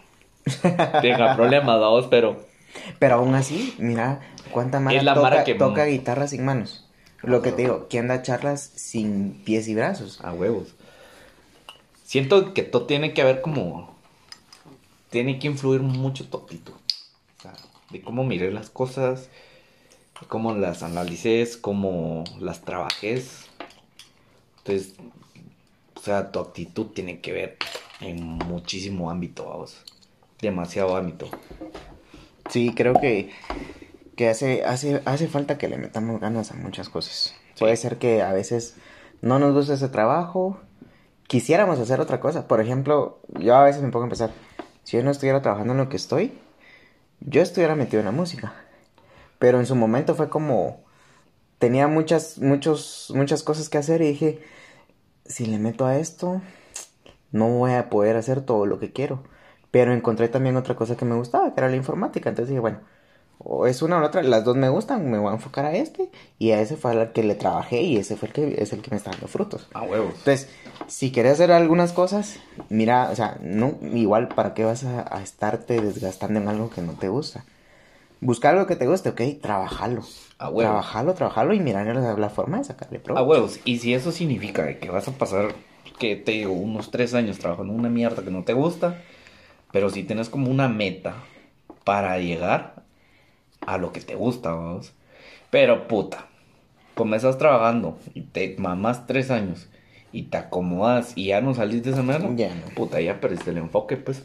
tenga 1.01 1.35
problemas, 1.35 1.79
vamos, 1.79 2.07
pero 2.07 2.48
Pero 2.99 3.15
aún 3.15 3.35
así, 3.35 3.75
mira, 3.79 4.19
cuánta 4.51 4.79
mara 4.79 4.97
Es 4.97 5.03
la 5.03 5.13
toca, 5.13 5.29
mara 5.29 5.43
que- 5.43 5.55
toca 5.55 5.85
guitarra 5.85 6.27
sin 6.27 6.45
manos. 6.45 6.85
Lo 7.21 7.41
que 7.41 7.51
te 7.51 7.63
digo, 7.63 7.87
¿quién 7.89 8.07
da 8.07 8.21
charlas 8.21 8.61
sin 8.75 9.41
pies 9.43 9.67
y 9.67 9.75
brazos? 9.75 10.19
A 10.23 10.31
huevos. 10.33 10.75
Siento 12.05 12.53
que 12.53 12.63
todo 12.63 12.85
tiene 12.85 13.13
que 13.13 13.21
haber 13.21 13.41
como. 13.41 13.95
Tiene 15.09 15.37
que 15.39 15.47
influir 15.47 15.81
mucho 15.81 16.27
tu 16.29 16.37
actitud. 16.37 16.73
O 16.73 17.41
sea, 17.41 17.53
de 17.89 18.01
cómo 18.01 18.23
miré 18.23 18.51
las 18.51 18.69
cosas, 18.69 19.29
de 20.21 20.27
cómo 20.27 20.53
las 20.53 20.81
analices, 20.83 21.57
cómo 21.57 22.23
las 22.39 22.61
trabajes. 22.61 23.45
Entonces, 24.59 24.93
o 25.95 25.99
sea, 26.01 26.31
tu 26.31 26.39
actitud 26.39 26.87
tiene 26.87 27.19
que 27.19 27.31
ver 27.33 27.57
en 28.01 28.23
muchísimo 28.23 29.09
ámbito, 29.09 29.45
vamos. 29.45 29.77
Demasiado 30.39 30.95
ámbito. 30.95 31.29
Sí, 32.49 32.73
creo 32.75 32.95
que, 32.99 33.31
que 34.15 34.27
hace, 34.27 34.63
hace, 34.65 35.01
hace 35.05 35.27
falta 35.27 35.57
que 35.57 35.67
le 35.67 35.77
metamos 35.77 36.19
ganas 36.19 36.51
a 36.51 36.55
muchas 36.55 36.89
cosas. 36.89 37.35
Puede 37.59 37.77
ser 37.77 37.97
que 37.97 38.21
a 38.21 38.33
veces 38.33 38.75
no 39.21 39.37
nos 39.37 39.53
guste 39.53 39.73
ese 39.73 39.89
trabajo, 39.89 40.59
quisiéramos 41.27 41.79
hacer 41.79 42.01
otra 42.01 42.19
cosa. 42.19 42.47
Por 42.47 42.59
ejemplo, 42.59 43.19
yo 43.39 43.55
a 43.55 43.63
veces 43.63 43.83
me 43.83 43.89
pongo 43.89 44.05
a 44.05 44.09
pensar, 44.09 44.31
si 44.83 44.97
yo 44.97 45.03
no 45.03 45.11
estuviera 45.11 45.41
trabajando 45.41 45.73
en 45.73 45.79
lo 45.79 45.89
que 45.89 45.97
estoy, 45.97 46.33
yo 47.19 47.41
estuviera 47.41 47.75
metido 47.75 47.99
en 47.99 48.05
la 48.05 48.11
música. 48.11 48.53
Pero 49.37 49.59
en 49.59 49.67
su 49.67 49.75
momento 49.75 50.15
fue 50.15 50.29
como, 50.29 50.83
tenía 51.59 51.87
muchas, 51.87 52.39
muchos, 52.39 53.11
muchas 53.15 53.43
cosas 53.43 53.69
que 53.69 53.77
hacer 53.77 54.01
y 54.01 54.07
dije, 54.07 54.41
si 55.25 55.45
le 55.45 55.59
meto 55.59 55.85
a 55.85 55.97
esto, 55.97 56.41
no 57.31 57.49
voy 57.49 57.73
a 57.73 57.89
poder 57.89 58.15
hacer 58.17 58.41
todo 58.41 58.65
lo 58.65 58.79
que 58.79 58.91
quiero. 58.91 59.23
Pero 59.71 59.93
encontré 59.93 60.27
también 60.29 60.57
otra 60.57 60.75
cosa 60.75 60.97
que 60.97 61.05
me 61.05 61.15
gustaba, 61.15 61.53
que 61.53 61.59
era 61.61 61.69
la 61.69 61.75
informática. 61.75 62.29
Entonces 62.29 62.49
dije, 62.49 62.59
bueno, 62.59 62.79
o 63.37 63.67
es 63.67 63.81
una 63.81 63.97
o 63.97 63.99
la 64.01 64.07
otra, 64.07 64.23
las 64.23 64.43
dos 64.43 64.55
me 64.57 64.69
gustan, 64.69 65.09
me 65.09 65.17
voy 65.19 65.29
a 65.31 65.35
enfocar 65.35 65.65
a 65.65 65.73
este. 65.75 66.09
Y 66.39 66.51
a 66.51 66.61
ese 66.61 66.75
fue 66.75 66.91
al 66.91 67.11
que 67.13 67.23
le 67.23 67.35
trabajé 67.35 67.81
y 67.83 67.97
ese 67.97 68.17
fue 68.17 68.27
el 68.29 68.33
que 68.33 68.61
es 68.63 68.73
el 68.73 68.81
que 68.81 68.91
me 68.91 68.97
está 68.97 69.11
dando 69.11 69.27
frutos. 69.27 69.67
A 69.73 69.83
huevos. 69.83 70.15
Entonces, 70.17 70.49
si 70.87 71.11
quieres 71.11 71.33
hacer 71.33 71.51
algunas 71.51 71.93
cosas, 71.93 72.39
mira, 72.69 73.09
o 73.11 73.15
sea, 73.15 73.37
no, 73.41 73.77
igual, 73.81 74.29
¿para 74.29 74.53
qué 74.53 74.65
vas 74.65 74.83
a, 74.83 75.05
a 75.15 75.21
estarte 75.21 75.81
desgastando 75.81 76.39
en 76.39 76.47
algo 76.47 76.69
que 76.69 76.81
no 76.81 76.93
te 76.93 77.07
gusta? 77.09 77.45
Busca 78.21 78.49
algo 78.49 78.65
que 78.67 78.75
te 78.75 78.87
guste, 78.87 79.09
ok, 79.09 79.21
trabajalo. 79.41 80.01
A 80.39 80.49
huevos. 80.49 80.63
Trabajalo, 80.63 81.13
trabajalo 81.13 81.53
y 81.53 81.59
mirar 81.59 81.85
la, 81.95 82.13
la 82.17 82.29
forma 82.29 82.57
de 82.57 82.65
sacarle 82.65 82.97
A 82.97 83.03
provecho. 83.03 83.25
huevos. 83.25 83.59
Y 83.63 83.79
si 83.79 83.93
eso 83.93 84.11
significa 84.11 84.77
que 84.79 84.89
vas 84.89 85.07
a 85.07 85.13
pasar, 85.13 85.55
que 85.99 86.15
te 86.17 86.31
digo, 86.33 86.51
unos 86.53 86.91
tres 86.91 87.13
años 87.13 87.39
trabajando 87.39 87.73
en 87.73 87.79
una 87.79 87.89
mierda 87.89 88.23
que 88.23 88.31
no 88.31 88.43
te 88.43 88.53
gusta, 88.53 89.01
pero 89.71 89.89
si 89.89 90.03
tienes 90.03 90.29
como 90.29 90.49
una 90.49 90.67
meta 90.67 91.15
para 91.83 92.17
llegar 92.19 92.83
a 93.65 93.77
lo 93.77 93.91
que 93.91 94.01
te 94.01 94.15
gusta, 94.15 94.51
vamos. 94.51 94.93
Pero 95.49 95.87
puta, 95.87 96.27
comenzas 96.95 97.37
trabajando 97.37 97.97
y 98.13 98.21
te 98.21 98.55
mamás 98.57 99.07
tres 99.07 99.31
años 99.31 99.69
y 100.11 100.23
te 100.23 100.37
acomodas 100.37 101.13
y 101.15 101.27
ya 101.27 101.41
no 101.41 101.53
salís 101.53 101.83
de 101.83 101.91
esa 101.91 102.03
manera, 102.03 102.29
Ya 102.35 102.53
no. 102.55 102.65
puta, 102.75 102.99
ya 103.01 103.19
perdiste 103.19 103.51
el 103.51 103.57
enfoque, 103.57 103.97
pues. 103.97 104.23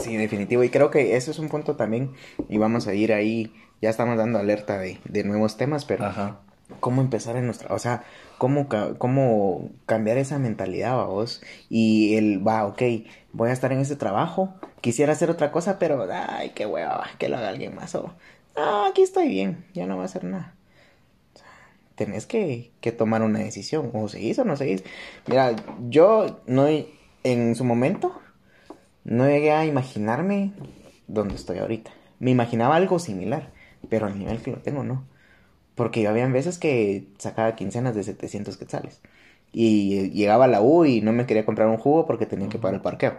Sí, 0.00 0.16
definitivo. 0.16 0.62
Y 0.64 0.70
creo 0.70 0.90
que 0.90 1.16
eso 1.16 1.30
es 1.30 1.38
un 1.38 1.48
punto 1.48 1.76
también. 1.76 2.12
Y 2.48 2.58
vamos 2.58 2.86
a 2.86 2.94
ir 2.94 3.12
ahí. 3.12 3.52
Ya 3.80 3.90
estamos 3.90 4.16
dando 4.16 4.38
alerta 4.38 4.78
de, 4.78 4.98
de 5.04 5.24
nuevos 5.24 5.56
temas, 5.56 5.84
pero 5.84 6.04
Ajá. 6.04 6.40
cómo 6.80 7.02
empezar 7.02 7.36
en 7.36 7.46
nuestra. 7.46 7.74
O 7.74 7.78
sea, 7.78 8.04
cómo, 8.38 8.68
cómo 8.98 9.70
cambiar 9.86 10.16
esa 10.18 10.38
mentalidad, 10.38 10.96
¿va 10.96 11.06
vos. 11.06 11.42
Y 11.68 12.14
el, 12.16 12.46
va, 12.46 12.66
ok, 12.66 12.82
voy 13.34 13.50
a 13.50 13.52
estar 13.52 13.72
en 13.72 13.80
este 13.80 13.96
trabajo. 13.96 14.54
Quisiera 14.80 15.12
hacer 15.12 15.28
otra 15.28 15.52
cosa, 15.52 15.78
pero, 15.78 16.08
ay, 16.10 16.50
qué 16.54 16.64
hueva, 16.64 16.96
va, 16.96 17.06
que 17.18 17.28
lo 17.28 17.36
haga 17.36 17.48
alguien 17.48 17.74
más. 17.74 17.94
O, 17.94 18.14
ah, 18.56 18.86
aquí 18.88 19.02
estoy 19.02 19.28
bien, 19.28 19.66
ya 19.74 19.86
no 19.86 19.96
va 19.96 20.04
a 20.04 20.06
hacer 20.06 20.24
nada. 20.24 20.54
Tenés 21.96 22.26
que, 22.26 22.72
que 22.80 22.92
tomar 22.92 23.22
una 23.22 23.40
decisión. 23.40 23.90
O 23.92 24.08
seguís 24.08 24.38
o 24.38 24.44
no 24.44 24.56
seguís. 24.56 24.82
Mira, 25.26 25.54
yo 25.88 26.40
no. 26.46 26.66
En 27.22 27.54
su 27.56 27.64
momento 27.64 28.20
no 29.04 29.26
llegué 29.26 29.52
a 29.52 29.64
imaginarme 29.64 30.52
donde 31.06 31.34
estoy 31.34 31.58
ahorita. 31.58 31.92
Me 32.18 32.30
imaginaba 32.30 32.76
algo 32.76 32.98
similar, 32.98 33.50
pero 33.88 34.06
al 34.06 34.18
nivel 34.18 34.42
que 34.42 34.50
lo 34.50 34.58
tengo, 34.58 34.82
no. 34.84 35.04
Porque 35.74 36.02
yo 36.02 36.10
habían 36.10 36.32
veces 36.32 36.58
que 36.58 37.08
sacaba 37.18 37.56
quincenas 37.56 37.94
de 37.94 38.02
700 38.02 38.56
quetzales. 38.56 39.00
Y 39.54 40.10
llegaba 40.10 40.44
a 40.46 40.48
la 40.48 40.60
U 40.60 40.84
y 40.84 41.00
no 41.00 41.12
me 41.12 41.24
quería 41.26 41.46
comprar 41.46 41.68
un 41.68 41.78
jugo 41.78 42.06
porque 42.06 42.26
tenía 42.26 42.48
que 42.48 42.58
pagar 42.58 42.74
el 42.74 42.80
parqueo. 42.82 43.18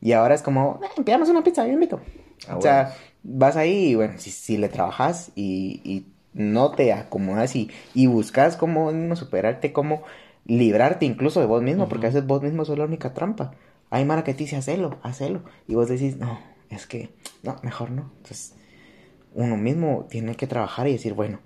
Y 0.00 0.12
ahora 0.12 0.34
es 0.34 0.42
como, 0.42 0.80
"Eh, 0.96 1.02
pidamos 1.02 1.28
una 1.28 1.42
pizza, 1.44 1.66
yo 1.66 1.72
invito. 1.72 2.00
Ah, 2.48 2.56
o 2.56 2.62
sea, 2.62 2.94
vas 3.22 3.56
ahí 3.56 3.90
y 3.90 3.94
bueno, 3.94 4.14
si, 4.18 4.30
si 4.30 4.56
le 4.56 4.68
trabajas 4.68 5.32
y, 5.34 5.80
y 5.84 6.06
no 6.32 6.70
te 6.72 6.92
acomodas 6.92 7.56
y, 7.56 7.70
y 7.94 8.06
buscas 8.06 8.56
cómo 8.56 8.92
mismo 8.92 9.16
superarte, 9.16 9.72
cómo 9.72 10.02
librarte 10.46 11.04
incluso 11.04 11.40
de 11.40 11.46
vos 11.46 11.62
mismo, 11.62 11.88
porque 11.88 12.06
a 12.06 12.10
veces 12.10 12.26
vos 12.26 12.42
mismo 12.42 12.64
sos 12.64 12.78
la 12.78 12.84
única 12.84 13.12
trampa. 13.12 13.52
Hay 13.90 14.04
Mara 14.04 14.22
que 14.24 14.34
te 14.34 14.44
dice, 14.44 14.56
hacelo, 14.56 14.98
hacelo. 15.02 15.42
Y 15.66 15.74
vos 15.74 15.88
decís, 15.88 16.16
no, 16.16 16.38
es 16.70 16.86
que, 16.86 17.10
no, 17.42 17.56
mejor 17.62 17.90
no. 17.90 18.12
Entonces, 18.18 18.54
uno 19.34 19.56
mismo 19.56 20.06
tiene 20.08 20.36
que 20.36 20.46
trabajar 20.46 20.88
y 20.88 20.92
decir, 20.92 21.14
bueno, 21.14 21.40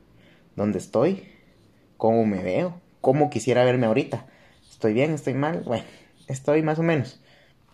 ¿dónde 0.57 0.79
estoy? 0.79 1.25
¿Cómo 1.97 2.25
me 2.27 2.43
veo? 2.43 2.81
¿Cómo 3.03 3.29
quisiera 3.29 3.65
verme 3.65 3.87
ahorita? 3.87 4.27
¿Estoy 4.71 4.95
bien? 4.95 5.13
¿Estoy 5.13 5.35
mal? 5.35 5.63
Bueno, 5.67 5.85
estoy 6.29 6.63
más 6.63 6.79
o 6.79 6.83
menos. 6.83 7.21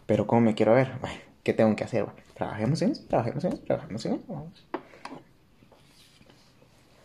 Pero 0.07 0.27
¿cómo 0.27 0.41
me 0.41 0.55
quiero 0.57 0.75
ver? 0.75 0.93
Bueno, 1.01 1.19
¿qué 1.45 1.53
tengo 1.55 1.77
que 1.77 1.85
hacer? 1.85 2.05
Bueno, 2.05 2.21
trabajemos 2.35 2.83
en 2.83 2.93
eso, 2.93 3.05
trabajemos 3.09 3.45
en 3.45 3.53
eso, 3.53 3.63
trabajemos 3.63 4.07
en 4.07 4.15
eso. 4.15 4.25
Vamos. 4.29 4.67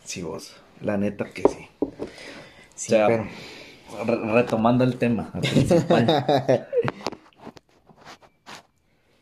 Sí, 0.04 0.22
vos. 0.22 0.56
La 0.82 0.98
neta 0.98 1.26
que 1.34 1.44
sí. 1.44 1.68
Sí, 2.76 2.94
O 2.94 2.98
sea, 2.98 3.08
pero... 3.08 3.26
Re- 4.06 4.34
retomando 4.34 4.84
el 4.84 4.98
tema 4.98 5.32
principal. 5.32 6.08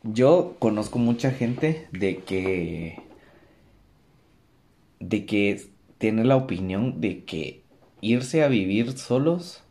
Yo 0.03 0.55
conozco 0.59 0.97
mucha 0.99 1.31
gente 1.31 1.87
de 1.91 2.17
que 2.23 2.99
de 4.99 5.25
que 5.25 5.61
tiene 5.97 6.23
la 6.23 6.35
opinión 6.35 7.01
de 7.01 7.23
que 7.25 7.60
irse 8.01 8.43
a 8.43 8.47
vivir 8.47 8.97
solos 8.97 9.63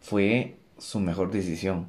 fue 0.00 0.56
su 0.78 1.00
mejor 1.00 1.30
decisión 1.30 1.86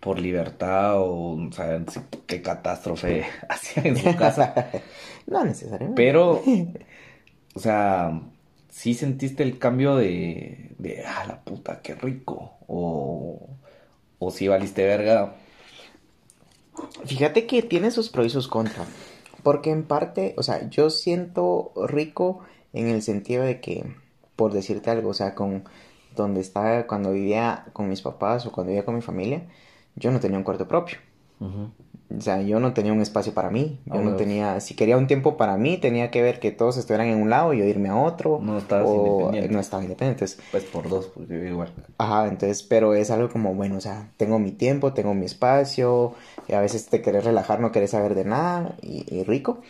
por 0.00 0.18
libertad 0.18 0.98
o, 0.98 1.32
o 1.32 1.52
sea, 1.52 1.82
qué 2.26 2.42
catástrofe 2.42 3.24
hacía 3.48 3.84
en 3.84 3.96
su 3.96 4.14
casa. 4.16 4.70
no 5.26 5.44
necesariamente. 5.44 6.00
Pero, 6.00 6.42
o 7.54 7.58
sea, 7.58 8.20
sí 8.68 8.94
sentiste 8.94 9.42
el 9.42 9.58
cambio 9.58 9.96
de, 9.96 10.74
de, 10.78 11.04
ah, 11.06 11.24
la 11.26 11.40
puta, 11.42 11.80
qué 11.80 11.94
rico. 11.94 12.58
O, 12.66 13.48
o 14.18 14.30
sí 14.30 14.46
valiste 14.48 14.84
verga. 14.84 15.36
Fíjate 17.06 17.46
que 17.46 17.62
tiene 17.62 17.90
sus 17.90 18.10
pros 18.10 18.26
y 18.26 18.30
sus 18.30 18.48
contras. 18.48 18.88
Porque 19.42 19.70
en 19.70 19.84
parte, 19.84 20.34
o 20.36 20.42
sea, 20.42 20.68
yo 20.68 20.90
siento 20.90 21.72
rico 21.86 22.40
en 22.74 22.88
el 22.88 23.00
sentido 23.00 23.42
de 23.44 23.60
que, 23.60 23.86
por 24.36 24.52
decirte 24.52 24.90
algo, 24.90 25.08
o 25.10 25.14
sea, 25.14 25.34
con 25.34 25.64
donde 26.14 26.40
estaba 26.40 26.86
cuando 26.86 27.12
vivía 27.12 27.66
con 27.72 27.88
mis 27.88 28.02
papás 28.02 28.46
o 28.46 28.52
cuando 28.52 28.70
vivía 28.70 28.84
con 28.84 28.94
mi 28.94 29.00
familia, 29.00 29.42
yo 29.96 30.10
no 30.10 30.20
tenía 30.20 30.36
un 30.36 30.44
cuarto 30.44 30.68
propio. 30.68 30.98
O 32.16 32.20
sea, 32.20 32.40
yo 32.42 32.60
no 32.60 32.74
tenía 32.74 32.92
un 32.92 33.00
espacio 33.00 33.34
para 33.34 33.50
mí. 33.50 33.80
Yo 33.86 34.00
no 34.00 34.14
tenía, 34.16 34.60
si 34.60 34.74
quería 34.74 34.96
un 34.96 35.06
tiempo 35.06 35.36
para 35.36 35.56
mí, 35.56 35.78
tenía 35.78 36.10
que 36.10 36.22
ver 36.22 36.38
que 36.38 36.52
todos 36.52 36.76
estuvieran 36.76 37.08
en 37.08 37.20
un 37.20 37.30
lado 37.30 37.52
y 37.54 37.58
yo 37.58 37.64
irme 37.64 37.88
a 37.88 37.96
otro. 37.96 38.38
No 38.40 38.58
estabas 38.58 38.88
o 38.88 38.94
independiente. 38.94 39.52
No 39.52 39.60
estaba 39.60 39.82
independiente. 39.82 40.26
Pues 40.50 40.64
por 40.64 40.88
dos, 40.88 41.10
pues 41.14 41.28
yo 41.28 41.36
igual. 41.36 41.72
Ajá, 41.98 42.28
entonces, 42.28 42.62
pero 42.62 42.94
es 42.94 43.10
algo 43.10 43.30
como, 43.30 43.54
bueno, 43.54 43.78
o 43.78 43.80
sea, 43.80 44.10
tengo 44.16 44.38
mi 44.38 44.52
tiempo, 44.52 44.92
tengo 44.92 45.14
mi 45.14 45.26
espacio, 45.26 46.14
y 46.46 46.52
a 46.52 46.60
veces 46.60 46.86
te 46.86 47.02
querés 47.02 47.24
relajar, 47.24 47.60
no 47.60 47.72
querés 47.72 47.90
saber 47.90 48.14
de 48.14 48.24
nada, 48.24 48.76
y, 48.80 49.04
y 49.12 49.24
rico. 49.24 49.60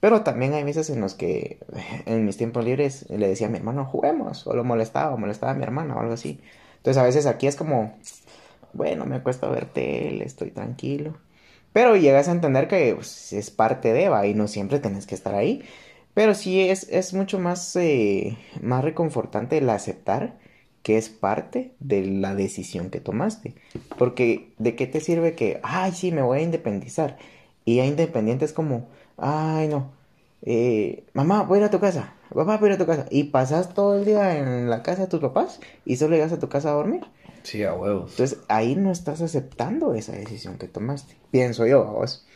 Pero 0.00 0.22
también 0.22 0.54
hay 0.54 0.62
veces 0.62 0.90
en 0.90 1.00
los 1.00 1.14
que, 1.14 1.58
en 2.06 2.24
mis 2.24 2.36
tiempos 2.36 2.64
libres, 2.64 3.06
le 3.10 3.28
decía 3.28 3.48
a 3.48 3.50
mi 3.50 3.58
hermano, 3.58 3.84
juguemos, 3.84 4.46
o 4.46 4.54
lo 4.54 4.64
molestaba, 4.64 5.12
o 5.14 5.18
molestaba 5.18 5.52
a 5.52 5.54
mi 5.54 5.64
hermana, 5.64 5.96
o 5.96 6.00
algo 6.00 6.14
así. 6.14 6.40
Entonces, 6.76 7.00
a 7.00 7.04
veces 7.04 7.26
aquí 7.26 7.46
es 7.46 7.56
como, 7.56 7.96
bueno, 8.72 9.06
me 9.06 9.16
acuesto 9.16 9.46
a 9.46 9.50
ver 9.50 9.66
tele, 9.66 10.24
estoy 10.24 10.50
tranquilo. 10.50 11.14
Pero 11.72 11.96
llegas 11.96 12.28
a 12.28 12.32
entender 12.32 12.68
que 12.68 12.94
pues, 12.94 13.32
es 13.32 13.50
parte 13.50 13.92
de 13.92 14.04
Eva 14.04 14.26
y 14.26 14.34
no 14.34 14.48
siempre 14.48 14.78
tenés 14.78 15.06
que 15.06 15.14
estar 15.14 15.34
ahí. 15.34 15.62
Pero 16.14 16.34
sí 16.34 16.68
es, 16.68 16.88
es 16.90 17.14
mucho 17.14 17.38
más, 17.38 17.76
eh, 17.76 18.36
más 18.60 18.84
reconfortante 18.84 19.58
el 19.58 19.70
aceptar 19.70 20.38
que 20.82 20.96
es 20.96 21.08
parte 21.08 21.74
de 21.80 22.06
la 22.06 22.34
decisión 22.34 22.90
que 22.90 23.00
tomaste. 23.00 23.54
Porque 23.98 24.52
¿de 24.58 24.74
qué 24.74 24.86
te 24.86 25.00
sirve 25.00 25.34
que, 25.34 25.60
ay, 25.62 25.92
sí, 25.92 26.12
me 26.12 26.22
voy 26.22 26.38
a 26.38 26.42
independizar? 26.42 27.18
Y 27.64 27.76
ya 27.76 27.84
independiente 27.84 28.44
es 28.44 28.52
como, 28.52 28.88
ay, 29.18 29.68
no, 29.68 29.90
eh, 30.42 31.04
mamá, 31.12 31.42
voy 31.42 31.58
a 31.58 31.60
ir 31.62 31.66
a 31.66 31.70
tu 31.70 31.80
casa, 31.80 32.14
papá, 32.30 32.56
voy 32.56 32.68
a 32.68 32.72
ir 32.72 32.76
a 32.76 32.78
tu 32.78 32.86
casa. 32.86 33.06
Y 33.10 33.24
pasas 33.24 33.74
todo 33.74 33.98
el 33.98 34.04
día 34.04 34.38
en 34.38 34.70
la 34.70 34.82
casa 34.82 35.02
de 35.02 35.08
tus 35.08 35.20
papás 35.20 35.60
y 35.84 35.96
solo 35.96 36.14
llegas 36.14 36.32
a 36.32 36.38
tu 36.38 36.48
casa 36.48 36.70
a 36.70 36.74
dormir. 36.74 37.04
Sí, 37.42 37.62
a 37.64 37.74
huevos. 37.74 38.12
Entonces 38.12 38.38
ahí 38.48 38.76
no 38.76 38.90
estás 38.90 39.20
aceptando 39.20 39.94
esa 39.94 40.12
decisión 40.12 40.58
que 40.58 40.68
tomaste. 40.68 41.16
Pienso 41.30 41.66
yo, 41.66 41.84
vos. 41.84 42.26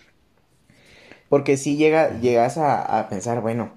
Porque 1.28 1.56
si 1.56 1.76
llega, 1.76 2.20
llegas 2.20 2.58
a, 2.58 2.98
a 2.98 3.08
pensar, 3.08 3.40
bueno, 3.40 3.72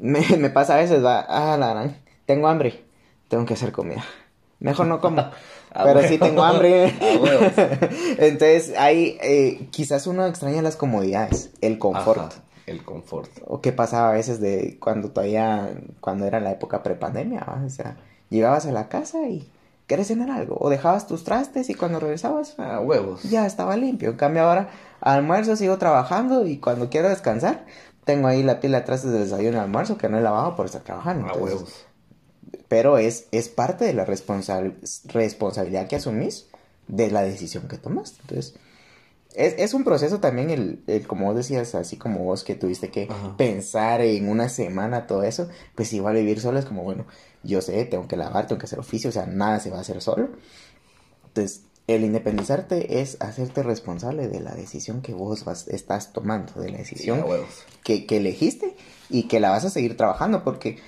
me, 0.00 0.20
me 0.38 0.50
pasa 0.50 0.74
a 0.74 0.78
veces, 0.78 1.04
va, 1.04 1.20
ah, 1.20 1.56
la 1.56 1.70
gran, 1.70 1.96
tengo 2.26 2.48
hambre, 2.48 2.84
tengo 3.28 3.44
que 3.46 3.54
hacer 3.54 3.72
comida. 3.72 4.04
Mejor 4.58 4.86
no 4.86 5.00
como, 5.00 5.30
A 5.76 5.84
pero 5.84 5.98
huevo. 6.00 6.08
sí 6.08 6.18
tengo 6.18 6.42
hambre. 6.42 6.86
A 7.00 7.22
huevos. 7.22 7.52
Entonces 8.18 8.74
ahí 8.78 9.18
eh, 9.22 9.68
quizás 9.70 10.06
uno 10.06 10.26
extraña 10.26 10.62
las 10.62 10.76
comodidades, 10.76 11.50
el 11.60 11.78
confort. 11.78 12.18
Ajá, 12.32 12.42
el 12.66 12.84
confort. 12.84 13.30
O 13.46 13.60
qué 13.60 13.72
pasaba 13.72 14.10
a 14.10 14.12
veces 14.12 14.40
de 14.40 14.78
cuando 14.80 15.10
todavía, 15.10 15.70
cuando 16.00 16.26
era 16.26 16.40
la 16.40 16.50
época 16.52 16.82
prepandemia, 16.82 17.46
o 17.64 17.68
sea, 17.70 17.96
llegabas 18.30 18.66
a 18.66 18.72
la 18.72 18.88
casa 18.88 19.28
y 19.28 19.48
querés 19.86 20.08
cenar 20.08 20.30
algo, 20.30 20.56
o 20.58 20.68
dejabas 20.68 21.06
tus 21.06 21.22
trastes 21.22 21.70
y 21.70 21.74
cuando 21.74 22.00
regresabas 22.00 22.58
A 22.58 22.80
huevos. 22.80 23.22
ya 23.24 23.46
estaba 23.46 23.76
limpio. 23.76 24.10
En 24.10 24.16
cambio 24.16 24.42
ahora 24.42 24.68
almuerzo, 25.00 25.54
sigo 25.56 25.78
trabajando 25.78 26.46
y 26.46 26.58
cuando 26.58 26.90
quiero 26.90 27.08
descansar, 27.08 27.64
tengo 28.04 28.26
ahí 28.28 28.42
la 28.42 28.58
pila 28.60 28.78
de 28.80 28.84
trastes 28.86 29.12
del 29.12 29.22
desayuno 29.22 29.58
y 29.58 29.60
almuerzo 29.60 29.96
que 29.98 30.08
no 30.08 30.18
he 30.18 30.22
lavado 30.22 30.56
por 30.56 30.66
estar 30.66 30.82
trabajando. 30.82 31.26
A 31.26 31.32
Entonces, 31.34 31.54
huevos. 31.54 31.86
Pero 32.68 32.98
es, 32.98 33.26
es 33.30 33.48
parte 33.48 33.84
de 33.84 33.94
la 33.94 34.06
responsab- 34.06 34.74
responsabilidad 35.04 35.86
que 35.88 35.96
asumís 35.96 36.46
de 36.88 37.10
la 37.10 37.22
decisión 37.22 37.68
que 37.68 37.78
tomaste. 37.78 38.18
Entonces, 38.22 38.54
es, 39.34 39.54
es 39.58 39.74
un 39.74 39.84
proceso 39.84 40.18
también 40.18 40.50
el, 40.50 40.82
el, 40.86 41.06
como 41.06 41.26
vos 41.26 41.36
decías, 41.36 41.74
así 41.74 41.96
como 41.96 42.20
vos 42.20 42.42
que 42.42 42.54
tuviste 42.54 42.90
que 42.90 43.06
Ajá. 43.10 43.36
pensar 43.36 44.00
en 44.00 44.28
una 44.28 44.48
semana 44.48 45.06
todo 45.06 45.22
eso, 45.22 45.48
pues 45.74 45.92
igual 45.92 46.16
vivir 46.16 46.40
solo 46.40 46.58
es 46.58 46.64
como, 46.64 46.82
bueno, 46.82 47.06
yo 47.42 47.60
sé, 47.60 47.84
tengo 47.84 48.08
que 48.08 48.16
lavar, 48.16 48.46
tengo 48.46 48.58
que 48.58 48.66
hacer 48.66 48.78
oficio, 48.78 49.10
o 49.10 49.12
sea, 49.12 49.26
nada 49.26 49.60
se 49.60 49.70
va 49.70 49.78
a 49.78 49.82
hacer 49.82 50.00
solo. 50.00 50.30
Entonces, 51.28 51.62
el 51.86 52.04
independizarte 52.04 53.00
es 53.00 53.16
hacerte 53.20 53.62
responsable 53.62 54.26
de 54.26 54.40
la 54.40 54.54
decisión 54.54 55.02
que 55.02 55.14
vos 55.14 55.44
vas, 55.44 55.68
estás 55.68 56.12
tomando, 56.12 56.60
de 56.60 56.70
la 56.70 56.78
decisión 56.78 57.24
que, 57.84 58.06
que 58.06 58.16
elegiste 58.16 58.74
y 59.08 59.24
que 59.24 59.38
la 59.38 59.50
vas 59.50 59.64
a 59.64 59.70
seguir 59.70 59.96
trabajando 59.96 60.42
porque, 60.42 60.78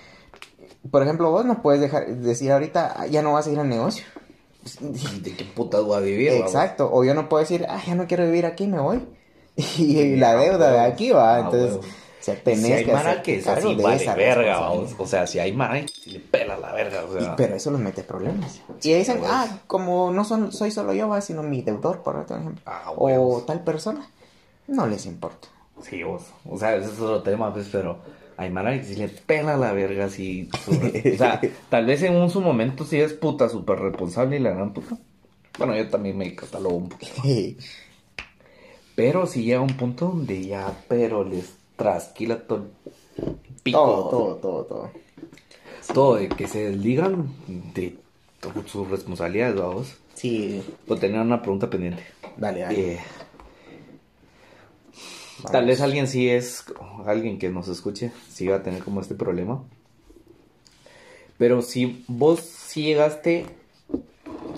por 0.91 1.03
ejemplo, 1.03 1.31
vos 1.31 1.45
no 1.45 1.61
puedes 1.63 1.81
dejar 1.81 2.07
decir 2.09 2.51
ahorita, 2.53 2.95
"Ah, 2.97 3.07
ya 3.07 3.23
no 3.23 3.33
vas 3.33 3.47
a 3.47 3.51
ir 3.51 3.59
al 3.59 3.69
negocio. 3.69 4.05
¿De 4.81 5.35
qué 5.37 5.45
putas 5.45 5.83
voy 5.83 5.97
a 5.97 6.01
vivir? 6.01 6.33
Exacto, 6.33 6.89
o 6.93 7.05
yo 7.05 7.15
no 7.15 7.29
puedo 7.29 7.41
decir, 7.43 7.67
ah, 7.69 7.81
ya 7.87 7.95
no 7.95 8.07
quiero 8.07 8.25
vivir 8.25 8.47
aquí, 8.47 8.67
me 8.67 8.81
voy. 8.81 9.01
Y, 9.79 10.17
la 10.17 10.37
deuda 10.37 10.71
de 10.71 10.81
aquí 10.81 11.11
va, 11.11 11.37
a 11.37 11.41
entonces, 11.41 11.77
o 11.77 11.83
sea, 12.21 12.37
tenés 12.43 12.65
si 12.67 12.73
hay 12.73 12.85
que 12.85 12.93
mara 12.93 13.11
hacer 13.11 13.23
que 13.23 13.37
es 13.39 13.47
así, 13.49 13.75
de 13.75 13.83
vale 13.83 13.97
esa 13.97 14.15
verga. 14.15 14.71
O 14.71 15.07
sea, 15.07 15.27
si 15.27 15.39
hay 15.39 15.53
mara 15.53 15.81
que 15.81 16.11
le 16.11 16.21
pela 16.21 16.57
la 16.59 16.73
verga, 16.73 17.05
o 17.05 17.17
Y- 17.19 17.23
sea. 17.23 17.35
pero 17.37 17.55
eso 17.57 17.71
los 17.71 17.81
mete 17.81 18.03
problemas. 18.05 18.61
Y 18.83 18.93
dicen, 18.93 19.21
ah, 19.27 19.59
como 19.67 20.11
no 20.13 20.25
son, 20.25 20.53
soy 20.53 20.71
solo 20.71 20.93
yo, 20.93 21.09
va, 21.09 21.21
sino 21.21 21.43
mi 21.43 21.63
deudor, 21.63 22.03
por 22.03 22.17
ejemplo, 22.25 22.61
Ah, 22.67 22.93
o 22.97 23.43
tal 23.47 23.65
persona, 23.65 24.09
no 24.69 24.87
les 24.87 25.07
importa. 25.07 25.49
Sí, 25.83 26.03
vos. 26.03 26.23
O 26.49 26.59
sea, 26.59 26.75
ese 26.77 26.87
es 26.93 27.01
otro 27.01 27.23
tema, 27.23 27.53
pues, 27.53 27.69
pero 27.73 27.99
hay 28.39 28.51
Mara 28.51 28.79
que 28.79 28.85
si 28.85 28.95
le 28.95 29.09
pela 29.09 29.57
la 29.57 29.73
verga 29.73 30.05
así. 30.05 30.49
o 30.69 31.17
sea, 31.19 31.41
tal 31.69 31.87
vez 31.87 32.03
en 32.05 32.15
un 32.15 32.31
su 32.31 32.41
momento 32.41 32.85
sí 32.85 32.99
es 32.99 33.13
puta 33.13 33.49
súper 33.49 33.81
responsable 33.81 34.37
y 34.37 34.39
la 34.39 34.51
gran 34.51 34.73
puta. 34.73 34.97
Bueno, 35.59 35.77
yo 35.77 35.89
también 35.89 36.17
me 36.17 36.35
catalogo 36.37 36.77
un 36.77 36.89
poquito. 36.89 37.15
Pero 38.95 39.27
sí 39.27 39.43
llega 39.43 39.61
un 39.61 39.77
punto 39.77 40.07
donde 40.07 40.45
ya, 40.45 40.73
pero 40.89 41.23
les 41.23 41.55
trasquila 41.77 42.37
todo 42.49 42.67
el 43.17 43.35
pico. 43.63 43.79
todo, 43.79 44.09
todo, 44.09 44.35
todo, 44.37 44.65
todo. 44.65 44.91
Todo, 45.95 46.15
de 46.17 46.29
que 46.29 46.49
se 46.49 46.71
desligan 46.71 47.33
de 47.75 47.97
sus 48.67 48.89
responsabilidades, 48.89 49.55
vamos. 49.55 49.97
Sí, 50.15 50.63
Por 50.87 50.99
tener 50.99 51.21
una 51.21 51.41
pregunta 51.41 51.71
pendiente. 51.71 52.03
dale, 52.37 52.61
dale. 52.61 52.93
Eh, 52.95 53.01
tal 55.51 55.67
vez 55.67 55.81
alguien 55.81 56.07
sí 56.07 56.29
es, 56.29 56.65
alguien 57.07 57.39
que 57.39 57.51
nos 57.51 57.69
escuche, 57.69 58.13
sí 58.29 58.47
va 58.47 58.57
a 58.57 58.63
tener 58.63 58.83
como 58.83 59.01
este 59.01 59.15
problema. 59.15 59.63
Pero 61.39 61.63
si 61.63 62.05
vos 62.09 62.41
sí 62.41 62.83
llegaste 62.83 63.47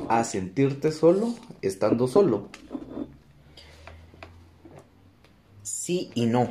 a 0.08 0.24
sentirte 0.24 0.92
solo, 0.92 1.34
estando 1.62 2.08
solo. 2.08 2.48
Sí 5.62 6.10
y 6.14 6.26
no. 6.26 6.50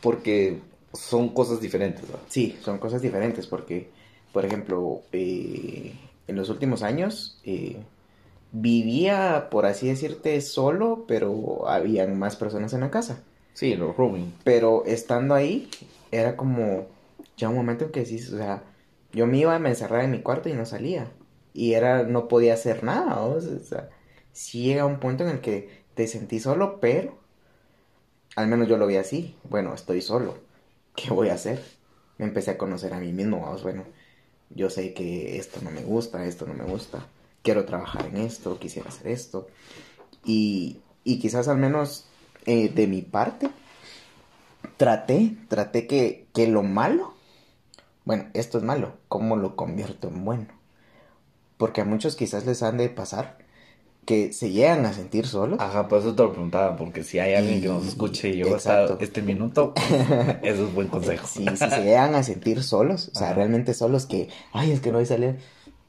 Porque 0.00 0.60
son 0.92 1.28
cosas 1.28 1.60
diferentes, 1.60 2.02
¿verdad? 2.02 2.20
Sí, 2.28 2.58
son 2.62 2.78
cosas 2.78 3.00
diferentes 3.00 3.46
porque, 3.46 3.90
por 4.32 4.44
ejemplo, 4.44 5.02
eh, 5.12 5.94
en 6.26 6.36
los 6.36 6.48
últimos 6.48 6.82
años 6.82 7.38
eh, 7.44 7.76
vivía, 8.52 9.48
por 9.50 9.66
así 9.66 9.86
decirte, 9.86 10.40
solo, 10.40 11.04
pero 11.06 11.68
habían 11.68 12.18
más 12.18 12.36
personas 12.36 12.72
en 12.72 12.80
la 12.80 12.90
casa. 12.90 13.22
Sí, 13.54 13.74
los 13.76 13.96
rooming. 13.96 14.32
Pero 14.44 14.84
estando 14.86 15.34
ahí, 15.34 15.68
era 16.10 16.36
como 16.36 16.86
ya 17.36 17.48
un 17.48 17.56
momento 17.56 17.84
en 17.86 17.92
que 17.92 18.04
sí, 18.06 18.16
o 18.16 18.36
sea, 18.36 18.62
yo 19.12 19.26
me 19.26 19.38
iba, 19.38 19.58
me 19.58 19.70
encerraba 19.70 20.04
en 20.04 20.10
mi 20.12 20.22
cuarto 20.22 20.48
y 20.48 20.54
no 20.54 20.66
salía. 20.66 21.10
Y 21.52 21.74
era, 21.74 22.04
no 22.04 22.28
podía 22.28 22.54
hacer 22.54 22.84
nada, 22.84 23.16
¿no? 23.16 23.26
o 23.32 23.40
sea, 23.40 23.90
sí 24.32 24.62
llega 24.64 24.86
un 24.86 25.00
punto 25.00 25.24
en 25.24 25.30
el 25.30 25.40
que 25.40 25.84
te 25.94 26.06
sentí 26.06 26.40
solo, 26.40 26.80
pero 26.80 27.18
al 28.36 28.46
menos 28.48 28.68
yo 28.68 28.76
lo 28.76 28.86
vi 28.86 28.96
así. 28.96 29.36
Bueno, 29.44 29.74
estoy 29.74 30.00
solo. 30.02 30.38
¿Qué 30.94 31.10
voy 31.10 31.28
a 31.28 31.34
hacer? 31.34 31.62
Me 32.18 32.26
empecé 32.26 32.52
a 32.52 32.58
conocer 32.58 32.92
a 32.94 33.00
mí 33.00 33.12
mismo, 33.12 33.40
vamos, 33.40 33.62
bueno, 33.62 33.84
yo 34.50 34.70
sé 34.70 34.94
que 34.94 35.38
esto 35.38 35.60
no 35.62 35.70
me 35.70 35.82
gusta, 35.82 36.24
esto 36.26 36.46
no 36.46 36.54
me 36.54 36.64
gusta. 36.64 37.06
Quiero 37.42 37.64
trabajar 37.64 38.06
en 38.06 38.18
esto, 38.18 38.58
quisiera 38.58 38.88
hacer 38.90 39.08
esto. 39.08 39.48
Y, 40.24 40.80
y 41.04 41.18
quizás 41.20 41.48
al 41.48 41.58
menos 41.58 42.06
eh, 42.46 42.68
de 42.68 42.86
mi 42.86 43.02
parte, 43.02 43.50
traté, 44.76 45.36
traté 45.48 45.86
que, 45.86 46.26
que 46.34 46.46
lo 46.46 46.62
malo, 46.62 47.14
bueno, 48.04 48.26
esto 48.34 48.58
es 48.58 48.64
malo, 48.64 48.94
¿cómo 49.08 49.36
lo 49.36 49.56
convierto 49.56 50.08
en 50.08 50.24
bueno? 50.24 50.46
Porque 51.56 51.82
a 51.82 51.84
muchos 51.84 52.16
quizás 52.16 52.46
les 52.46 52.62
han 52.62 52.78
de 52.78 52.88
pasar 52.88 53.38
que 54.06 54.32
se 54.32 54.50
llegan 54.50 54.86
a 54.86 54.92
sentir 54.92 55.26
solos. 55.26 55.60
Ajá, 55.60 55.86
por 55.86 56.00
eso 56.00 56.14
te 56.14 56.22
lo 56.22 56.32
preguntaba, 56.32 56.76
porque 56.76 57.04
si 57.04 57.18
hay 57.18 57.34
alguien 57.34 57.60
que 57.60 57.68
nos 57.68 57.86
escuche 57.86 58.30
y 58.30 58.36
llegó 58.36 58.56
hasta 58.56 58.96
este 59.00 59.22
minuto, 59.22 59.74
eso 60.42 60.66
es 60.66 60.74
buen 60.74 60.88
consejo. 60.88 61.26
Sí, 61.26 61.46
si 61.48 61.56
se 61.56 61.84
llegan 61.84 62.14
a 62.14 62.22
sentir 62.22 62.62
solos, 62.62 63.10
o 63.14 63.18
sea, 63.18 63.28
Ajá. 63.28 63.36
realmente 63.36 63.74
solos 63.74 64.06
que, 64.06 64.28
ay, 64.52 64.72
es 64.72 64.80
que 64.80 64.90
no 64.90 64.96
voy 64.96 65.04
a 65.04 65.06
salir, 65.06 65.38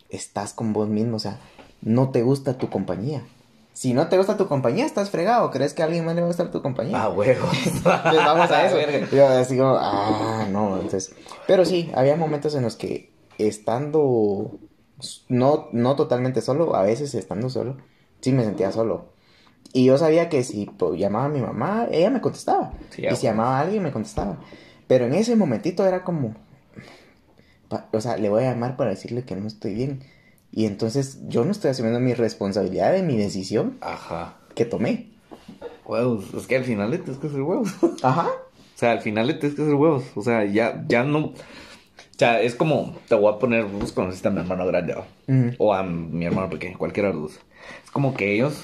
estás 0.10 0.54
con 0.54 0.74
vos 0.74 0.90
mismo, 0.90 1.16
o 1.16 1.20
sea, 1.20 1.40
no 1.82 2.10
te 2.10 2.22
gusta 2.22 2.58
tu 2.58 2.70
compañía. 2.70 3.24
Si 3.82 3.96
no 3.96 4.10
te 4.10 4.18
gusta 4.18 4.38
tu 4.38 4.48
compañía, 4.48 4.86
estás 4.86 5.10
fregado. 5.10 5.50
¿Crees 5.50 5.74
que 5.74 5.82
a 5.82 5.86
alguien 5.86 6.06
más 6.06 6.14
le 6.14 6.22
va 6.22 6.28
a 6.28 6.30
gustar 6.30 6.52
tu 6.52 6.62
compañía? 6.62 7.02
Ah, 7.02 7.10
huevos. 7.10 7.50
Entonces, 7.66 7.82
vamos 8.16 8.52
a 8.52 8.68
eso. 8.68 8.78
Yo 9.12 9.28
así 9.28 9.58
como, 9.58 9.76
ah, 9.76 10.46
no, 10.52 10.76
entonces. 10.76 11.16
Pero 11.48 11.66
sí, 11.66 11.92
había 11.96 12.16
momentos 12.16 12.54
en 12.54 12.62
los 12.62 12.76
que 12.76 13.12
estando 13.40 14.60
no, 15.30 15.70
no 15.72 15.96
totalmente 15.96 16.42
solo, 16.42 16.76
a 16.76 16.84
veces 16.84 17.16
estando 17.16 17.50
solo, 17.50 17.78
sí 18.20 18.32
me 18.32 18.44
sentía 18.44 18.72
solo. 18.72 19.14
Y 19.74 19.86
yo 19.86 19.98
sabía 19.98 20.30
que 20.30 20.44
si 20.44 20.68
pues, 20.68 21.00
llamaba 21.00 21.26
a 21.26 21.30
mi 21.30 21.42
mamá, 21.42 21.88
ella 21.90 22.12
me 22.12 22.22
contestaba. 22.22 22.74
Sí, 22.92 23.04
y 23.12 23.16
si 23.16 23.24
llamaba 23.24 23.58
a 23.58 23.62
alguien, 23.62 23.82
me 23.82 23.92
contestaba. 23.92 24.38
Pero 24.86 25.06
en 25.06 25.16
ese 25.16 25.36
momentito 25.36 25.88
era 25.88 26.04
como, 26.04 26.36
o 27.92 28.00
sea, 28.00 28.16
le 28.18 28.30
voy 28.30 28.44
a 28.44 28.52
llamar 28.52 28.78
para 28.78 28.92
decirle 28.92 29.24
que 29.24 29.36
no 29.36 29.48
estoy 29.48 29.74
bien. 29.74 30.04
Y 30.54 30.66
entonces 30.66 31.20
yo 31.28 31.46
no 31.46 31.52
estoy 31.52 31.72
asumiendo 31.72 32.00
mi 32.00 32.14
responsabilidad 32.14 32.92
de 32.92 33.04
mi 33.04 33.18
decisión 33.18 33.78
Ajá. 33.82 34.36
que 34.56 34.66
tomé. 34.66 35.08
Huevos. 35.86 36.34
Es 36.34 36.48
que 36.48 36.58
al 36.58 36.64
final 36.66 36.92
le 36.92 36.98
tienes 36.98 37.20
que 37.20 37.28
hacer 37.28 37.42
huevos. 37.42 37.74
O 37.82 38.08
Ajá. 38.08 38.28
sea, 38.76 38.92
al 38.92 39.02
final 39.02 39.28
le 39.28 39.36
tienes 39.36 39.56
que 39.56 39.62
hacer 39.64 39.76
huevos. 39.76 40.04
O 40.16 40.22
sea, 40.22 40.44
ya, 40.46 40.84
ya 40.88 41.04
no. 41.04 41.20
O 41.28 41.34
sea, 42.18 42.42
es 42.42 42.56
como, 42.56 42.96
te 43.08 43.16
voy 43.16 43.34
a 43.34 43.40
poner, 43.40 43.66
vos 43.66 43.92
conociste 43.92 44.28
a 44.28 44.32
mi 44.32 44.42
hermano 44.42 44.66
grande, 44.68 44.96
o 45.58 45.74
a 45.74 45.82
mi 45.84 46.26
hermano 46.26 46.50
pequeño, 46.50 46.78
cualquiera 46.78 47.10
de 47.10 47.16
los 47.16 47.24
dos. 47.34 47.40
Es 47.84 47.90
como 47.92 48.14
que 48.14 48.34
ellos 48.36 48.62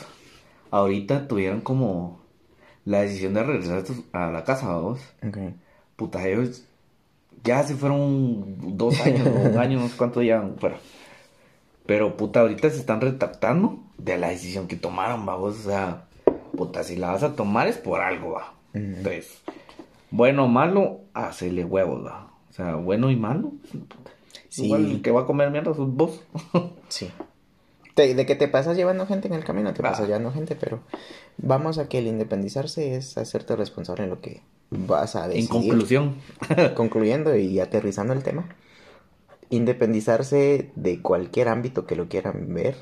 ahorita 0.70 1.28
tuvieron 1.28 1.62
como 1.62 2.20
la 2.86 3.02
decisión 3.02 3.34
de 3.34 3.44
regresar 3.44 3.84
a 4.12 4.32
la 4.32 4.44
casa, 4.44 4.76
vos. 4.78 5.00
Ok. 5.28 5.38
Puta, 5.96 6.28
ellos 6.28 6.66
ya 7.44 7.64
se 7.64 7.76
fueron 7.76 8.78
dos 8.78 9.00
años, 9.02 9.28
o 9.28 9.32
un 9.50 9.58
año, 9.58 9.80
no 9.80 9.88
sé 9.88 9.98
cuánto 9.98 10.22
llevan 10.22 10.56
fuera. 10.60 10.78
Pero 11.88 12.18
puta, 12.18 12.42
ahorita 12.42 12.70
se 12.70 12.78
están 12.78 13.02
retractando 13.02 13.80
de 13.98 14.18
la 14.18 14.30
decisión 14.30 14.68
que 14.68 14.76
tomaron, 14.76 15.26
vamos. 15.26 15.58
O 15.66 15.70
sea, 15.70 16.04
puta, 16.56 16.84
si 16.84 16.96
la 16.98 17.12
vas 17.12 17.24
a 17.24 17.36
tomar 17.36 17.68
es 17.68 17.78
por 17.78 18.02
algo, 18.02 18.34
va. 18.34 18.54
Entonces, 18.74 19.42
bueno 20.12 20.46
o 20.46 20.48
malo, 20.48 21.00
hacerle 21.14 21.64
huevos, 21.66 22.06
va. 22.06 22.32
O 22.50 22.54
sea, 22.54 22.76
bueno 22.76 23.10
y 23.10 23.16
malo. 23.16 23.54
Sí. 24.50 24.66
Igual 24.66 24.86
el 24.92 25.02
que 25.02 25.12
va 25.12 25.22
a 25.22 25.26
comer 25.26 25.50
mierda 25.52 25.74
sos 25.74 25.92
vos. 25.94 26.22
Sí. 26.90 27.10
De 27.96 28.28
que 28.28 28.36
te 28.36 28.48
pasas 28.48 28.78
llevando 28.78 29.08
gente 29.08 29.28
en 29.28 29.34
el 29.34 29.44
camino, 29.44 29.74
te 29.74 29.82
Ah. 29.82 29.90
pasas 29.90 30.06
llevando 30.08 30.32
gente, 30.32 30.56
pero 30.56 30.82
vamos 31.38 31.80
a 31.80 31.90
que 31.90 31.98
el 31.98 32.06
independizarse 32.06 32.96
es 32.96 33.18
hacerte 33.18 33.56
responsable 33.56 34.04
en 34.04 34.12
lo 34.12 34.22
que 34.22 34.42
vas 34.70 35.16
a 35.16 35.24
En 35.24 35.30
decidir. 35.32 35.50
conclusión, 35.50 36.16
Concluyendo 36.76 37.36
y 37.36 37.60
aterrizando 37.60 38.14
el 38.14 38.22
tema, 38.22 38.48
independizarse 39.50 40.72
de 40.76 41.02
cualquier 41.02 41.48
ámbito 41.48 41.86
que 41.86 41.96
lo 41.96 42.10
quieran 42.10 42.54
ver 42.54 42.76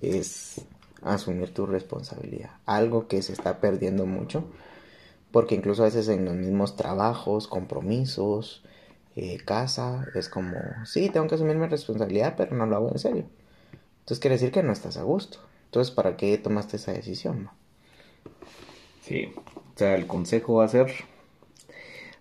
es 0.00 0.66
asumir 1.02 1.54
tu 1.54 1.66
responsabilidad. 1.66 2.50
Algo 2.66 3.08
que 3.08 3.22
se 3.22 3.32
está 3.32 3.60
perdiendo 3.60 4.06
mucho, 4.06 4.44
porque 5.30 5.54
incluso 5.54 5.82
a 5.82 5.86
veces 5.86 6.08
en 6.08 6.24
los 6.24 6.34
mismos 6.34 6.76
trabajos, 6.76 7.46
compromisos, 7.48 8.64
eh, 9.16 9.38
casa, 9.44 10.06
es 10.14 10.28
como, 10.28 10.56
sí, 10.84 11.10
tengo 11.10 11.26
que 11.26 11.34
asumir 11.36 11.56
mi 11.56 11.66
responsabilidad, 11.66 12.34
pero 12.36 12.56
no 12.56 12.66
lo 12.66 12.76
hago 12.76 12.90
en 12.92 12.98
serio. 12.98 13.24
Entonces 14.00 14.20
quiere 14.20 14.36
decir 14.36 14.52
que 14.52 14.62
no 14.62 14.72
estás 14.72 14.96
a 14.96 15.02
gusto. 15.02 15.38
Entonces, 15.66 15.94
¿para 15.94 16.16
qué 16.16 16.38
tomaste 16.38 16.76
esa 16.76 16.92
decisión? 16.92 17.50
sí. 19.02 19.32
O 19.74 19.78
sea, 19.78 19.94
el 19.94 20.06
consejo 20.06 20.54
va 20.56 20.64
a 20.64 20.68
ser, 20.68 20.92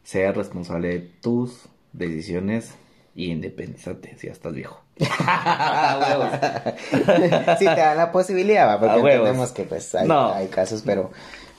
sea 0.04 0.32
responsable 0.32 0.90
de 0.90 1.00
tus 1.00 1.70
decisiones 1.92 2.76
y 3.18 3.32
independízate 3.32 4.16
si 4.16 4.28
ya 4.28 4.34
estás 4.34 4.54
viejo. 4.54 4.80
Huevos. 5.00 6.30
sí 7.58 7.66
te 7.66 7.82
da 7.82 7.96
la 7.96 8.12
posibilidad, 8.12 8.68
¿va? 8.68 8.80
porque 8.80 8.94
A 8.94 8.98
entendemos 9.00 9.52
que 9.52 9.64
pues 9.64 9.94
hay, 9.96 10.08
No. 10.08 10.32
hay 10.34 10.48
casos, 10.48 10.84
pero 10.86 11.10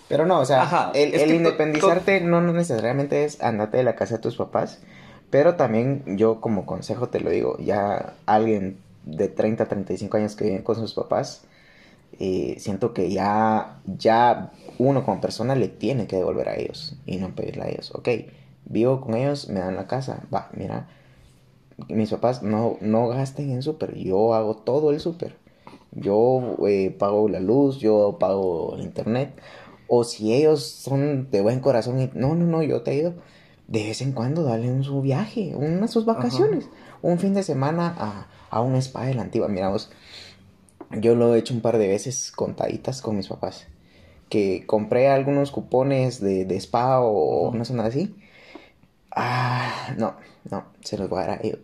pero 0.07 0.25
no, 0.25 0.39
o 0.39 0.47
sea, 0.47 0.63
Ajá, 0.63 0.93
el, 0.95 1.31
independizarte 1.35 2.21
no, 2.23 2.41
no 2.41 2.53
necesariamente 2.53 3.25
es 3.25 3.43
andarte 3.43 3.77
de 3.77 3.83
la 3.83 3.97
casa 3.97 4.15
de 4.17 4.23
tus 4.23 4.37
papás, 4.37 4.79
pero 5.31 5.57
también 5.57 6.17
yo 6.17 6.41
como 6.41 6.65
consejo 6.65 7.09
te 7.09 7.21
lo 7.21 7.29
digo, 7.29 7.59
ya 7.59 8.15
alguien 8.25 8.79
de 9.05 9.29
30, 9.29 9.67
35 9.67 10.17
años 10.17 10.37
que 10.37 10.45
vive 10.45 10.63
con 10.63 10.77
sus 10.77 10.95
papás, 10.95 11.43
eh, 12.21 12.55
siento 12.59 12.95
que 12.95 13.11
ya, 13.11 13.81
ya 13.85 14.53
uno 14.79 15.05
como 15.05 15.21
persona 15.21 15.57
le 15.57 15.69
tiene 15.69 16.07
que 16.07 16.17
devolver 16.17 16.49
a 16.49 16.57
ellos 16.57 16.95
y 17.05 17.17
no 17.17 17.35
pedirle 17.35 17.65
a 17.65 17.69
ellos, 17.69 17.91
ok, 17.95 18.09
vivo 18.65 19.01
con 19.01 19.15
ellos, 19.15 19.49
me 19.49 19.59
dan 19.61 19.77
la 19.77 19.89
casa, 19.89 20.23
va, 20.33 20.49
mira, 20.55 20.87
mis 21.89 22.11
papás 22.11 22.43
no, 22.43 22.77
no 22.81 23.09
gasten 23.09 23.51
en 23.51 23.63
súper, 23.63 23.95
yo 23.97 24.35
hago 24.35 24.57
todo 24.57 24.91
el 24.91 25.01
súper. 25.01 25.37
Yo 25.93 26.57
eh, 26.67 26.95
pago 26.97 27.29
la 27.29 27.41
luz, 27.41 27.79
yo 27.79 28.19
pago 28.21 28.75
el 28.77 28.83
internet. 28.83 29.41
O 29.89 30.05
si 30.05 30.35
ellos 30.35 30.63
son 30.65 31.31
de 31.31 31.41
buen 31.41 31.61
corazón 31.61 31.99
y 31.99 32.11
no, 32.13 32.35
no, 32.35 32.45
no, 32.45 32.63
yo 32.63 32.83
te 32.83 32.93
he 32.93 32.97
ido. 32.97 33.15
De 33.69 33.85
vez 33.85 34.03
en 34.03 34.13
cuando 34.13 34.43
dale 34.43 34.71
un 34.71 34.85
su 34.85 35.01
viaje, 35.01 35.55
unas 35.55 35.91
sus 35.91 36.05
vacaciones. 36.05 36.69
Un 37.03 37.19
fin 37.19 37.35
de 37.35 37.43
semana 37.43 37.95
a, 37.99 38.29
a 38.51 38.61
un 38.61 38.75
spa 38.77 39.07
de 39.07 39.15
la 39.15 39.23
antigua. 39.23 39.49
Mira 39.49 39.71
vos, 39.71 39.91
yo 40.91 41.15
lo 41.15 41.35
he 41.35 41.39
hecho 41.39 41.55
un 41.55 41.61
par 41.61 41.79
de 41.79 41.89
veces 41.89 42.33
contaditas 42.33 43.03
con 43.03 43.17
mis 43.17 43.29
papás. 43.29 43.67
Que 44.29 44.65
compré 44.67 45.09
algunos 45.09 45.51
cupones 45.51 46.21
de, 46.21 46.45
de 46.45 46.57
spa 46.57 47.01
o 47.01 47.53
no 47.55 47.65
sé 47.65 47.73
nada 47.73 47.89
así. 47.89 48.15
Ah, 49.11 49.95
no, 49.97 50.17
no, 50.51 50.65
se 50.83 50.99
los 50.99 51.09
voy 51.09 51.23
a 51.23 51.27
dar 51.27 51.39
a 51.39 51.41
ellos. 51.43 51.61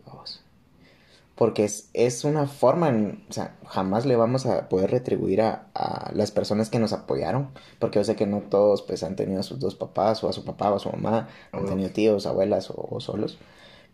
Porque 1.34 1.64
es, 1.64 1.90
es 1.94 2.24
una 2.24 2.46
forma, 2.46 2.90
o 3.28 3.32
sea, 3.32 3.56
jamás 3.66 4.06
le 4.06 4.16
vamos 4.16 4.46
a 4.46 4.68
poder 4.68 4.90
retribuir 4.90 5.42
a, 5.42 5.66
a, 5.74 6.12
las 6.14 6.30
personas 6.30 6.70
que 6.70 6.78
nos 6.78 6.92
apoyaron, 6.92 7.50
porque 7.78 7.98
yo 7.98 8.04
sé 8.04 8.14
que 8.14 8.26
no 8.26 8.40
todos 8.40 8.82
pues 8.82 9.02
han 9.02 9.16
tenido 9.16 9.40
a 9.40 9.42
sus 9.42 9.58
dos 9.58 9.74
papás 9.74 10.22
o 10.22 10.28
a 10.28 10.32
su 10.32 10.44
papá 10.44 10.70
o 10.70 10.76
a 10.76 10.78
su 10.78 10.90
mamá, 10.90 11.28
han 11.52 11.66
tenido 11.66 11.90
tíos, 11.90 12.26
abuelas 12.26 12.70
o, 12.70 12.86
o, 12.88 13.00
solos, 13.00 13.38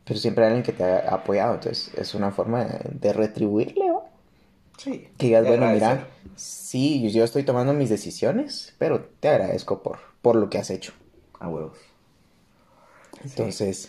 pero 0.05 0.21
siempre 0.21 0.45
hay 0.45 0.49
alguien 0.49 0.65
que 0.65 0.73
te 0.73 0.85
ha 0.85 1.15
apoyado, 1.15 1.55
entonces 1.55 1.93
es 1.97 2.15
una 2.15 2.31
forma 2.31 2.65
de, 2.65 2.91
de 2.93 3.13
retribuirle, 3.13 3.87
¿no? 3.89 4.05
Sí. 4.77 5.09
Que 5.19 5.27
digas, 5.27 5.47
bueno, 5.47 5.67
mira, 5.69 6.09
sí, 6.37 7.11
yo 7.11 7.23
estoy 7.23 7.43
tomando 7.43 7.75
mis 7.75 7.91
decisiones, 7.91 8.75
pero 8.79 9.05
te 9.21 9.29
agradezco 9.29 9.83
por, 9.83 9.99
por 10.23 10.37
lo 10.37 10.49
que 10.49 10.57
has 10.57 10.71
hecho. 10.71 10.95
A 11.39 11.49
huevos. 11.49 11.77
Entonces, 13.23 13.79
sí. 13.79 13.89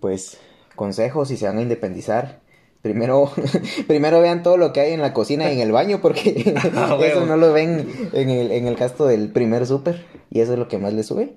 pues, 0.00 0.38
consejos 0.74 1.28
si 1.28 1.38
se 1.38 1.46
van 1.46 1.56
a 1.56 1.62
independizar. 1.62 2.40
Primero, 2.86 3.32
primero 3.88 4.20
vean 4.20 4.44
todo 4.44 4.56
lo 4.56 4.72
que 4.72 4.78
hay 4.78 4.92
en 4.92 5.02
la 5.02 5.12
cocina 5.12 5.50
y 5.50 5.54
en 5.54 5.60
el 5.60 5.72
baño, 5.72 6.00
porque 6.00 6.54
ah, 6.76 6.96
eso 7.02 7.26
no 7.26 7.36
lo 7.36 7.52
ven 7.52 8.10
en 8.12 8.30
el, 8.30 8.52
en 8.52 8.68
el 8.68 8.76
gasto 8.76 9.06
del 9.06 9.32
primer 9.32 9.66
súper, 9.66 10.06
y 10.30 10.38
eso 10.38 10.52
es 10.52 10.58
lo 10.60 10.68
que 10.68 10.78
más 10.78 10.92
les 10.92 11.06
sube. 11.06 11.34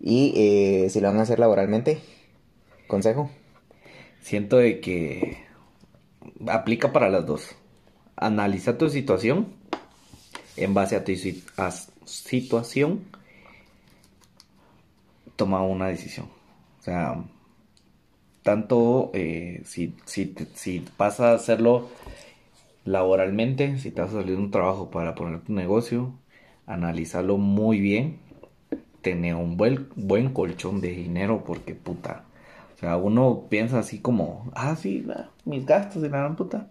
Y 0.00 0.32
eh, 0.34 0.90
si 0.90 1.00
lo 1.00 1.06
van 1.06 1.20
a 1.20 1.22
hacer 1.22 1.38
laboralmente, 1.38 2.00
consejo. 2.88 3.30
Siento 4.20 4.56
de 4.56 4.80
que 4.80 5.38
aplica 6.48 6.92
para 6.92 7.10
las 7.10 7.24
dos. 7.24 7.54
Analiza 8.16 8.76
tu 8.76 8.90
situación 8.90 9.54
en 10.56 10.74
base 10.74 10.96
a 10.96 11.04
tu 11.04 11.12
a 11.58 11.70
situación. 12.06 13.04
Toma 15.36 15.62
una 15.62 15.86
decisión. 15.86 16.26
O 16.80 16.82
sea, 16.82 17.22
tanto 18.48 19.10
eh, 19.14 19.60
si, 19.66 19.94
si, 20.06 20.34
si 20.54 20.84
vas 20.96 21.20
a 21.20 21.32
hacerlo 21.34 21.88
laboralmente, 22.84 23.78
si 23.78 23.90
te 23.90 24.00
vas 24.00 24.10
a 24.10 24.14
salir 24.14 24.36
de 24.36 24.42
un 24.42 24.50
trabajo 24.50 24.90
para 24.90 25.14
poner 25.14 25.40
tu 25.42 25.52
negocio, 25.52 26.12
analizarlo 26.66 27.36
muy 27.38 27.80
bien, 27.80 28.18
tener 29.02 29.34
un 29.36 29.56
buen, 29.56 29.88
buen 29.96 30.32
colchón 30.32 30.80
de 30.80 30.90
dinero, 30.90 31.44
porque 31.46 31.74
puta, 31.74 32.24
o 32.76 32.78
sea, 32.80 32.96
uno 32.96 33.44
piensa 33.50 33.80
así 33.80 34.00
como, 34.00 34.50
ah, 34.54 34.76
sí, 34.76 35.06
mis 35.44 35.66
gastos 35.66 36.02
de 36.02 36.10
la 36.10 36.34
puta. 36.36 36.68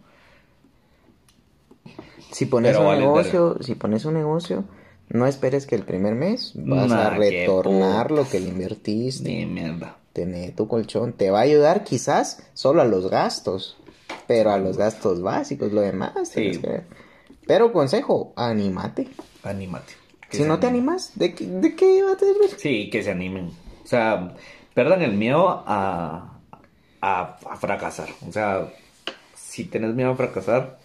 Si 2.32 2.46
pones 2.46 2.74
Pero 2.74 2.80
un 2.80 2.88
vale 2.88 3.00
negocio, 3.00 3.56
ver. 3.56 3.64
si 3.64 3.76
pones 3.76 4.06
un 4.06 4.14
negocio, 4.16 4.66
no 5.10 5.26
esperes 5.28 5.66
que 5.66 5.76
el 5.76 5.84
primer 5.84 6.16
mes 6.16 6.54
vas 6.56 6.92
a 6.92 7.10
retornar 7.12 8.12
lo 8.12 8.28
que 8.28 8.40
le 8.40 8.50
invertiste. 8.50 9.30
Ni 9.30 9.46
mierda. 9.46 9.98
Tener 10.18 10.56
tu 10.56 10.68
colchón. 10.68 11.14
Te 11.14 11.30
va 11.30 11.42
a 11.42 11.44
ayudar 11.44 11.84
quizás 11.84 12.50
solo 12.56 12.82
a 12.82 12.86
los 12.86 13.08
gastos. 13.12 13.78
Pero 14.26 14.50
a 14.50 14.58
los 14.58 14.76
gastos 14.76 15.22
básicos, 15.22 15.72
lo 15.72 15.82
demás. 15.82 16.14
Sí. 16.30 16.58
Que... 16.60 16.82
Pero 17.46 17.72
consejo, 17.72 18.34
anímate. 18.36 19.10
Anímate. 19.44 19.94
Si 20.32 20.42
no 20.42 20.60
te 20.60 20.66
animas, 20.66 21.12
¿de, 21.14 21.36
qué, 21.36 21.46
¿de 21.46 21.76
qué 21.76 22.02
va 22.02 22.14
a 22.14 22.18
tener? 22.18 22.50
Sí, 22.58 22.90
que 22.90 23.04
se 23.04 23.12
animen. 23.12 23.52
O 23.84 23.88
sea, 23.88 24.34
perdan 24.74 25.04
el 25.04 25.14
miedo 25.14 25.64
a, 25.68 26.40
a, 27.00 27.38
a 27.50 27.58
fracasar. 27.58 28.10
O 28.28 28.32
sea, 28.32 28.74
si 29.36 29.66
tienes 29.66 29.94
miedo 29.94 30.10
a 30.10 30.16
fracasar, 30.16 30.80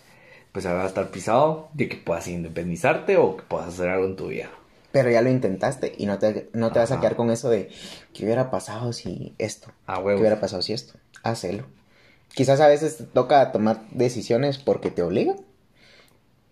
pues 0.53 0.67
va 0.67 0.83
a 0.83 0.87
estar 0.87 1.11
pisado 1.11 1.71
de 1.73 1.89
que 1.89 1.97
puedas 1.97 2.29
independizarte 2.29 3.17
o 3.17 3.39
que 3.39 3.45
puedas 3.45 3.69
hacer 3.69 3.89
algo 3.89 4.05
en 4.05 4.17
tu 4.17 4.27
vida. 4.27 4.51
Pero 4.93 5.11
ya 5.11 5.23
lo 5.23 5.31
intentaste 5.31 5.95
y 5.97 6.07
no 6.07 6.19
te, 6.19 6.51
no 6.53 6.71
te 6.71 6.79
vas 6.79 6.93
a 6.93 7.01
quedar 7.01 7.17
con 7.17 7.31
eso 7.31 7.49
de 7.49 7.71
¿qué 8.13 8.25
hubiera 8.25 8.51
pasado 8.51 8.93
si 8.93 9.35
esto? 9.39 9.73
Ah, 9.87 10.03
¿Qué 10.05 10.15
hubiera 10.15 10.39
pasado 10.41 10.63
si 10.63 10.75
esto? 10.75 10.95
Hacelo. 11.23 11.67
Quizás 12.35 12.61
a 12.61 12.69
veces 12.69 12.99
te 12.99 13.05
toca 13.05 13.53
tomar 13.53 13.89
decisiones 13.91 14.59
porque 14.59 14.91
te 14.91 15.03
obligan, 15.03 15.37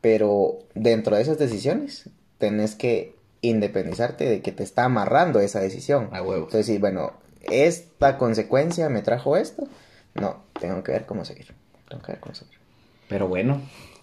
pero 0.01 0.59
dentro 0.75 1.17
de 1.17 1.23
esas 1.23 1.39
decisiones 1.39 2.09
tenés 2.39 2.75
que 2.75 3.15
independizarte 3.43 4.25
de 4.25 4.43
que 4.43 4.53
te 4.53 4.63
está 4.63 4.85
amarrando 4.85 5.41
esa 5.41 5.61
decisión. 5.61 6.09
A 6.13 6.23
huevo. 6.23 6.45
Entonces, 6.45 6.67
sí, 6.67 6.79
bueno, 6.79 7.13
esta 7.43 8.19
consecuencia 8.19 8.89
me 8.89 9.03
trajo 9.03 9.37
esto. 9.37 9.69
No, 10.15 10.43
tengo 10.61 10.83
que 10.83 10.93
ver 10.93 11.07
cómo 11.07 11.25
seguir. 11.25 11.55
Tengo 11.89 12.03
que 12.03 12.13
ver 12.13 12.21
cómo 12.21 12.35
seguir. 12.35 12.59
Pero 13.09 13.29
bueno, 13.29 13.61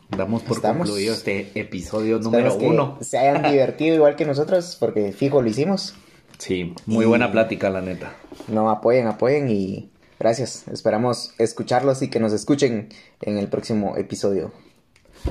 damos 0.09 0.43
por 0.43 0.57
Estamos. 0.57 0.87
concluido 0.87 1.13
este 1.13 1.51
episodio 1.55 2.19
número 2.19 2.55
uno. 2.57 2.97
se 3.01 3.17
hayan 3.17 3.51
divertido 3.51 3.95
igual 3.95 4.15
que 4.15 4.25
nosotros, 4.25 4.77
porque 4.79 5.11
fijo 5.11 5.41
lo 5.41 5.49
hicimos. 5.49 5.95
Sí, 6.37 6.73
muy 6.85 7.05
y... 7.05 7.07
buena 7.07 7.31
plática, 7.31 7.69
la 7.69 7.81
neta. 7.81 8.13
No, 8.47 8.69
apoyen, 8.69 9.07
apoyen 9.07 9.49
y 9.49 9.89
gracias. 10.19 10.67
Esperamos 10.67 11.33
escucharlos 11.37 12.01
y 12.01 12.09
que 12.09 12.19
nos 12.19 12.33
escuchen 12.33 12.89
en 13.21 13.37
el 13.37 13.47
próximo 13.47 13.97
episodio. 13.97 14.51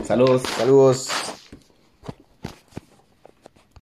Saludos. 0.04 0.42
Saludos. 0.56 1.08